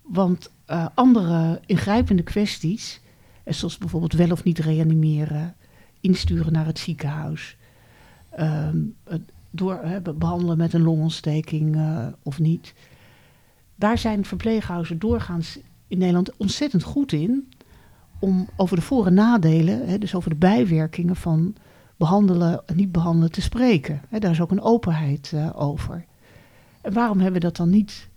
want 0.03 0.53
andere 0.95 1.61
ingrijpende 1.67 2.23
kwesties, 2.23 3.01
zoals 3.55 3.79
bijvoorbeeld 3.79 4.13
wel 4.13 4.31
of 4.31 4.45
niet 4.45 4.59
reanimeren, 4.59 5.55
insturen 6.01 6.53
naar 6.53 6.67
het 6.67 6.79
ziekenhuis, 6.79 7.57
ehm, 8.31 8.79
door, 9.51 9.81
hè, 9.83 10.01
be- 10.01 10.13
behandelen 10.15 10.57
met 10.57 10.73
een 10.73 10.83
longontsteking 10.83 11.77
eh, 11.77 12.07
of 12.23 12.39
niet, 12.39 12.75
daar 13.75 13.99
zijn 13.99 14.25
verpleeghuizen 14.25 14.99
doorgaans 14.99 15.59
in 15.89 15.99
Nederland 15.99 16.37
ontzettend 16.37 16.83
goed 16.83 17.13
in 17.13 17.49
om 18.19 18.49
over 18.57 18.77
de 18.77 18.83
voor- 18.83 19.07
en 19.07 19.15
nadelen, 19.15 20.01
dus 20.01 20.15
over 20.15 20.31
de 20.31 20.37
bijwerkingen 20.37 21.17
van 21.17 21.55
behandelen 21.97 22.63
en 22.67 22.77
niet 22.77 22.93
behandelen 22.93 23.31
te 23.33 23.41
spreken. 23.43 24.01
Daar 24.19 24.31
is 24.31 24.41
ook 24.41 24.51
een 24.51 24.61
openheid 24.61 25.33
eh, 25.35 25.51
over. 25.55 26.05
En 26.81 26.93
waarom 26.93 27.17
hebben 27.17 27.41
we 27.41 27.47
dat 27.47 27.57
dan 27.57 27.71
niet 27.71 28.09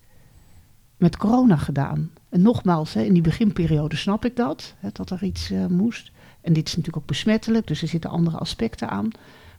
met 0.97 1.17
corona 1.17 1.55
gedaan? 1.55 2.09
En 2.29 2.41
nogmaals, 2.41 2.93
hè, 2.93 3.01
in 3.01 3.13
die 3.13 3.21
beginperiode 3.21 3.95
snap 3.95 4.25
ik 4.25 4.35
dat, 4.35 4.75
hè, 4.79 4.89
dat 4.93 5.09
er 5.09 5.23
iets 5.23 5.51
eh, 5.51 5.65
moest. 5.65 6.11
En 6.41 6.53
dit 6.53 6.67
is 6.67 6.75
natuurlijk 6.75 7.03
ook 7.03 7.09
besmettelijk, 7.09 7.67
dus 7.67 7.81
er 7.81 7.87
zitten 7.87 8.09
andere 8.09 8.37
aspecten 8.37 8.89
aan. 8.89 9.09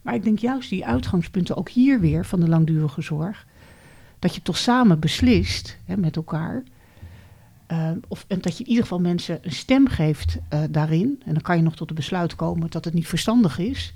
Maar 0.02 0.14
ik 0.14 0.22
denk 0.24 0.38
juist 0.38 0.70
die 0.70 0.86
uitgangspunten, 0.86 1.56
ook 1.56 1.68
hier 1.68 2.00
weer 2.00 2.24
van 2.26 2.40
de 2.40 2.48
langdurige 2.48 3.02
zorg, 3.02 3.46
dat 4.18 4.34
je 4.34 4.42
toch 4.42 4.56
samen 4.58 4.98
beslist 5.00 5.78
hè, 5.84 5.96
met 5.96 6.16
elkaar. 6.16 6.62
eh, 7.66 7.90
of, 8.08 8.24
en 8.28 8.40
dat 8.40 8.56
je 8.56 8.62
in 8.64 8.68
ieder 8.68 8.82
geval 8.82 9.00
mensen 9.00 9.38
een 9.42 9.52
stem 9.52 9.88
geeft 9.88 10.38
eh, 10.48 10.62
daarin. 10.70 11.22
En 11.24 11.32
dan 11.32 11.42
kan 11.42 11.56
je 11.56 11.62
nog 11.62 11.76
tot 11.76 11.88
het 11.88 11.98
besluit 11.98 12.36
komen 12.36 12.70
dat 12.70 12.84
het 12.84 12.94
niet 12.94 13.08
verstandig 13.08 13.58
is. 13.58 13.94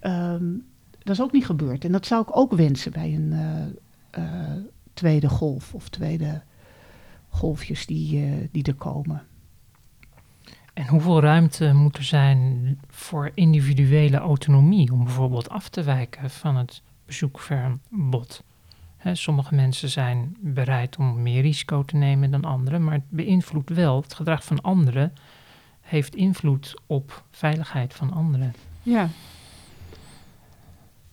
Ehm, 0.00 0.44
dat 1.02 1.14
is 1.16 1.20
ook 1.22 1.32
niet 1.32 1.46
gebeurd. 1.46 1.84
En 1.84 1.92
dat 1.92 2.06
zou 2.06 2.22
ik 2.22 2.36
ook 2.36 2.52
wensen 2.52 2.92
bij 2.92 3.14
een 3.14 3.78
tweede 4.94 5.28
golf 5.28 5.74
of 5.74 5.88
tweede 5.88 6.42
golfjes 7.28 7.86
die, 7.86 8.24
eh, 8.24 8.32
die 8.50 8.64
er 8.64 8.74
komen. 8.74 9.22
En 10.74 10.86
hoeveel 10.86 11.20
ruimte 11.20 11.72
moet 11.72 11.96
er 11.96 12.04
zijn 12.04 12.78
voor 12.88 13.30
individuele 13.34 14.16
autonomie 14.16 14.92
om 14.92 15.04
bijvoorbeeld 15.04 15.48
af 15.48 15.68
te 15.68 15.82
wijken 15.82 16.30
van 16.30 16.56
het 16.56 16.82
bezoekverbod? 17.06 18.42
Hè, 18.96 19.14
sommige 19.14 19.54
mensen 19.54 19.88
zijn 19.88 20.36
bereid 20.40 20.96
om 20.96 21.22
meer 21.22 21.42
risico 21.42 21.84
te 21.84 21.96
nemen 21.96 22.30
dan 22.30 22.44
anderen, 22.44 22.84
maar 22.84 22.94
het 22.94 23.10
beïnvloedt 23.10 23.70
wel, 23.70 24.02
het 24.02 24.14
gedrag 24.14 24.44
van 24.44 24.60
anderen 24.60 25.12
heeft 25.80 26.14
invloed 26.14 26.74
op 26.86 27.24
veiligheid 27.30 27.94
van 27.94 28.12
anderen. 28.12 28.54
Ja. 28.82 29.08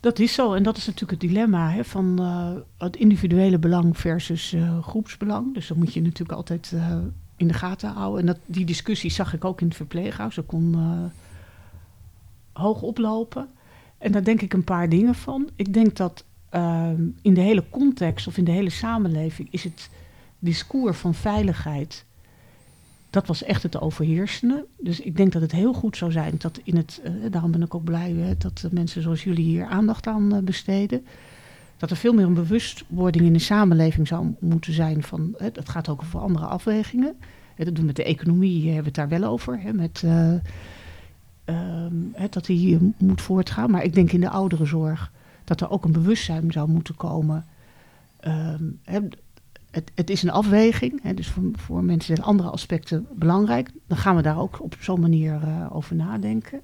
Dat 0.06 0.20
is 0.20 0.34
zo. 0.34 0.54
En 0.54 0.64
dat 0.64 0.78
is 0.78 0.86
natuurlijk 0.86 1.22
het 1.22 1.30
dilemma 1.30 1.70
hè, 1.70 1.84
van 1.84 2.20
eh, 2.20 2.52
het 2.78 2.96
individuele 2.96 3.60
belang 3.60 3.98
versus 3.98 4.54
eh, 4.54 4.84
groepsbelang. 4.84 5.54
Dus 5.54 5.68
dat 5.68 5.78
moet 5.78 5.94
je 5.94 6.02
natuurlijk 6.02 6.38
altijd 6.38 6.72
eh, 6.76 6.98
in 7.36 7.48
de 7.48 7.54
gaten 7.54 7.90
houden. 7.90 8.20
En 8.20 8.26
dat, 8.26 8.38
die 8.46 8.66
discussie 8.66 9.12
zag 9.12 9.34
ik 9.34 9.46
ook 9.46 9.62
in 9.62 9.68
het 9.68 9.76
verpleeghuis. 9.76 10.36
Dat 10.36 10.46
kon 10.46 10.76
hoog 12.54 12.82
oplopen. 12.82 13.48
En 13.98 14.12
daar 14.12 14.24
denk 14.24 14.42
ik 14.42 14.54
een 14.54 14.64
paar 14.64 14.90
dingen 14.90 15.16
van. 15.16 15.50
Ik 15.56 15.74
denk 15.74 15.96
dat 15.96 16.26
ehm, 16.50 17.04
in 17.22 17.34
de 17.34 17.42
hele 17.42 17.64
context 17.70 18.28
of 18.28 18.38
in 18.38 18.44
de 18.46 18.52
hele 18.52 18.70
samenleving 18.70 19.48
is 19.52 19.64
het 19.64 19.90
discours 20.40 20.98
van 20.98 21.14
veiligheid 21.14 22.06
dat 23.16 23.28
was 23.28 23.44
echt 23.44 23.64
het 23.64 23.82
overheersende. 23.82 24.66
Dus 24.80 25.00
ik 25.00 25.18
denk 25.18 25.32
dat 25.32 25.42
het 25.42 25.52
heel 25.52 25.74
goed 25.74 25.98
zou 25.98 26.12
zijn 26.12 26.36
dat 26.38 26.60
in 26.64 26.78
het. 26.78 27.02
eh, 27.04 27.12
daarom 27.32 27.52
ben 27.52 27.62
ik 27.62 27.76
ook 27.76 27.84
blij 27.84 28.36
dat 28.38 28.68
mensen 28.72 29.02
zoals 29.02 29.24
jullie 29.24 29.44
hier 29.44 29.66
aandacht 29.66 30.08
aan 30.08 30.36
eh, 30.36 30.42
besteden. 30.44 31.06
Dat 31.78 31.90
er 31.92 31.98
veel 31.98 32.14
meer 32.14 32.26
een 32.26 32.34
bewustwording 32.34 33.26
in 33.26 33.34
de 33.34 33.40
samenleving 33.40 34.08
zou 34.08 34.36
moeten 34.40 34.74
zijn 34.74 35.04
van. 35.04 35.36
dat 35.54 35.70
gaat 35.70 35.90
ook 35.90 36.02
over 36.02 36.20
andere 36.20 36.46
afwegingen. 36.46 37.16
Dat 37.58 37.76
doen 37.76 37.86
met 37.86 37.96
de 37.96 38.04
economie, 38.04 38.64
hebben 38.64 38.94
we 38.94 39.00
het 39.00 39.10
daar 39.10 39.20
wel 39.20 39.30
over. 39.30 39.60
Hè, 39.60 39.74
met, 39.74 40.02
eh, 40.06 40.34
ehm, 41.46 42.30
dat 42.30 42.46
die 42.46 42.94
moet 42.98 43.22
voortgaan. 43.22 43.72
Maar 43.72 43.84
ik 43.84 43.94
denk 43.94 44.12
in 44.12 44.22
de 44.22 44.30
ouderenzorg 44.30 45.12
dat 45.44 45.62
er 45.62 45.70
ook 45.70 45.86
een 45.86 45.92
bewustzijn 45.92 46.52
zou 46.52 46.70
moeten 46.70 46.96
komen. 46.96 47.46
Ehm, 48.20 48.64
het, 49.76 49.92
het 49.96 50.10
is 50.10 50.24
een 50.24 50.32
afweging. 50.32 51.00
Hè, 51.04 51.14
dus 51.14 51.28
voor, 51.28 51.44
voor 51.54 51.84
mensen 51.84 52.16
zijn 52.16 52.28
andere 52.28 52.50
aspecten 52.50 53.08
belangrijk. 53.14 53.72
Dan 53.88 53.98
gaan 53.98 54.16
we 54.16 54.22
daar 54.22 54.40
ook 54.40 54.62
op 54.62 54.76
zo'n 54.80 55.00
manier 55.00 55.40
eh, 55.44 55.76
over 55.76 55.96
nadenken. 55.96 56.62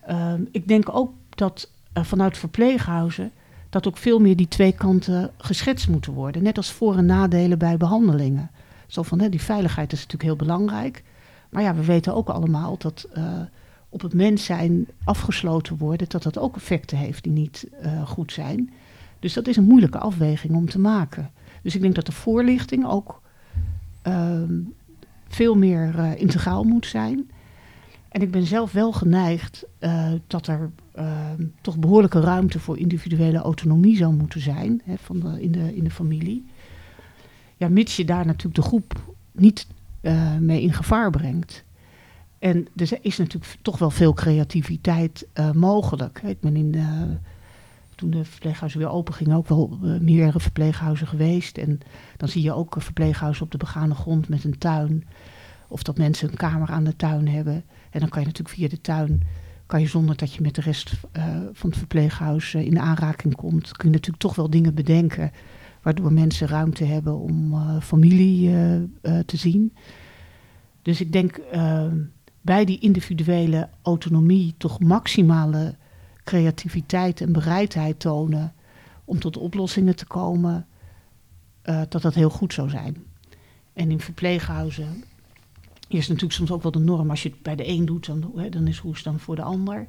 Ehm, 0.00 0.42
ik 0.50 0.68
denk 0.68 0.88
ook 0.96 1.12
dat 1.30 1.70
eh, 1.92 2.04
vanuit 2.04 2.38
verpleeghuizen 2.38 3.30
dat 3.70 3.86
ook 3.86 3.96
veel 3.96 4.18
meer 4.18 4.36
die 4.36 4.48
twee 4.48 4.72
kanten 4.72 5.30
geschetst 5.36 5.88
moeten 5.88 6.12
worden. 6.12 6.42
Net 6.42 6.56
als 6.56 6.72
voor- 6.72 6.96
en 6.96 7.06
nadelen 7.06 7.58
bij 7.58 7.76
behandelingen. 7.76 8.50
Zo 8.86 9.02
van, 9.02 9.20
hè, 9.20 9.28
die 9.28 9.42
veiligheid 9.42 9.92
is 9.92 9.98
natuurlijk 9.98 10.22
heel 10.22 10.46
belangrijk. 10.46 11.02
Maar 11.50 11.62
ja, 11.62 11.74
we 11.74 11.84
weten 11.84 12.14
ook 12.14 12.28
allemaal 12.28 12.76
dat 12.78 13.08
eh, 13.12 13.24
op 13.88 14.00
het 14.00 14.14
mens 14.14 14.44
zijn 14.44 14.86
afgesloten 15.04 15.76
worden, 15.76 16.08
dat 16.08 16.22
dat 16.22 16.38
ook 16.38 16.56
effecten 16.56 16.98
heeft 16.98 17.22
die 17.22 17.32
niet 17.32 17.68
goed 18.04 18.32
zijn. 18.32 18.72
Dus 19.18 19.32
dat 19.32 19.46
is 19.46 19.56
een 19.56 19.64
moeilijke 19.64 19.98
afweging 19.98 20.54
om 20.54 20.68
te 20.68 20.78
maken. 20.78 21.30
Dus 21.66 21.74
ik 21.74 21.80
denk 21.80 21.94
dat 21.94 22.06
de 22.06 22.12
voorlichting 22.12 22.86
ook 22.86 23.22
ehm, 24.02 24.60
veel 25.28 25.54
meer 25.54 25.98
eh, 25.98 26.20
integraal 26.20 26.64
moet 26.64 26.86
zijn. 26.86 27.30
En 28.08 28.22
ik 28.22 28.30
ben 28.30 28.46
zelf 28.46 28.72
wel 28.72 28.92
geneigd 28.92 29.64
eh, 29.78 30.12
dat 30.26 30.46
er 30.46 30.70
ehm, 30.92 31.44
toch 31.60 31.78
behoorlijke 31.78 32.20
ruimte 32.20 32.60
voor 32.60 32.78
individuele 32.78 33.38
autonomie 33.38 33.96
zou 33.96 34.14
moeten 34.14 34.40
zijn 34.40 34.80
hè, 34.84 34.94
van 34.98 35.20
de, 35.20 35.42
in, 35.42 35.52
de, 35.52 35.76
in 35.76 35.84
de 35.84 35.90
familie. 35.90 36.44
Ja, 37.56 37.68
mits 37.68 37.96
je 37.96 38.04
daar 38.04 38.26
natuurlijk 38.26 38.54
de 38.54 38.62
groep 38.62 39.14
niet 39.32 39.66
eh, 40.00 40.36
mee 40.36 40.62
in 40.62 40.72
gevaar 40.72 41.10
brengt. 41.10 41.64
En 42.38 42.66
er 42.76 42.98
is 43.00 43.16
natuurlijk 43.16 43.56
toch 43.62 43.78
wel 43.78 43.90
veel 43.90 44.12
creativiteit 44.12 45.26
mogelijk. 45.52 46.22
Ik 46.24 46.40
ben 46.40 46.56
in 46.56 46.70
toen 47.96 48.10
de 48.10 48.24
verpleeghuizen 48.24 48.80
weer 48.80 48.88
open 48.88 49.14
gingen, 49.14 49.36
ook 49.36 49.48
wel 49.48 49.78
eh, 49.82 50.00
meerdere 50.00 50.40
verpleeghuizen 50.40 51.06
geweest. 51.06 51.58
En 51.58 51.80
dan 52.16 52.28
zie 52.28 52.42
je 52.42 52.52
ook 52.52 52.74
een 52.74 52.80
verpleeghuis 52.80 53.40
op 53.40 53.50
de 53.50 53.58
begane 53.58 53.94
grond 53.94 54.28
met 54.28 54.44
een 54.44 54.58
tuin. 54.58 55.04
Of 55.68 55.82
dat 55.82 55.98
mensen 55.98 56.28
een 56.28 56.36
kamer 56.36 56.68
aan 56.68 56.84
de 56.84 56.96
tuin 56.96 57.28
hebben. 57.28 57.64
En 57.90 58.00
dan 58.00 58.08
kan 58.08 58.20
je 58.20 58.26
natuurlijk 58.26 58.56
via 58.56 58.68
de 58.68 58.80
tuin, 58.80 59.22
kan 59.66 59.80
je 59.80 59.86
zonder 59.86 60.16
dat 60.16 60.32
je 60.32 60.42
met 60.42 60.54
de 60.54 60.60
rest 60.60 60.92
eh, 61.12 61.24
van 61.52 61.70
het 61.70 61.78
verpleeghuis 61.78 62.54
eh, 62.54 62.66
in 62.66 62.78
aanraking 62.78 63.34
komt, 63.34 63.76
kun 63.76 63.88
je 63.88 63.94
natuurlijk 63.94 64.22
toch 64.22 64.34
wel 64.34 64.50
dingen 64.50 64.74
bedenken. 64.74 65.30
Waardoor 65.82 66.12
mensen 66.12 66.48
ruimte 66.48 66.84
hebben 66.84 67.18
om 67.18 67.52
eh, 67.52 67.80
familie 67.80 68.48
eh, 68.48 68.76
eh, 68.76 68.84
te 69.26 69.36
zien. 69.36 69.72
Dus 70.82 71.00
ik 71.00 71.12
denk 71.12 71.36
eh, 71.36 71.86
bij 72.40 72.64
die 72.64 72.78
individuele 72.78 73.68
autonomie 73.82 74.54
toch 74.58 74.80
maximale 74.80 75.74
creativiteit 76.26 77.20
en 77.20 77.32
bereidheid 77.32 78.00
tonen 78.00 78.54
om 79.04 79.18
tot 79.18 79.36
oplossingen 79.36 79.96
te 79.96 80.06
komen, 80.06 80.66
eh, 81.62 81.82
dat 81.88 82.02
dat 82.02 82.14
heel 82.14 82.30
goed 82.30 82.52
zou 82.52 82.68
zijn. 82.68 83.04
En 83.72 83.90
in 83.90 84.00
verpleeghuizen 84.00 85.04
is 85.88 86.06
natuurlijk 86.06 86.32
soms 86.32 86.50
ook 86.50 86.62
wel 86.62 86.72
de 86.72 86.78
norm. 86.78 87.10
Als 87.10 87.22
je 87.22 87.28
het 87.28 87.42
bij 87.42 87.56
de 87.56 87.68
een 87.68 87.84
doet, 87.84 88.06
dan, 88.06 88.32
hè, 88.36 88.48
dan 88.48 88.66
is 88.66 88.80
roes 88.80 89.02
dan 89.02 89.18
voor 89.18 89.36
de 89.36 89.42
ander. 89.42 89.88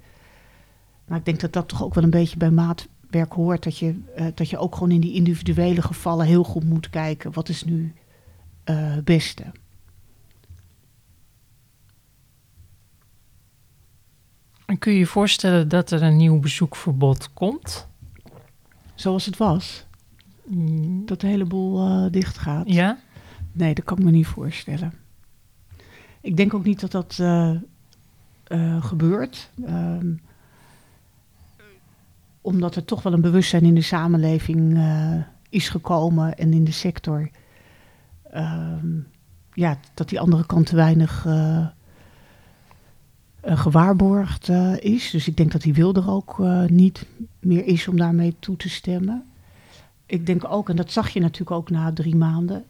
Maar 1.06 1.18
ik 1.18 1.26
denk 1.26 1.40
dat 1.40 1.54
dat 1.54 1.68
toch 1.68 1.84
ook 1.84 1.94
wel 1.94 2.04
een 2.04 2.10
beetje 2.10 2.38
bij 2.38 2.52
maatwerk 2.52 3.34
hoort. 3.34 3.64
Dat 3.64 3.78
je, 3.78 4.00
eh, 4.16 4.26
dat 4.36 4.50
je 4.50 4.58
ook 4.58 4.74
gewoon 4.74 4.92
in 4.92 5.02
die 5.02 5.14
individuele 5.14 5.82
gevallen 5.82 6.26
heel 6.26 6.44
goed 6.44 6.64
moet 6.64 6.90
kijken. 6.90 7.34
Wat 7.34 7.50
is 7.50 7.64
nu 7.64 7.94
eh, 8.64 8.94
het 8.94 9.06
beste? 9.06 9.44
En 14.68 14.78
kun 14.78 14.92
je 14.94 15.00
je 15.00 15.06
voorstellen 15.06 15.68
dat 15.68 15.92
er 15.92 16.04
een 16.04 16.16
nieuw 16.18 16.40
bezoekverbod 16.40 17.34
komt? 17.34 17.88
Zoals 18.96 19.26
het 19.26 19.38
was. 19.38 19.86
Mm, 20.46 21.06
Dat 21.06 21.22
de 21.22 21.28
hele 21.28 21.46
boel 21.46 21.88
eh, 21.88 22.12
dicht 22.12 22.38
gaat. 22.38 22.70
Ja? 22.74 22.98
Nee, 23.52 23.74
dat 23.74 23.86
kan 23.86 23.98
ik 23.98 24.04
me 24.04 24.12
niet 24.12 24.28
voorstellen. 24.28 24.94
Ik 26.22 26.38
denk 26.38 26.54
ook 26.54 26.64
niet 26.64 26.80
dat 26.80 26.92
dat 26.92 27.18
eh, 27.20 27.56
eh, 28.44 28.84
gebeurt. 28.84 29.50
Ehm, 29.66 30.14
omdat 32.42 32.76
er 32.76 32.86
toch 32.86 33.04
wel 33.04 33.14
een 33.14 33.22
bewustzijn 33.22 33.64
in 33.64 33.76
de 33.76 33.82
samenleving 33.82 34.80
is 35.50 35.70
gekomen 35.70 36.38
en 36.38 36.54
in 36.54 36.64
de 36.64 36.72
sector. 36.72 37.30
ehm, 38.32 39.00
ja, 39.54 39.78
dat 39.94 40.10
die 40.10 40.20
andere 40.20 40.46
kant 40.46 40.66
te 40.66 40.76
weinig 40.76 41.26
gewaarborgd 43.56 44.50
eh, 44.50 44.78
is. 44.80 45.10
Dus 45.10 45.28
ik 45.28 45.38
denk 45.38 45.52
dat 45.52 45.62
die 45.62 45.74
wil 45.74 45.94
er 45.94 46.10
ook 46.10 46.40
eh, 46.40 46.66
niet 46.66 47.06
meer 47.40 47.66
is 47.66 47.88
om 47.88 47.98
daarmee 47.98 48.36
toe 48.40 48.56
te 48.56 48.70
stemmen. 48.70 49.24
Ik 50.06 50.26
denk 50.26 50.52
ook, 50.52 50.70
en 50.70 50.76
dat 50.76 50.92
zag 50.92 51.10
je 51.10 51.20
natuurlijk 51.20 51.52
ook 51.52 51.70
na 51.70 51.94
drie 51.94 52.16
maanden, 52.16 52.66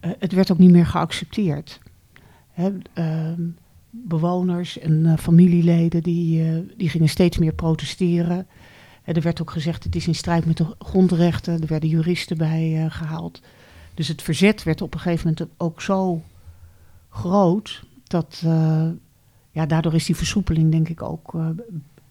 eh, 0.00 0.10
het 0.18 0.32
werd 0.32 0.52
ook 0.52 0.58
niet 0.58 0.70
meer 0.70 0.86
geaccepteerd. 0.86 1.80
Hè, 2.50 2.70
ehm, 2.92 3.42
bewoners 3.90 4.78
en 4.78 5.06
eh, 5.06 5.16
familieleden 5.18 6.02
die, 6.02 6.44
eh, 6.44 6.58
die 6.76 6.88
gingen 6.88 7.08
steeds 7.08 7.38
meer 7.38 7.52
protesteren. 7.52 8.46
Eh, 9.10 9.16
er 9.16 9.22
werd 9.22 9.40
ook 9.40 9.50
gezegd 9.50 9.84
het 9.84 9.96
is 9.96 10.06
in 10.06 10.14
strijd 10.14 10.46
met 10.46 10.56
de 10.56 10.74
grondrechten. 10.78 11.60
Er 11.60 11.66
werden 11.66 11.88
juristen 11.88 12.36
bij 12.36 12.84
eh, 12.84 12.90
gehaald. 12.90 13.40
Dus 13.94 14.08
het 14.08 14.22
verzet 14.22 14.62
werd 14.62 14.82
op 14.82 14.94
een 14.94 15.00
gegeven 15.00 15.34
moment 15.38 15.54
ook 15.56 15.80
zo 15.82 16.22
groot 17.08 17.84
dat 18.04 18.42
eh, 18.44 18.88
ja, 19.50 19.66
daardoor 19.66 19.94
is 19.94 20.06
die 20.06 20.16
versoepeling 20.16 20.70
denk 20.70 20.88
ik 20.88 21.02
ook 21.02 21.34
eh, 21.34 21.48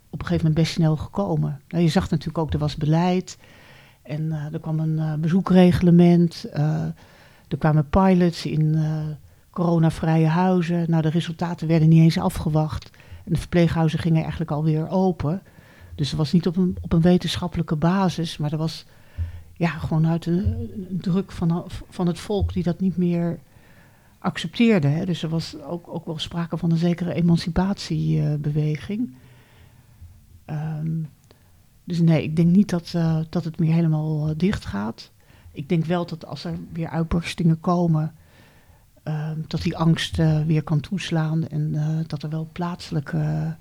op 0.10 0.20
een 0.20 0.26
gegeven 0.26 0.38
moment 0.38 0.56
best 0.56 0.72
snel 0.72 0.98
gekomen. 0.98 1.62
Nou, 1.68 1.84
je 1.84 1.90
zag 1.90 2.10
natuurlijk 2.10 2.38
ook, 2.38 2.54
er 2.54 2.60
was 2.60 2.76
beleid 2.76 3.38
en 4.02 4.32
eh, 4.32 4.54
er 4.54 4.60
kwam 4.60 4.80
een 4.80 5.00
eh, 5.00 5.14
bezoekreglement. 5.14 6.46
er 7.48 7.58
kwamen 7.58 7.90
pilots 7.90 8.46
in 8.46 8.78
coronavrije 9.50 10.28
huizen. 10.28 10.86
Nou, 10.90 11.02
de 11.02 11.10
resultaten 11.10 11.68
werden 11.68 11.90
niet 11.90 12.02
eens 12.02 12.20
afgewacht. 12.20 12.90
En 13.26 13.34
de 13.34 13.40
verpleeghuizen 13.40 14.00
gingen 14.00 14.22
eigenlijk 14.22 14.52
alweer 14.52 14.90
open. 14.90 15.42
Dus 15.96 16.10
het 16.10 16.18
was 16.18 16.32
niet 16.32 16.48
op 16.48 16.58
een, 16.58 16.78
op 16.82 16.94
een 16.94 17.02
wetenschappelijke 17.02 17.76
basis, 17.76 18.38
maar 18.38 18.52
er 18.52 18.58
was 18.58 18.86
ja, 19.54 19.70
gewoon 19.70 20.08
uit 20.08 20.26
een, 20.26 20.46
een 20.90 21.00
druk 21.02 21.32
van, 21.32 21.66
van 21.90 22.08
het 22.08 22.20
volk 22.20 22.54
die 22.54 22.64
dat 22.64 22.80
niet 22.80 22.98
meer 22.98 23.40
accepteerde. 24.20 24.88
Hè. 24.88 25.06
Dus 25.06 25.24
er 25.24 25.30
was 25.30 25.62
ook, 25.62 25.88
ook 25.88 26.06
wel 26.06 26.20
sprake 26.20 26.58
van 26.58 26.72
een 26.72 26.78
zekere 26.78 27.14
emancipatiebeweging. 27.14 29.14
Ehm, 30.46 31.02
dus 31.84 32.00
nee, 32.00 32.24
ik 32.24 32.36
denk 32.36 32.56
niet 32.56 32.70
dat, 32.70 32.92
eh, 32.96 33.20
dat 33.30 33.44
het 33.44 33.60
meer 33.60 33.74
helemaal 33.74 34.30
eh, 34.30 34.34
dicht 34.38 34.66
gaat. 34.66 35.12
Ik 35.52 35.70
denk 35.70 35.86
wel 35.86 36.06
dat 36.06 36.26
als 36.26 36.44
er 36.44 36.58
weer 36.74 36.90
uitbarstingen 36.90 37.60
komen, 37.60 38.16
ehm, 39.04 39.38
dat 39.48 39.62
die 39.62 39.78
angst 39.78 40.20
eh, 40.20 40.46
weer 40.46 40.64
kan 40.64 40.80
toeslaan 40.80 41.48
en 41.48 41.76
dat 42.08 42.24
er 42.24 42.30
wel 42.30 42.50
plaatselijke 42.52 43.56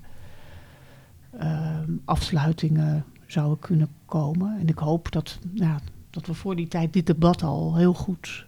ehm, 1.39 1.91
afsluitingen 2.05 3.05
zouden 3.25 3.59
kunnen 3.59 3.89
komen. 4.05 4.59
En 4.59 4.67
ik 4.67 4.77
hoop 4.77 5.11
dat, 5.11 5.39
ja, 5.53 5.79
dat 6.09 6.25
we 6.25 6.33
voor 6.33 6.55
die 6.55 6.67
tijd 6.67 6.93
dit 6.93 7.07
debat 7.07 7.43
al 7.43 7.75
heel 7.75 7.93
goed 7.93 8.47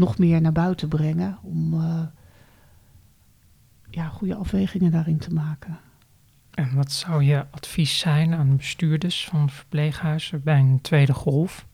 nog 0.00 0.18
meer 0.18 0.40
naar 0.40 0.52
buiten 0.52 0.88
brengen 0.88 1.38
om 1.42 1.74
eh, 1.74 2.02
ja, 3.90 4.08
goede 4.08 4.34
afwegingen 4.34 4.90
daarin 4.90 5.18
te 5.18 5.32
maken. 5.32 5.78
En 6.50 6.74
wat 6.74 6.92
zou 6.92 7.22
je 7.22 7.44
advies 7.50 7.98
zijn 7.98 8.34
aan 8.34 8.56
bestuurders 8.56 9.24
van 9.24 9.50
verpleeghuizen 9.50 10.42
bij 10.42 10.58
een 10.58 10.80
tweede 10.80 11.12
golf? 11.12 11.66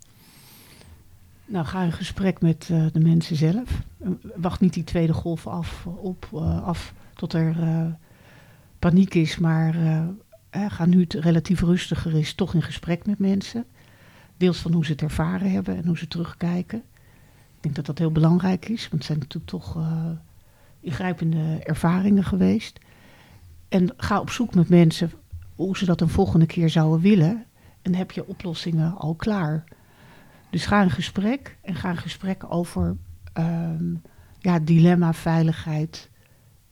Nou, 1.45 1.66
ga 1.66 1.83
in 1.83 1.93
gesprek 1.93 2.41
met 2.41 2.68
eh, 2.70 2.87
de 2.93 3.01
mensen 3.01 3.37
zelf. 3.37 3.83
Eh, 3.99 4.09
Wacht 4.37 4.61
niet 4.61 4.74
die 4.74 4.85
tweede 4.85 5.12
golf 5.12 5.47
af, 5.47 5.87
op, 5.87 6.29
af 6.64 6.93
tot 7.14 7.33
er 7.33 7.57
paniek 8.79 9.14
is, 9.14 9.39
maar 9.39 9.74
eh, 10.57 10.64
ga 10.68 10.87
nu 10.87 11.01
het 11.01 11.12
relatief 11.14 11.61
rustiger 11.61 12.14
is, 12.14 12.35
toch 12.35 12.55
in 12.55 12.62
gesprek 12.62 13.07
met 13.07 13.18
mensen. 13.18 13.64
Deels 14.37 14.59
van 14.59 14.72
hoe 14.72 14.85
ze 14.85 14.93
het 14.93 15.03
ervaren 15.03 15.51
hebben 15.51 15.77
en 15.77 15.87
hoe 15.87 15.99
ze 15.99 16.09
terugkijken. 16.09 16.83
Denk 17.67 17.79
dat 17.79 17.87
dat 17.87 17.99
heel 17.99 18.12
belangrijk 18.12 18.69
is, 18.69 18.81
want 18.81 18.93
het 18.93 19.05
zijn 19.05 19.19
natuurlijk 19.19 19.51
toch 19.51 19.77
eh, 19.77 20.11
ingrijpende 20.81 21.59
ervaringen 21.62 22.25
geweest. 22.25 22.79
En 23.69 23.95
ga 23.97 24.21
op 24.21 24.31
zoek 24.31 24.55
met 24.55 24.69
mensen 24.69 25.12
hoe 25.55 25.77
ze 25.77 25.85
dat 25.85 26.01
een 26.01 26.09
volgende 26.09 26.47
keer 26.47 26.71
zouden 26.71 27.01
willen. 27.01 27.45
En 27.83 27.95
heb 27.95 28.11
je 28.11 28.27
oplossingen 28.27 28.97
al 28.97 29.14
klaar. 29.14 29.64
Dus 30.51 30.67
ga 30.67 30.83
in 30.83 30.91
gesprek 30.91 31.57
en 31.62 31.75
ga 31.75 31.91
in 31.91 31.97
gesprek 31.97 32.45
over 32.49 32.97
ehm, 33.33 33.95
ja, 34.39 34.59
dilemma, 34.59 35.12
veiligheid, 35.12 36.09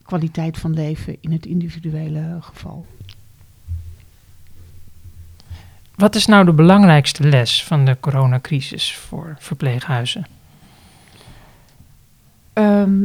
kwaliteit 0.02 0.58
van 0.58 0.74
leven 0.74 1.16
in 1.20 1.32
het 1.32 1.46
individuele 1.46 2.38
geval. 2.40 2.86
Wat 5.94 6.14
is 6.14 6.26
nou 6.26 6.44
de 6.44 6.52
belangrijkste 6.52 7.28
les 7.28 7.64
van 7.64 7.84
de 7.84 7.96
coronacrisis 8.00 8.96
voor 8.96 9.36
verpleeghuizen? 9.38 10.26
Ehm, 12.54 13.04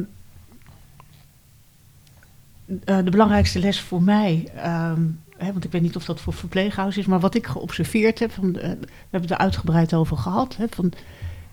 eh, 2.86 2.98
de 3.04 3.12
belangrijkste 3.12 3.60
les 3.60 3.82
voor 3.82 4.02
mij, 4.02 4.50
ehm, 4.56 5.02
hè, 5.38 5.52
want 5.52 5.64
ik 5.64 5.72
weet 5.72 5.82
niet 5.82 5.96
of 5.96 6.06
dat 6.06 6.22
voor 6.22 6.34
verpleeghuis 6.34 6.98
is, 6.98 7.06
maar 7.06 7.20
wat 7.20 7.36
ik 7.36 7.48
geobserveerd 7.48 8.20
heb, 8.20 8.32
van, 8.32 8.56
eh, 8.56 8.70
we 8.70 8.88
hebben 9.10 9.30
het 9.30 9.32
er 9.32 9.38
uitgebreid 9.38 9.94
over 9.94 10.18
gehad, 10.18 10.56
hè, 10.56 10.66
van 10.70 10.92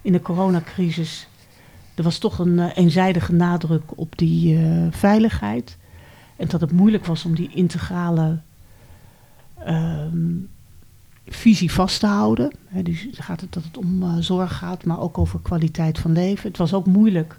in 0.03 0.12
de 0.12 0.22
coronacrisis, 0.22 1.28
er 1.94 2.03
was 2.03 2.18
toch 2.18 2.38
een 2.38 2.59
eh, 2.59 2.76
eenzijdige 2.76 3.32
nadruk 3.32 3.82
op 3.94 4.18
die 4.18 4.59
veiligheid. 4.90 5.76
En 6.36 6.49
dat 6.49 6.61
het 6.61 6.72
moeilijk 6.72 7.07
was 7.07 7.24
om 7.24 7.34
die 7.34 7.51
integrale 7.55 8.38
ehm, 9.64 10.34
visie 11.26 11.72
vast 11.72 12.01
te 12.01 12.07
houden. 12.07 12.53
Hè, 12.66 12.82
dus 12.82 13.07
gaat 13.12 13.40
het 13.40 13.53
dat 13.53 13.64
het 13.64 13.76
om 13.76 14.22
zorg 14.22 14.57
gaat, 14.57 14.84
maar 14.84 15.01
ook 15.01 15.18
over 15.18 15.40
kwaliteit 15.40 15.99
van 15.99 16.12
leven. 16.12 16.49
Het 16.49 16.59
was 16.59 16.74
ook 16.74 16.86
moeilijk 16.86 17.38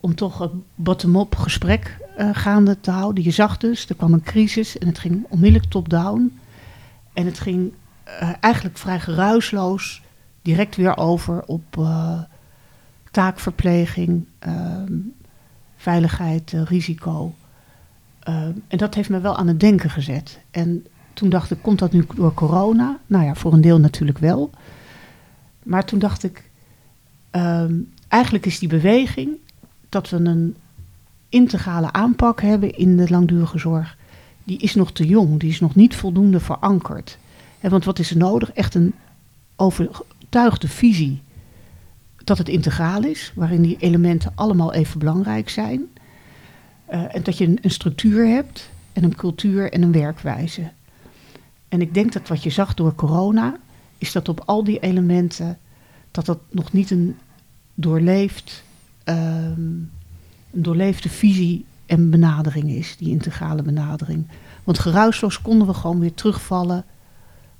om 0.00 0.14
toch 0.14 0.40
een 0.40 0.64
bottom-up 0.74 1.36
gesprek 1.36 1.98
eh, 2.16 2.28
gaande 2.32 2.80
te 2.80 2.90
houden. 2.90 3.24
Je 3.24 3.30
zag 3.30 3.56
dus, 3.56 3.88
er 3.88 3.94
kwam 3.94 4.12
een 4.12 4.22
crisis 4.22 4.78
en 4.78 4.86
het 4.86 4.98
ging 4.98 5.26
onmiddellijk 5.28 5.70
top-down. 5.70 6.38
En 7.12 7.26
het 7.26 7.40
ging 7.40 7.72
eh, 8.04 8.32
eigenlijk 8.40 8.78
vrij 8.78 9.00
geruisloos 9.00 10.02
direct 10.42 10.76
weer 10.76 10.96
over 10.96 11.42
op 11.44 11.78
eh, 11.78 12.20
taakverpleging, 13.10 14.26
ehm, 14.38 14.92
veiligheid, 15.76 16.52
risico. 16.64 17.34
Ehm, 18.20 18.52
en 18.68 18.78
dat 18.78 18.94
heeft 18.94 19.08
me 19.08 19.20
wel 19.20 19.36
aan 19.36 19.48
het 19.48 19.60
denken 19.60 19.90
gezet. 19.90 20.40
En 20.50 20.86
toen 21.12 21.28
dacht 21.28 21.50
ik, 21.50 21.58
komt 21.62 21.78
dat 21.78 21.92
nu 21.92 22.06
door 22.14 22.34
corona? 22.34 22.98
Nou 23.06 23.24
ja, 23.24 23.34
voor 23.34 23.52
een 23.52 23.60
deel 23.60 23.78
natuurlijk 23.78 24.18
wel. 24.18 24.50
Maar 25.62 25.84
toen 25.84 25.98
dacht 25.98 26.22
ik, 26.22 26.50
ehm, 27.30 27.74
eigenlijk 28.08 28.46
is 28.46 28.58
die 28.58 28.68
beweging 28.68 29.38
dat 29.90 30.10
we 30.10 30.16
een 30.16 30.56
integrale 31.28 31.92
aanpak 31.92 32.40
hebben 32.40 32.76
in 32.76 32.96
de 32.96 33.10
langdurige 33.10 33.58
zorg, 33.58 33.96
die 34.44 34.58
is 34.58 34.74
nog 34.74 34.92
te 34.92 35.06
jong, 35.06 35.40
die 35.40 35.50
is 35.50 35.60
nog 35.60 35.74
niet 35.74 35.96
voldoende 35.96 36.40
verankerd. 36.40 37.18
Hè, 37.58 37.68
want 37.68 37.84
wat 37.84 37.98
is 37.98 38.10
er 38.10 38.16
nodig? 38.16 38.52
Echt 38.52 38.74
een 38.74 38.94
overtuigde 39.56 40.68
visie 40.68 41.22
dat 42.24 42.38
het 42.38 42.48
integraal 42.48 43.04
is, 43.04 43.32
waarin 43.34 43.62
die 43.62 43.76
elementen 43.78 44.32
allemaal 44.34 44.72
even 44.72 44.98
belangrijk 44.98 45.48
zijn. 45.48 45.88
Eh, 46.84 47.14
en 47.14 47.22
dat 47.22 47.38
je 47.38 47.46
een, 47.46 47.58
een 47.62 47.70
structuur 47.70 48.26
hebt 48.26 48.70
en 48.92 49.04
een 49.04 49.14
cultuur 49.14 49.72
en 49.72 49.82
een 49.82 49.92
werkwijze. 49.92 50.70
En 51.68 51.80
ik 51.80 51.94
denk 51.94 52.12
dat 52.12 52.28
wat 52.28 52.42
je 52.42 52.50
zag 52.50 52.74
door 52.74 52.94
corona, 52.94 53.56
is 53.98 54.12
dat 54.12 54.28
op 54.28 54.42
al 54.44 54.64
die 54.64 54.78
elementen, 54.78 55.58
dat 56.10 56.26
dat 56.26 56.38
nog 56.50 56.72
niet 56.72 56.90
een 56.90 57.16
doorleefd, 57.74 58.64
ehm, 59.04 59.60
een 60.50 60.62
doorleefde 60.62 61.08
visie 61.08 61.64
en 61.86 62.10
benadering 62.10 62.70
is, 62.70 62.96
die 62.96 63.10
integrale 63.10 63.62
benadering. 63.62 64.26
Want 64.64 64.78
geruisloos 64.78 65.42
konden 65.42 65.66
we 65.66 65.74
gewoon 65.74 66.00
weer 66.00 66.14
terugvallen 66.14 66.84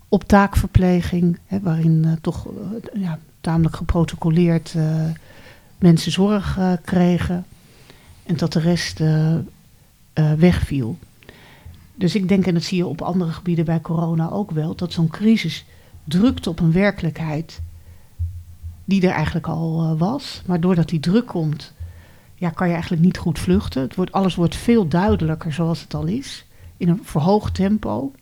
op 0.08 0.24
taakverpleging, 0.24 1.38
hè, 1.46 1.60
waarin 1.60 2.04
eh, 2.04 2.12
toch 2.20 2.46
eh, 2.46 3.00
ja, 3.02 3.18
tamelijk 3.40 3.76
geprotocoleerd 3.76 4.74
eh, 4.76 5.04
mensen 5.78 6.12
zorg 6.12 6.58
kregen. 6.84 7.44
En 8.22 8.36
dat 8.36 8.52
de 8.52 8.60
rest 8.60 9.02
wegviel. 10.36 10.98
Dus 11.94 12.14
ik 12.14 12.28
denk, 12.28 12.46
en 12.46 12.54
dat 12.54 12.62
zie 12.62 12.76
je 12.76 12.86
op 12.86 13.02
andere 13.02 13.32
gebieden 13.32 13.64
bij 13.64 13.80
corona 13.80 14.30
ook 14.30 14.50
wel, 14.50 14.74
dat 14.74 14.92
zo'n 14.92 15.08
crisis 15.08 15.64
drukt 16.04 16.46
op 16.46 16.60
een 16.60 16.72
werkelijkheid 16.72 17.60
die 18.90 19.06
er 19.06 19.14
eigenlijk 19.14 19.46
al 19.46 19.82
eh, 19.82 19.98
was. 19.98 20.42
Maar 20.46 20.60
doordat 20.60 20.88
die 20.88 21.00
druk 21.00 21.26
komt, 21.26 21.72
ja, 22.34 22.50
kan 22.50 22.66
je 22.66 22.72
eigenlijk 22.72 23.02
niet 23.02 23.18
goed 23.18 23.38
vluchten. 23.38 23.82
Het 23.82 23.94
wordt, 23.94 24.12
alles 24.12 24.34
wordt 24.34 24.56
veel 24.56 24.88
duidelijker 24.88 25.52
zoals 25.52 25.80
het 25.80 25.94
al 25.94 26.04
is, 26.04 26.44
in 26.76 26.88
een 26.88 27.00
verhoogd 27.02 27.54
tempo. 27.54 28.12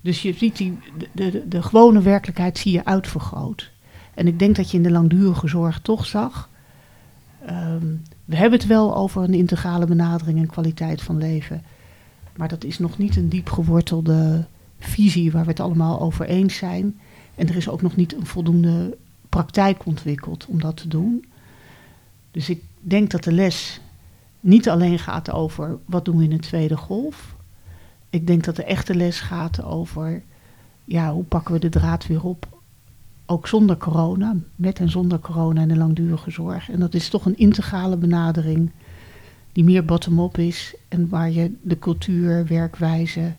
Dus 0.00 0.22
je 0.22 0.32
ziet 0.32 0.56
die, 0.56 0.78
de, 0.98 1.30
de, 1.30 1.48
de 1.48 1.62
gewone 1.62 2.02
werkelijkheid 2.02 2.58
zie 2.58 2.72
je 2.72 2.84
uitvergroot. 2.84 3.70
En 4.14 4.26
ik 4.26 4.38
denk 4.38 4.56
dat 4.56 4.70
je 4.70 4.76
in 4.76 4.82
de 4.82 4.90
langdurige 4.90 5.48
zorg 5.48 5.80
toch 5.80 6.06
zag. 6.06 6.48
ehm, 7.46 7.86
we 8.24 8.36
hebben 8.36 8.58
het 8.58 8.68
wel 8.68 8.96
over 8.96 9.22
een 9.22 9.34
integrale 9.34 9.86
benadering 9.86 10.38
en 10.38 10.46
kwaliteit 10.46 11.02
van 11.02 11.18
leven. 11.18 11.62
Maar 12.36 12.48
dat 12.48 12.64
is 12.64 12.78
nog 12.78 12.98
niet 12.98 13.16
een 13.16 13.28
diep 13.28 13.50
gewortelde 13.50 14.44
visie 14.78 15.32
waar 15.32 15.44
we 15.44 15.50
het 15.50 15.60
allemaal 15.60 16.00
over 16.00 16.26
eens 16.26 16.56
zijn. 16.56 16.98
En 17.34 17.48
er 17.48 17.56
is 17.56 17.68
ook 17.68 17.82
nog 17.82 17.96
niet 17.96 18.16
een 18.16 18.26
voldoende 18.26 18.96
praktijk 19.30 19.86
ontwikkeld 19.86 20.46
om 20.46 20.60
dat 20.60 20.76
te 20.76 20.88
doen. 20.88 21.24
Dus 22.30 22.48
ik 22.48 22.62
denk 22.80 23.10
dat 23.10 23.24
de 23.24 23.32
les 23.32 23.80
niet 24.40 24.68
alleen 24.68 24.98
gaat 24.98 25.30
over 25.30 25.78
wat 25.84 26.04
doen 26.04 26.16
we 26.16 26.24
in 26.24 26.32
een 26.32 26.40
tweede 26.40 26.76
golf. 26.76 27.36
Ik 28.10 28.26
denk 28.26 28.44
dat 28.44 28.56
de 28.56 28.64
echte 28.64 28.94
les 28.94 29.20
gaat 29.20 29.62
over 29.62 30.22
ja, 30.84 31.12
hoe 31.12 31.24
pakken 31.24 31.54
we 31.54 31.60
de 31.60 31.68
draad 31.68 32.06
weer 32.06 32.24
op. 32.24 32.58
Ook 33.26 33.46
zonder 33.46 33.76
corona, 33.76 34.36
met 34.56 34.78
en 34.78 34.90
zonder 34.90 35.18
corona 35.18 35.60
en 35.60 35.68
de 35.68 35.76
langdurige 35.76 36.30
zorg. 36.30 36.70
En 36.70 36.80
dat 36.80 36.94
is 36.94 37.08
toch 37.08 37.26
een 37.26 37.38
integrale 37.38 37.96
benadering 37.96 38.70
die 39.52 39.64
meer 39.64 39.84
bottom-up 39.84 40.38
is. 40.38 40.74
En 40.88 41.08
waar 41.08 41.30
je 41.30 41.54
de 41.62 41.78
cultuur, 41.78 42.46
werkwijze 42.46 43.34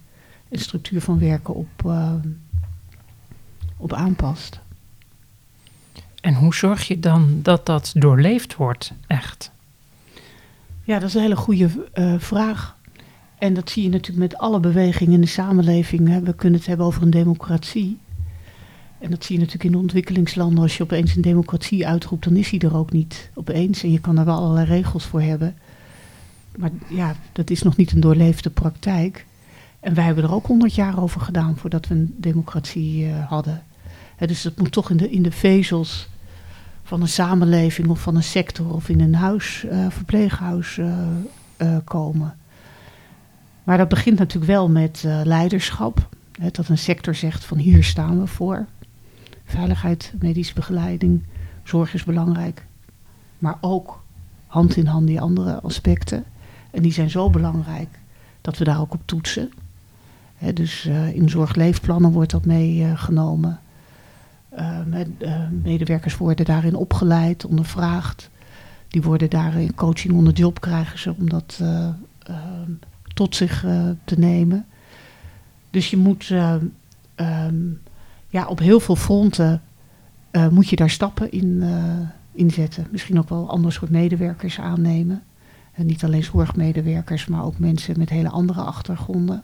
en 0.49 0.59
structuur 0.59 1.01
van 1.01 1.19
werken 1.19 1.55
op, 1.55 1.85
eh, 1.85 2.13
op 3.77 3.93
aanpast. 3.93 4.59
En 6.21 6.33
hoe 6.33 6.55
zorg 6.55 6.87
je 6.87 6.99
dan 6.99 7.39
dat 7.41 7.65
dat 7.65 7.91
doorleefd 7.95 8.55
wordt, 8.55 8.91
echt? 9.07 9.51
Ja, 10.83 10.99
dat 10.99 11.07
is 11.07 11.15
een 11.15 11.21
hele 11.21 11.35
goede 11.35 11.69
eh, 11.93 12.13
vraag. 12.17 12.75
En 13.37 13.53
dat 13.53 13.69
zie 13.69 13.83
je 13.83 13.89
natuurlijk 13.89 14.31
met 14.31 14.37
alle 14.37 14.59
bewegingen 14.59 15.13
in 15.13 15.21
de 15.21 15.27
samenleving. 15.27 16.07
Hè. 16.07 16.21
We 16.21 16.33
kunnen 16.33 16.59
het 16.59 16.67
hebben 16.67 16.85
over 16.85 17.01
een 17.01 17.09
democratie. 17.09 17.97
En 18.99 19.09
dat 19.09 19.23
zie 19.23 19.35
je 19.35 19.41
natuurlijk 19.41 19.65
in 19.65 19.71
de 19.71 19.83
ontwikkelingslanden. 19.83 20.63
Als 20.63 20.77
je 20.77 20.83
opeens 20.83 21.15
een 21.15 21.21
democratie 21.21 21.87
uitroept, 21.87 22.23
dan 22.23 22.35
is 22.35 22.49
die 22.49 22.59
er 22.59 22.75
ook 22.75 22.91
niet 22.91 23.29
opeens. 23.33 23.83
En 23.83 23.91
je 23.91 23.99
kan 23.99 24.17
er 24.17 24.25
wel 24.25 24.37
allerlei 24.37 24.65
regels 24.65 25.05
voor 25.05 25.21
hebben. 25.21 25.55
Maar 26.57 26.69
ja, 26.87 27.15
dat 27.31 27.49
is 27.49 27.61
nog 27.61 27.75
niet 27.75 27.91
een 27.91 27.99
doorleefde 27.99 28.49
praktijk. 28.49 29.25
En 29.79 29.93
wij 29.93 30.03
hebben 30.03 30.23
er 30.23 30.33
ook 30.33 30.45
honderd 30.45 30.75
jaar 30.75 31.01
over 31.01 31.21
gedaan 31.21 31.57
voordat 31.57 31.87
we 31.87 31.95
een 31.95 32.15
democratie 32.17 33.05
eh, 33.05 33.29
hadden. 33.29 33.63
Dus 34.27 34.41
dat 34.41 34.57
moet 34.57 34.71
toch 34.71 34.89
in 34.89 34.97
de, 34.97 35.09
in 35.09 35.23
de 35.23 35.31
vezels 35.31 36.09
van 36.91 37.01
een 37.01 37.07
samenleving 37.07 37.87
of 37.87 38.01
van 38.01 38.15
een 38.15 38.23
sector 38.23 38.73
of 38.73 38.89
in 38.89 38.99
een 38.99 39.15
huis, 39.15 39.65
eh, 39.65 39.85
verpleeghuis 39.89 40.77
eh, 40.77 41.07
eh, 41.57 41.77
komen. 41.83 42.35
Maar 43.63 43.77
dat 43.77 43.89
begint 43.89 44.19
natuurlijk 44.19 44.51
wel 44.51 44.69
met 44.69 45.03
leiderschap. 45.23 46.09
Dat 46.51 46.67
een 46.67 46.77
sector 46.77 47.15
zegt 47.15 47.45
van 47.45 47.57
hier 47.57 47.83
staan 47.83 48.19
we 48.19 48.27
voor. 48.27 48.65
Veiligheid, 49.45 50.13
medische 50.19 50.53
begeleiding, 50.53 51.23
zorg 51.63 51.93
is 51.93 52.03
belangrijk. 52.03 52.65
Maar 53.37 53.57
ook 53.61 54.03
hand 54.47 54.75
in 54.75 54.85
hand 54.85 55.07
die 55.07 55.21
andere 55.21 55.61
aspecten. 55.61 56.23
En 56.71 56.81
die 56.81 56.93
zijn 56.93 57.09
zo 57.09 57.29
belangrijk 57.29 57.99
dat 58.41 58.57
we 58.57 58.63
daar 58.63 58.79
ook 58.79 58.93
op 58.93 59.01
toetsen. 59.05 59.51
Dus 60.53 60.85
in 61.13 61.29
zorgleefplannen 61.29 62.11
wordt 62.11 62.31
dat 62.31 62.45
meegenomen. 62.45 63.59
Met, 64.85 65.07
eh, 65.19 65.41
medewerkers 65.63 66.17
worden 66.17 66.45
daarin 66.45 66.75
opgeleid, 66.75 67.45
ondervraagd. 67.45 68.29
Die 68.87 69.01
worden 69.01 69.29
daarin 69.29 69.75
coaching 69.75 70.13
on 70.13 70.23
the 70.25 70.31
job 70.31 70.59
krijgen 70.59 70.99
ze 70.99 71.15
om 71.19 71.29
dat 71.29 71.57
eh, 71.61 71.87
eh, 72.19 72.35
tot 73.13 73.35
zich 73.35 73.65
eh, 73.65 73.89
te 74.03 74.19
nemen. 74.19 74.65
Dus 75.69 75.89
je 75.89 75.97
moet 75.97 76.29
eh, 76.29 76.55
ehm, 77.15 77.55
ja, 78.27 78.47
op 78.47 78.59
heel 78.59 78.79
veel 78.79 78.95
fronten 78.95 79.61
eh, 80.31 80.47
moet 80.47 80.69
je 80.69 80.75
daar 80.75 80.89
stappen 80.89 81.31
in, 81.31 81.61
eh, 82.35 82.49
zetten. 82.49 82.87
Misschien 82.91 83.19
ook 83.19 83.29
wel 83.29 83.49
ander 83.49 83.71
soort 83.71 83.91
medewerkers 83.91 84.59
aannemen. 84.59 85.23
En 85.71 85.85
niet 85.85 86.03
alleen 86.03 86.23
zorgmedewerkers, 86.23 87.25
maar 87.27 87.43
ook 87.43 87.59
mensen 87.59 87.97
met 87.97 88.09
hele 88.09 88.29
andere 88.29 88.61
achtergronden. 88.61 89.43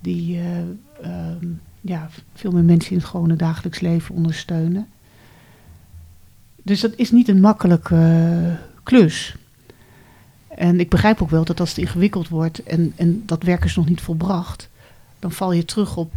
Die 0.00 0.38
eh, 0.38 0.58
ehm, 1.02 1.46
ja, 1.80 2.08
veel 2.34 2.50
meer 2.50 2.64
mensen 2.64 2.90
in 2.90 2.96
het 2.96 3.06
gewone 3.06 3.36
dagelijks 3.36 3.80
leven 3.80 4.14
ondersteunen. 4.14 4.88
Dus 6.62 6.80
dat 6.80 6.92
is 6.96 7.10
niet 7.10 7.28
een 7.28 7.40
makkelijke 7.40 7.96
eh, 7.96 8.82
klus. 8.82 9.36
En 10.48 10.80
ik 10.80 10.88
begrijp 10.88 11.22
ook 11.22 11.30
wel 11.30 11.44
dat 11.44 11.60
als 11.60 11.68
het 11.68 11.78
ingewikkeld 11.78 12.28
wordt 12.28 12.62
en, 12.62 12.92
en 12.96 13.22
dat 13.26 13.42
werk 13.42 13.64
is 13.64 13.76
nog 13.76 13.88
niet 13.88 14.00
volbracht, 14.00 14.68
dan 15.18 15.32
val 15.32 15.52
je 15.52 15.64
terug 15.64 15.96
op, 15.96 16.12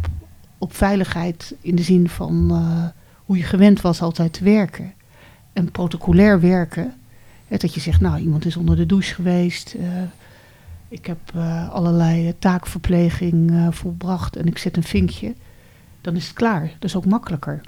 op 0.58 0.74
veiligheid 0.74 1.54
in 1.60 1.74
de 1.74 1.82
zin 1.82 2.08
van 2.08 2.50
eh, 2.50 2.84
hoe 3.24 3.36
je 3.36 3.42
gewend 3.42 3.80
was 3.80 4.02
altijd 4.02 4.32
te 4.32 4.44
werken. 4.44 4.92
En 5.52 5.70
protocolair 5.70 6.40
werken, 6.40 6.94
dat 7.48 7.74
je 7.74 7.80
zegt, 7.80 8.00
nou 8.00 8.18
iemand 8.18 8.46
is 8.46 8.56
onder 8.56 8.76
de 8.76 8.86
douche 8.86 9.14
geweest, 9.14 9.74
eh, 9.74 9.86
ik 10.88 11.06
heb 11.06 11.18
allerlei 11.70 12.34
taakverpleging 12.38 13.68
volbracht 13.70 14.36
en 14.36 14.46
ik 14.46 14.58
zet 14.58 14.76
een 14.76 14.82
vinkje, 14.82 15.34
dan 16.04 16.16
is 16.16 16.26
het 16.26 16.36
klaar. 16.36 16.62
Dat 16.78 16.90
is 16.90 16.96
ook 16.96 17.06
makkelijker. 17.06 17.60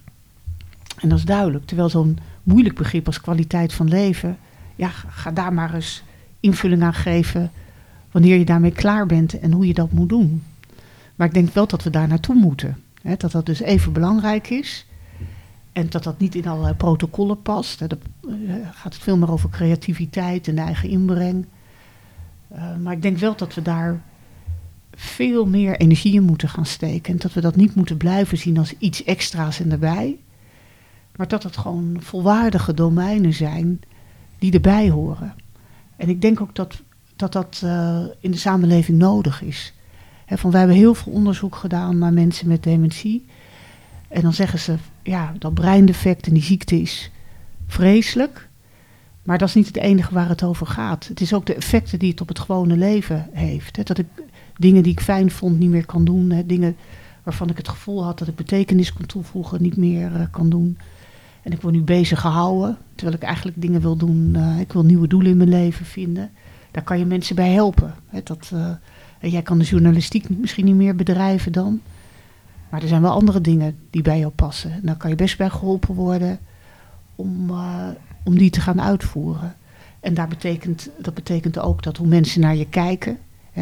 En 1.01 1.09
dat 1.09 1.19
is 1.19 1.25
duidelijk. 1.25 1.67
Terwijl 1.67 1.89
zo'n 1.89 2.19
moeilijk 2.43 2.75
begrip 2.75 3.07
als 3.07 3.21
kwaliteit 3.21 3.73
van 3.73 3.89
leven, 3.89 4.39
ja, 4.75 4.89
ga 4.89 5.31
daar 5.31 5.53
maar 5.53 5.75
eens 5.75 6.03
invulling 6.41 6.83
aan 6.83 6.95
geven 6.95 7.51
wanneer 8.11 8.39
je 8.39 8.45
daarmee 8.45 8.73
klaar 8.73 9.07
bent 9.07 9.39
en 9.39 9.53
hoe 9.53 9.67
je 9.67 9.75
dat 9.75 9.93
moet 9.93 10.09
doen. 10.09 10.43
Maar 11.15 11.27
ik 11.27 11.35
denk 11.35 11.55
wel 11.55 11.67
dat 11.67 11.83
we 11.83 11.91
daar 11.91 12.09
naartoe 12.09 12.35
moeten. 12.35 12.83
Hè, 13.03 13.17
dat 13.17 13.33
dat 13.33 13.47
dus 13.47 13.61
even 13.61 13.93
belangrijk 13.93 14.51
is. 14.51 14.87
En 15.73 15.87
dat 15.89 16.03
dat 16.03 16.19
niet 16.19 16.35
in 16.35 16.47
allerlei 16.47 16.75
protocollen 16.75 17.43
past. 17.43 17.81
Hè, 17.81 17.87
eh, 17.87 17.99
gaat 18.73 18.95
het 18.95 19.03
veel 19.03 19.17
meer 19.17 19.31
over 19.31 19.51
creativiteit 19.51 20.49
en 20.49 20.55
de 20.55 20.61
eigen 20.61 20.89
inbreng. 20.89 21.47
Eh, 22.49 22.77
maar 22.83 22.93
ik 22.93 23.03
denk 23.03 23.19
wel 23.19 23.37
dat 23.37 23.55
we 23.55 23.63
daar 23.63 24.01
veel 24.99 25.47
meer 25.47 25.77
energie 25.77 26.15
in 26.15 26.23
moeten 26.23 26.49
gaan 26.49 26.67
steken. 26.67 27.13
En 27.13 27.19
dat 27.19 27.33
we 27.33 27.41
dat 27.41 27.57
niet 27.57 27.75
moeten 27.75 27.97
blijven 27.97 28.39
zien 28.39 28.59
als 28.59 28.75
iets 28.79 29.05
extra's 29.05 29.61
en 29.61 29.73
erbij. 29.73 30.17
Maar 31.17 31.29
dat 31.29 31.43
het 31.43 31.57
gewoon 31.57 31.97
volwaardige 32.01 32.75
domeinen 32.75 33.33
zijn 33.33 33.81
die 34.39 34.53
erbij 34.53 34.91
horen. 34.91 35.35
En 35.97 36.09
ik 36.09 36.21
denk 36.21 36.41
ook 36.41 36.55
dat 36.55 36.83
dat, 37.17 37.33
dat 37.33 37.61
eh, 37.65 38.05
in 38.21 38.31
de 38.31 38.37
samenleving 38.37 38.99
nodig 38.99 39.43
is. 39.43 39.75
Hè, 40.25 40.39
van, 40.39 40.51
wij 40.51 40.61
hebben 40.61 40.79
heel 40.79 40.95
veel 40.95 41.13
onderzoek 41.13 41.57
gedaan 41.57 41.99
naar 41.99 42.13
mensen 42.13 42.49
met 42.49 42.63
dementie. 42.63 43.27
En 44.09 44.23
dan 44.23 44.33
zeggen 44.33 44.59
ze, 44.59 44.77
ja, 45.03 45.33
dat 45.39 45.55
breindefect 45.55 46.27
en 46.27 46.35
die 46.35 46.43
ziekte 46.43 46.81
is 46.81 47.11
vreselijk. 47.67 48.49
Maar 49.23 49.39
dat 49.39 49.49
is 49.49 49.55
niet 49.55 49.67
het 49.67 49.77
enige 49.77 50.15
waar 50.15 50.29
het 50.29 50.43
over 50.43 50.67
gaat. 50.67 51.07
Het 51.07 51.21
is 51.21 51.35
ook 51.35 51.47
de 51.47 51.55
effecten 51.55 51.99
die 51.99 52.11
het 52.11 52.21
op 52.21 52.29
het 52.29 52.39
gewone 52.39 52.77
leven 52.77 53.29
heeft. 53.33 53.87
Dat 53.87 53.99
ik 53.99 54.07
dingen 54.57 54.83
die 54.83 54.93
ik 54.93 55.01
fijn 55.01 55.31
vond 55.31 55.59
niet 55.59 55.71
meer 55.71 55.87
kan 55.87 56.05
doen. 56.05 56.31
Hè. 56.31 56.47
Dingen 56.47 56.77
waarvan 57.23 57.51
ik 57.51 57.57
het 57.57 57.69
gevoel 57.69 58.05
had 58.05 58.19
dat 58.19 58.29
ik 58.29 58.35
betekenis 58.35 58.93
kon 58.93 59.07
toevoegen 59.07 59.63
niet 59.63 59.77
meer 59.77 60.13
uh, 60.13 60.21
kan 60.31 60.49
doen. 60.49 60.79
En 61.43 61.53
ik 61.53 61.61
word 61.61 61.75
nu 61.75 61.83
bezig 61.83 62.21
gehouden, 62.21 62.79
terwijl 62.95 63.17
ik 63.17 63.23
eigenlijk 63.23 63.61
dingen 63.61 63.81
wil 63.81 63.97
doen. 63.97 64.33
Uh, 64.37 64.61
ik 64.61 64.73
wil 64.73 64.85
nieuwe 64.85 65.09
doelen 65.09 65.31
in 65.31 65.37
mijn 65.37 65.49
leven 65.49 65.87
vinden. 65.87 66.31
Daar 66.71 66.83
kan 66.83 66.99
je 66.99 67.05
mensen 67.05 67.37
bij 67.37 67.51
helpen. 67.51 67.95
Hè. 68.07 68.21
Dat, 68.25 68.51
uh, 68.55 68.71
jij 69.21 69.43
kan 69.43 69.59
de 69.59 69.65
journalistiek 69.65 70.29
misschien 70.29 70.65
niet 70.65 70.75
meer 70.75 70.97
bedrijven 70.97 71.53
dan. 71.53 71.81
Maar 72.69 72.83
er 72.83 72.89
zijn 72.89 73.03
wel 73.03 73.13
andere 73.13 73.41
dingen 73.41 73.77
die 73.91 74.03
bij 74.03 74.19
jou 74.19 74.33
passen. 74.33 74.73
En 74.73 74.81
daar 74.83 74.97
kan 74.97 75.11
je 75.11 75.17
best 75.17 75.39
bij 75.39 75.51
geholpen 75.51 75.95
worden 75.95 76.39
om, 77.15 77.51
om 78.25 78.39
die 78.39 78.51
te 78.51 78.61
gaan 78.61 78.81
uitvoeren. 78.81 79.57
En 80.01 80.15
daar 80.15 80.29
betekent, 80.29 80.91
dat 80.99 81.15
betekent 81.15 81.59
ook 81.59 81.83
dat 81.83 81.97
hoe 81.97 82.07
mensen 82.07 82.41
naar 82.41 82.57
je 82.57 82.69
kijken. 82.69 83.19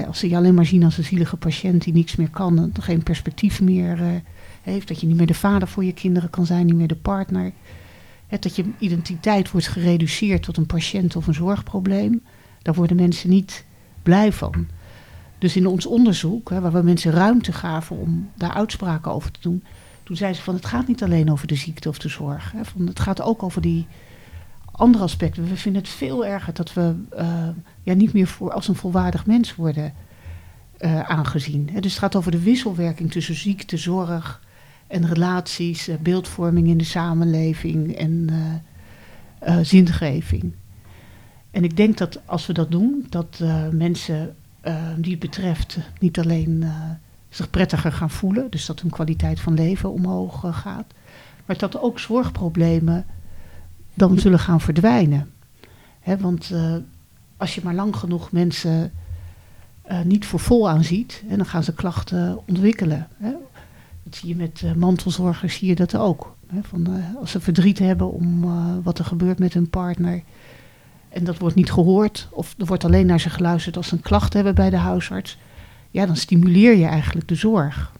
Als 0.06 0.18
ze 0.18 0.28
je 0.28 0.36
alleen 0.36 0.54
maar 0.54 0.66
zien 0.66 0.84
als 0.84 0.98
een 0.98 1.04
zielige 1.04 1.36
patiënt 1.36 1.82
die 1.82 1.92
niks 1.92 2.16
meer 2.16 2.30
kan, 2.30 2.58
en 2.58 2.82
geen 2.82 3.02
perspectief 3.02 3.60
meer 3.60 4.00
uh, 4.00 4.06
heeft. 4.62 4.88
Dat 4.88 5.00
je 5.00 5.06
niet 5.06 5.16
meer 5.16 5.26
de 5.26 5.34
vader 5.34 5.68
voor 5.68 5.84
je 5.84 5.92
kinderen 5.92 6.30
kan 6.30 6.46
zijn, 6.46 6.66
niet 6.66 6.74
meer 6.74 6.88
de 6.88 6.94
partner. 6.94 7.52
Dat 8.40 8.56
je 8.56 8.64
identiteit 8.78 9.50
wordt 9.50 9.68
gereduceerd 9.68 10.42
tot 10.42 10.56
een 10.56 10.66
patiënt 10.66 11.16
of 11.16 11.26
een 11.26 11.34
zorgprobleem. 11.34 12.22
Daar 12.62 12.74
worden 12.74 12.96
mensen 12.96 13.30
niet 13.30 13.64
blij 14.02 14.32
van. 14.32 14.66
Dus 15.38 15.56
in 15.56 15.66
ons 15.66 15.86
onderzoek, 15.86 16.48
waar 16.48 16.72
we 16.72 16.82
mensen 16.82 17.12
ruimte 17.12 17.52
gaven 17.52 17.96
om 17.96 18.30
daar 18.34 18.52
uitspraken 18.52 19.12
over 19.12 19.30
te 19.30 19.40
doen, 19.42 19.62
toen 20.02 20.16
zei 20.16 20.34
ze 20.34 20.42
van 20.42 20.54
het 20.54 20.66
gaat 20.66 20.88
niet 20.88 21.02
alleen 21.02 21.30
over 21.30 21.46
de 21.46 21.54
ziekte 21.54 21.88
of 21.88 21.98
de 21.98 22.08
zorg. 22.08 22.54
Van 22.62 22.86
het 22.86 23.00
gaat 23.00 23.22
ook 23.22 23.42
over 23.42 23.62
die 23.62 23.86
andere 24.76 25.04
aspecten. 25.04 25.48
We 25.48 25.56
vinden 25.56 25.82
het 25.82 25.90
veel 25.90 26.26
erger 26.26 26.54
dat 26.54 26.72
we 26.72 26.94
uh, 27.18 27.48
ja, 27.82 27.94
niet 27.94 28.12
meer 28.12 28.26
voor, 28.26 28.52
als 28.52 28.68
een 28.68 28.74
volwaardig 28.74 29.26
mens 29.26 29.54
worden 29.54 29.92
uh, 30.78 31.00
aangezien. 31.00 31.70
Dus 31.80 31.90
het 31.90 32.00
gaat 32.00 32.16
over 32.16 32.30
de 32.30 32.42
wisselwerking 32.42 33.10
tussen 33.10 33.34
ziekte, 33.34 33.76
zorg 33.76 34.42
en 34.86 35.06
relaties, 35.06 35.88
uh, 35.88 35.96
beeldvorming 35.96 36.68
in 36.68 36.78
de 36.78 36.84
samenleving 36.84 37.96
en 37.96 38.30
zingeving. 39.62 40.52
En 41.50 41.64
ik 41.64 41.76
denk 41.76 41.98
dat 41.98 42.20
als 42.24 42.46
we 42.46 42.52
dat 42.52 42.70
doen, 42.70 43.06
dat 43.08 43.42
mensen 43.70 44.36
die 44.96 45.10
het 45.10 45.20
betreft 45.20 45.78
niet 45.98 46.18
alleen 46.18 46.64
zich 47.34 47.50
prettiger 47.50 47.92
gaan 47.92 48.10
voelen. 48.10 48.50
Dus 48.50 48.66
dat 48.66 48.80
hun 48.80 48.90
kwaliteit 48.90 49.40
van 49.40 49.54
leven 49.54 49.92
omhoog 49.92 50.44
eh, 50.44 50.56
gaat. 50.56 50.92
Maar 51.44 51.58
dat 51.58 51.80
ook 51.80 51.98
zorgproblemen 51.98 53.06
dan 53.94 54.18
zullen 54.18 54.38
gaan 54.38 54.60
verdwijnen. 54.60 55.30
Want 56.18 56.50
eh, 56.50 56.74
als 57.36 57.54
je 57.54 57.60
maar 57.64 57.74
lang 57.74 57.96
genoeg 57.96 58.32
mensen 58.32 58.92
eh, 59.82 60.00
niet 60.00 60.26
voor 60.26 60.40
vol 60.40 60.68
aanziet, 60.68 61.24
en 61.28 61.36
dan 61.36 61.46
gaan 61.46 61.64
ze 61.64 61.74
klachten 61.74 62.38
ontwikkelen. 62.46 63.08
Dat 64.02 64.14
zie 64.14 64.28
je 64.28 64.36
met 64.36 64.62
uh, 64.64 64.72
mantelzorgers, 64.72 65.56
zie 65.56 65.68
je 65.68 65.74
dat 65.74 65.96
ook. 65.96 66.36
Van, 66.62 66.86
als 67.20 67.30
ze 67.30 67.40
verdriet 67.40 67.78
hebben 67.78 68.12
om 68.12 68.44
wat 68.82 68.98
er 68.98 69.04
gebeurt 69.04 69.38
met 69.38 69.54
hun 69.54 69.70
partner. 69.70 70.22
En 71.08 71.24
dat 71.24 71.38
wordt 71.38 71.54
niet 71.54 71.72
gehoord, 71.72 72.28
of 72.30 72.54
er 72.58 72.66
wordt 72.66 72.84
alleen 72.84 73.06
naar 73.06 73.20
ze 73.20 73.30
geluisterd 73.30 73.76
als 73.76 73.88
ze 73.88 73.94
een 73.94 74.00
klacht 74.00 74.32
hebben 74.32 74.54
bij 74.54 74.70
de 74.70 74.76
huisarts. 74.76 75.38
Ja, 75.90 76.06
dan 76.06 76.16
stimuleer 76.16 76.76
je 76.76 76.86
eigenlijk 76.86 77.28
de 77.28 77.34
zorg. 77.34 77.92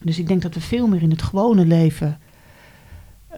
Dus 0.00 0.18
ik 0.18 0.28
denk 0.28 0.42
dat 0.42 0.54
we 0.54 0.60
veel 0.60 0.86
meer 0.86 1.02
in 1.02 1.10
het 1.10 1.22
gewone 1.22 1.66
leven 1.66 2.18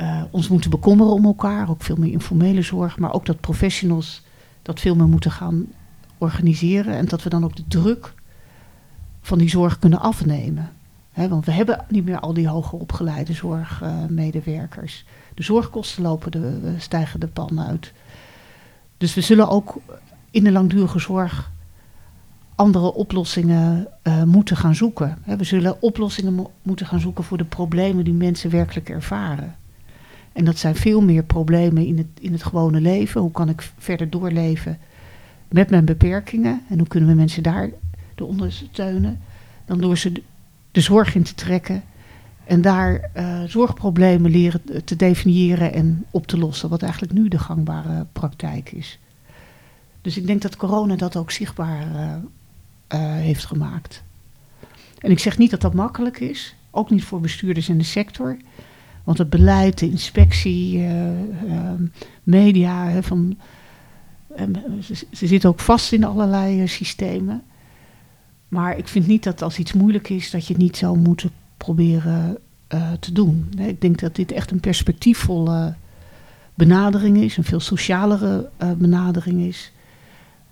uh, 0.01 0.23
ons 0.31 0.49
moeten 0.49 0.71
bekommeren 0.71 1.13
om 1.13 1.25
elkaar. 1.25 1.71
Ook 1.71 1.83
veel 1.83 1.97
meer 1.97 2.13
informele 2.13 2.63
zorg, 2.63 2.99
maar 2.99 3.13
ook 3.13 3.27
dat 3.27 3.41
professionals 3.41 4.23
dat 4.63 4.81
veel 4.81 4.95
meer 4.95 5.09
moeten 5.09 5.31
gaan 5.31 5.67
organiseren. 6.19 6.95
En 6.95 7.07
dat 7.07 7.23
we 7.23 7.29
dan 7.29 7.45
ook 7.45 7.57
de 7.57 7.69
druk 7.69 8.15
van 9.21 9.39
die 9.39 9.49
zorg 9.49 9.79
kunnen 9.79 10.01
afnemen. 10.01 10.71
want 11.15 11.45
we 11.45 11.53
hebben 11.53 11.85
niet 11.89 12.05
meer 12.05 12.21
al 12.21 12.35
die 12.35 12.49
hoger 12.49 12.79
opgeleide 12.79 13.33
zorgmedewerkers. 13.33 15.05
de 15.35 15.43
zorgkosten 15.43 16.03
lopen 16.03 16.31
de, 16.31 16.75
stijgen 16.79 17.21
de 17.21 17.29
pan 17.29 17.61
uit. 17.61 17.93
Dus 18.97 19.15
we 19.15 19.21
zullen 19.21 19.49
ook 19.49 19.77
in 20.31 20.45
de 20.45 20.53
langdurige 20.53 20.99
zorg 20.99 21.51
andere 22.55 22.95
oplossingen 22.95 23.89
uh, 24.03 24.23
moeten 24.23 24.57
gaan 24.57 24.75
zoeken. 24.75 25.19
we 25.25 25.45
zullen 25.45 25.83
oplossingen 25.83 26.35
mo 26.35 26.51
moeten 26.63 26.87
gaan 26.87 27.01
zoeken 27.01 27.25
voor 27.25 27.39
de 27.39 27.45
problemen 27.45 28.05
die 28.05 28.15
mensen 28.15 28.51
werkelijk 28.51 28.89
ervaren. 28.89 29.57
En 30.33 30.45
dat 30.45 30.59
zijn 30.59 30.75
veel 30.75 31.01
meer 31.01 31.23
problemen 31.23 31.87
in 31.87 31.99
het, 31.99 32.07
in 32.21 32.33
het 32.33 32.43
gewone 32.43 32.81
leven. 32.81 33.21
Hoe 33.21 33.31
kan 33.31 33.49
ik 33.49 33.71
verder 33.79 34.11
doorleven 34.11 34.79
met 35.49 35.71
mijn 35.71 35.85
beperkingen? 35.85 36.63
En 36.69 36.79
hoe 36.79 36.89
kunnen 36.89 37.09
we 37.09 37.15
mensen 37.15 37.43
daar 37.43 37.71
ondersteunen? 38.23 39.21
Dan 39.65 39.81
door 39.81 39.99
ze 39.99 40.13
de, 40.71 40.81
zorg 40.81 41.15
in 41.15 41.23
te 41.23 41.35
trekken 41.35 41.83
en 42.45 42.61
daar 42.61 43.11
uh, 43.17 43.43
zorgproblemen 43.43 44.31
leren 44.31 44.85
te 44.85 44.97
definiëren 44.97 45.73
en 45.73 46.05
op 46.11 46.27
te 46.27 46.39
lossen. 46.39 46.69
Wat 46.69 46.83
eigenlijk 46.83 47.13
nu 47.13 47.29
de 47.29 47.39
gangbare 47.39 48.07
praktijk 48.13 48.73
is. 48.73 48.99
Dus 50.01 50.17
ik 50.17 50.27
denk 50.27 50.43
dat 50.43 50.57
corona 50.57 50.97
dat 50.97 51.17
ook 51.17 51.31
zichtbaar 51.31 51.87
uh, 51.95 52.15
uh, 52.95 53.13
heeft 53.13 53.45
gemaakt. 53.45 54.03
En 54.99 55.11
ik 55.11 55.19
zeg 55.19 55.39
niet 55.39 55.51
dat 55.51 55.61
dat 55.61 55.75
makkelijk 55.75 56.21
is. 56.21 56.55
Ook 56.71 56.91
niet 56.91 57.05
voor 57.05 57.21
bestuurders 57.21 57.69
in 57.69 57.79
de 57.79 57.85
sector. 57.85 58.37
Want 59.09 59.21
het 59.21 59.31
beleid, 59.31 59.79
de 59.79 59.91
inspectie, 59.91 60.79
uh, 60.79 61.11
uh, 61.47 61.71
media, 62.23 63.03
van, 63.03 63.39
ze, 64.83 64.95
ze 65.13 65.27
zitten 65.27 65.51
ook 65.51 65.61
vast 65.61 65.93
in 65.93 66.05
allerlei 66.05 66.63
uh, 66.63 66.69
systemen. 66.69 67.43
Maar 68.49 68.79
ik 68.79 68.89
vind 68.89 69.07
niet 69.07 69.23
dat 69.23 69.43
als 69.43 69.59
iets 69.59 69.73
moeilijk 69.73 70.09
is, 70.09 70.31
dat 70.31 70.47
je 70.47 70.53
het 70.53 70.63
niet 70.63 70.77
zou 70.77 70.99
moeten 70.99 71.31
proberen 71.57 72.39
te 73.01 73.13
doen. 73.13 73.49
Ik 73.59 73.81
denk 73.81 74.01
dat 74.01 74.15
dit 74.15 74.33
echt 74.33 74.51
een 74.51 74.61
perspectiefvolle 74.61 75.75
benadering 76.55 77.17
is, 77.17 77.37
een 77.37 77.45
veel 77.45 77.61
socialere 77.61 78.51
benadering 78.79 79.41
is. 79.41 79.73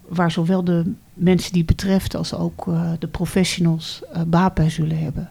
Waar 0.08 0.30
zowel 0.30 0.64
de 0.64 0.92
mensen 1.14 1.52
die 1.52 1.62
het 1.66 1.76
betreft 1.76 2.14
als 2.14 2.34
ook 2.34 2.64
de 2.98 3.08
professionals 3.08 4.02
baat 4.26 4.54
bij 4.54 4.70
zullen 4.70 4.98
hebben. 4.98 5.30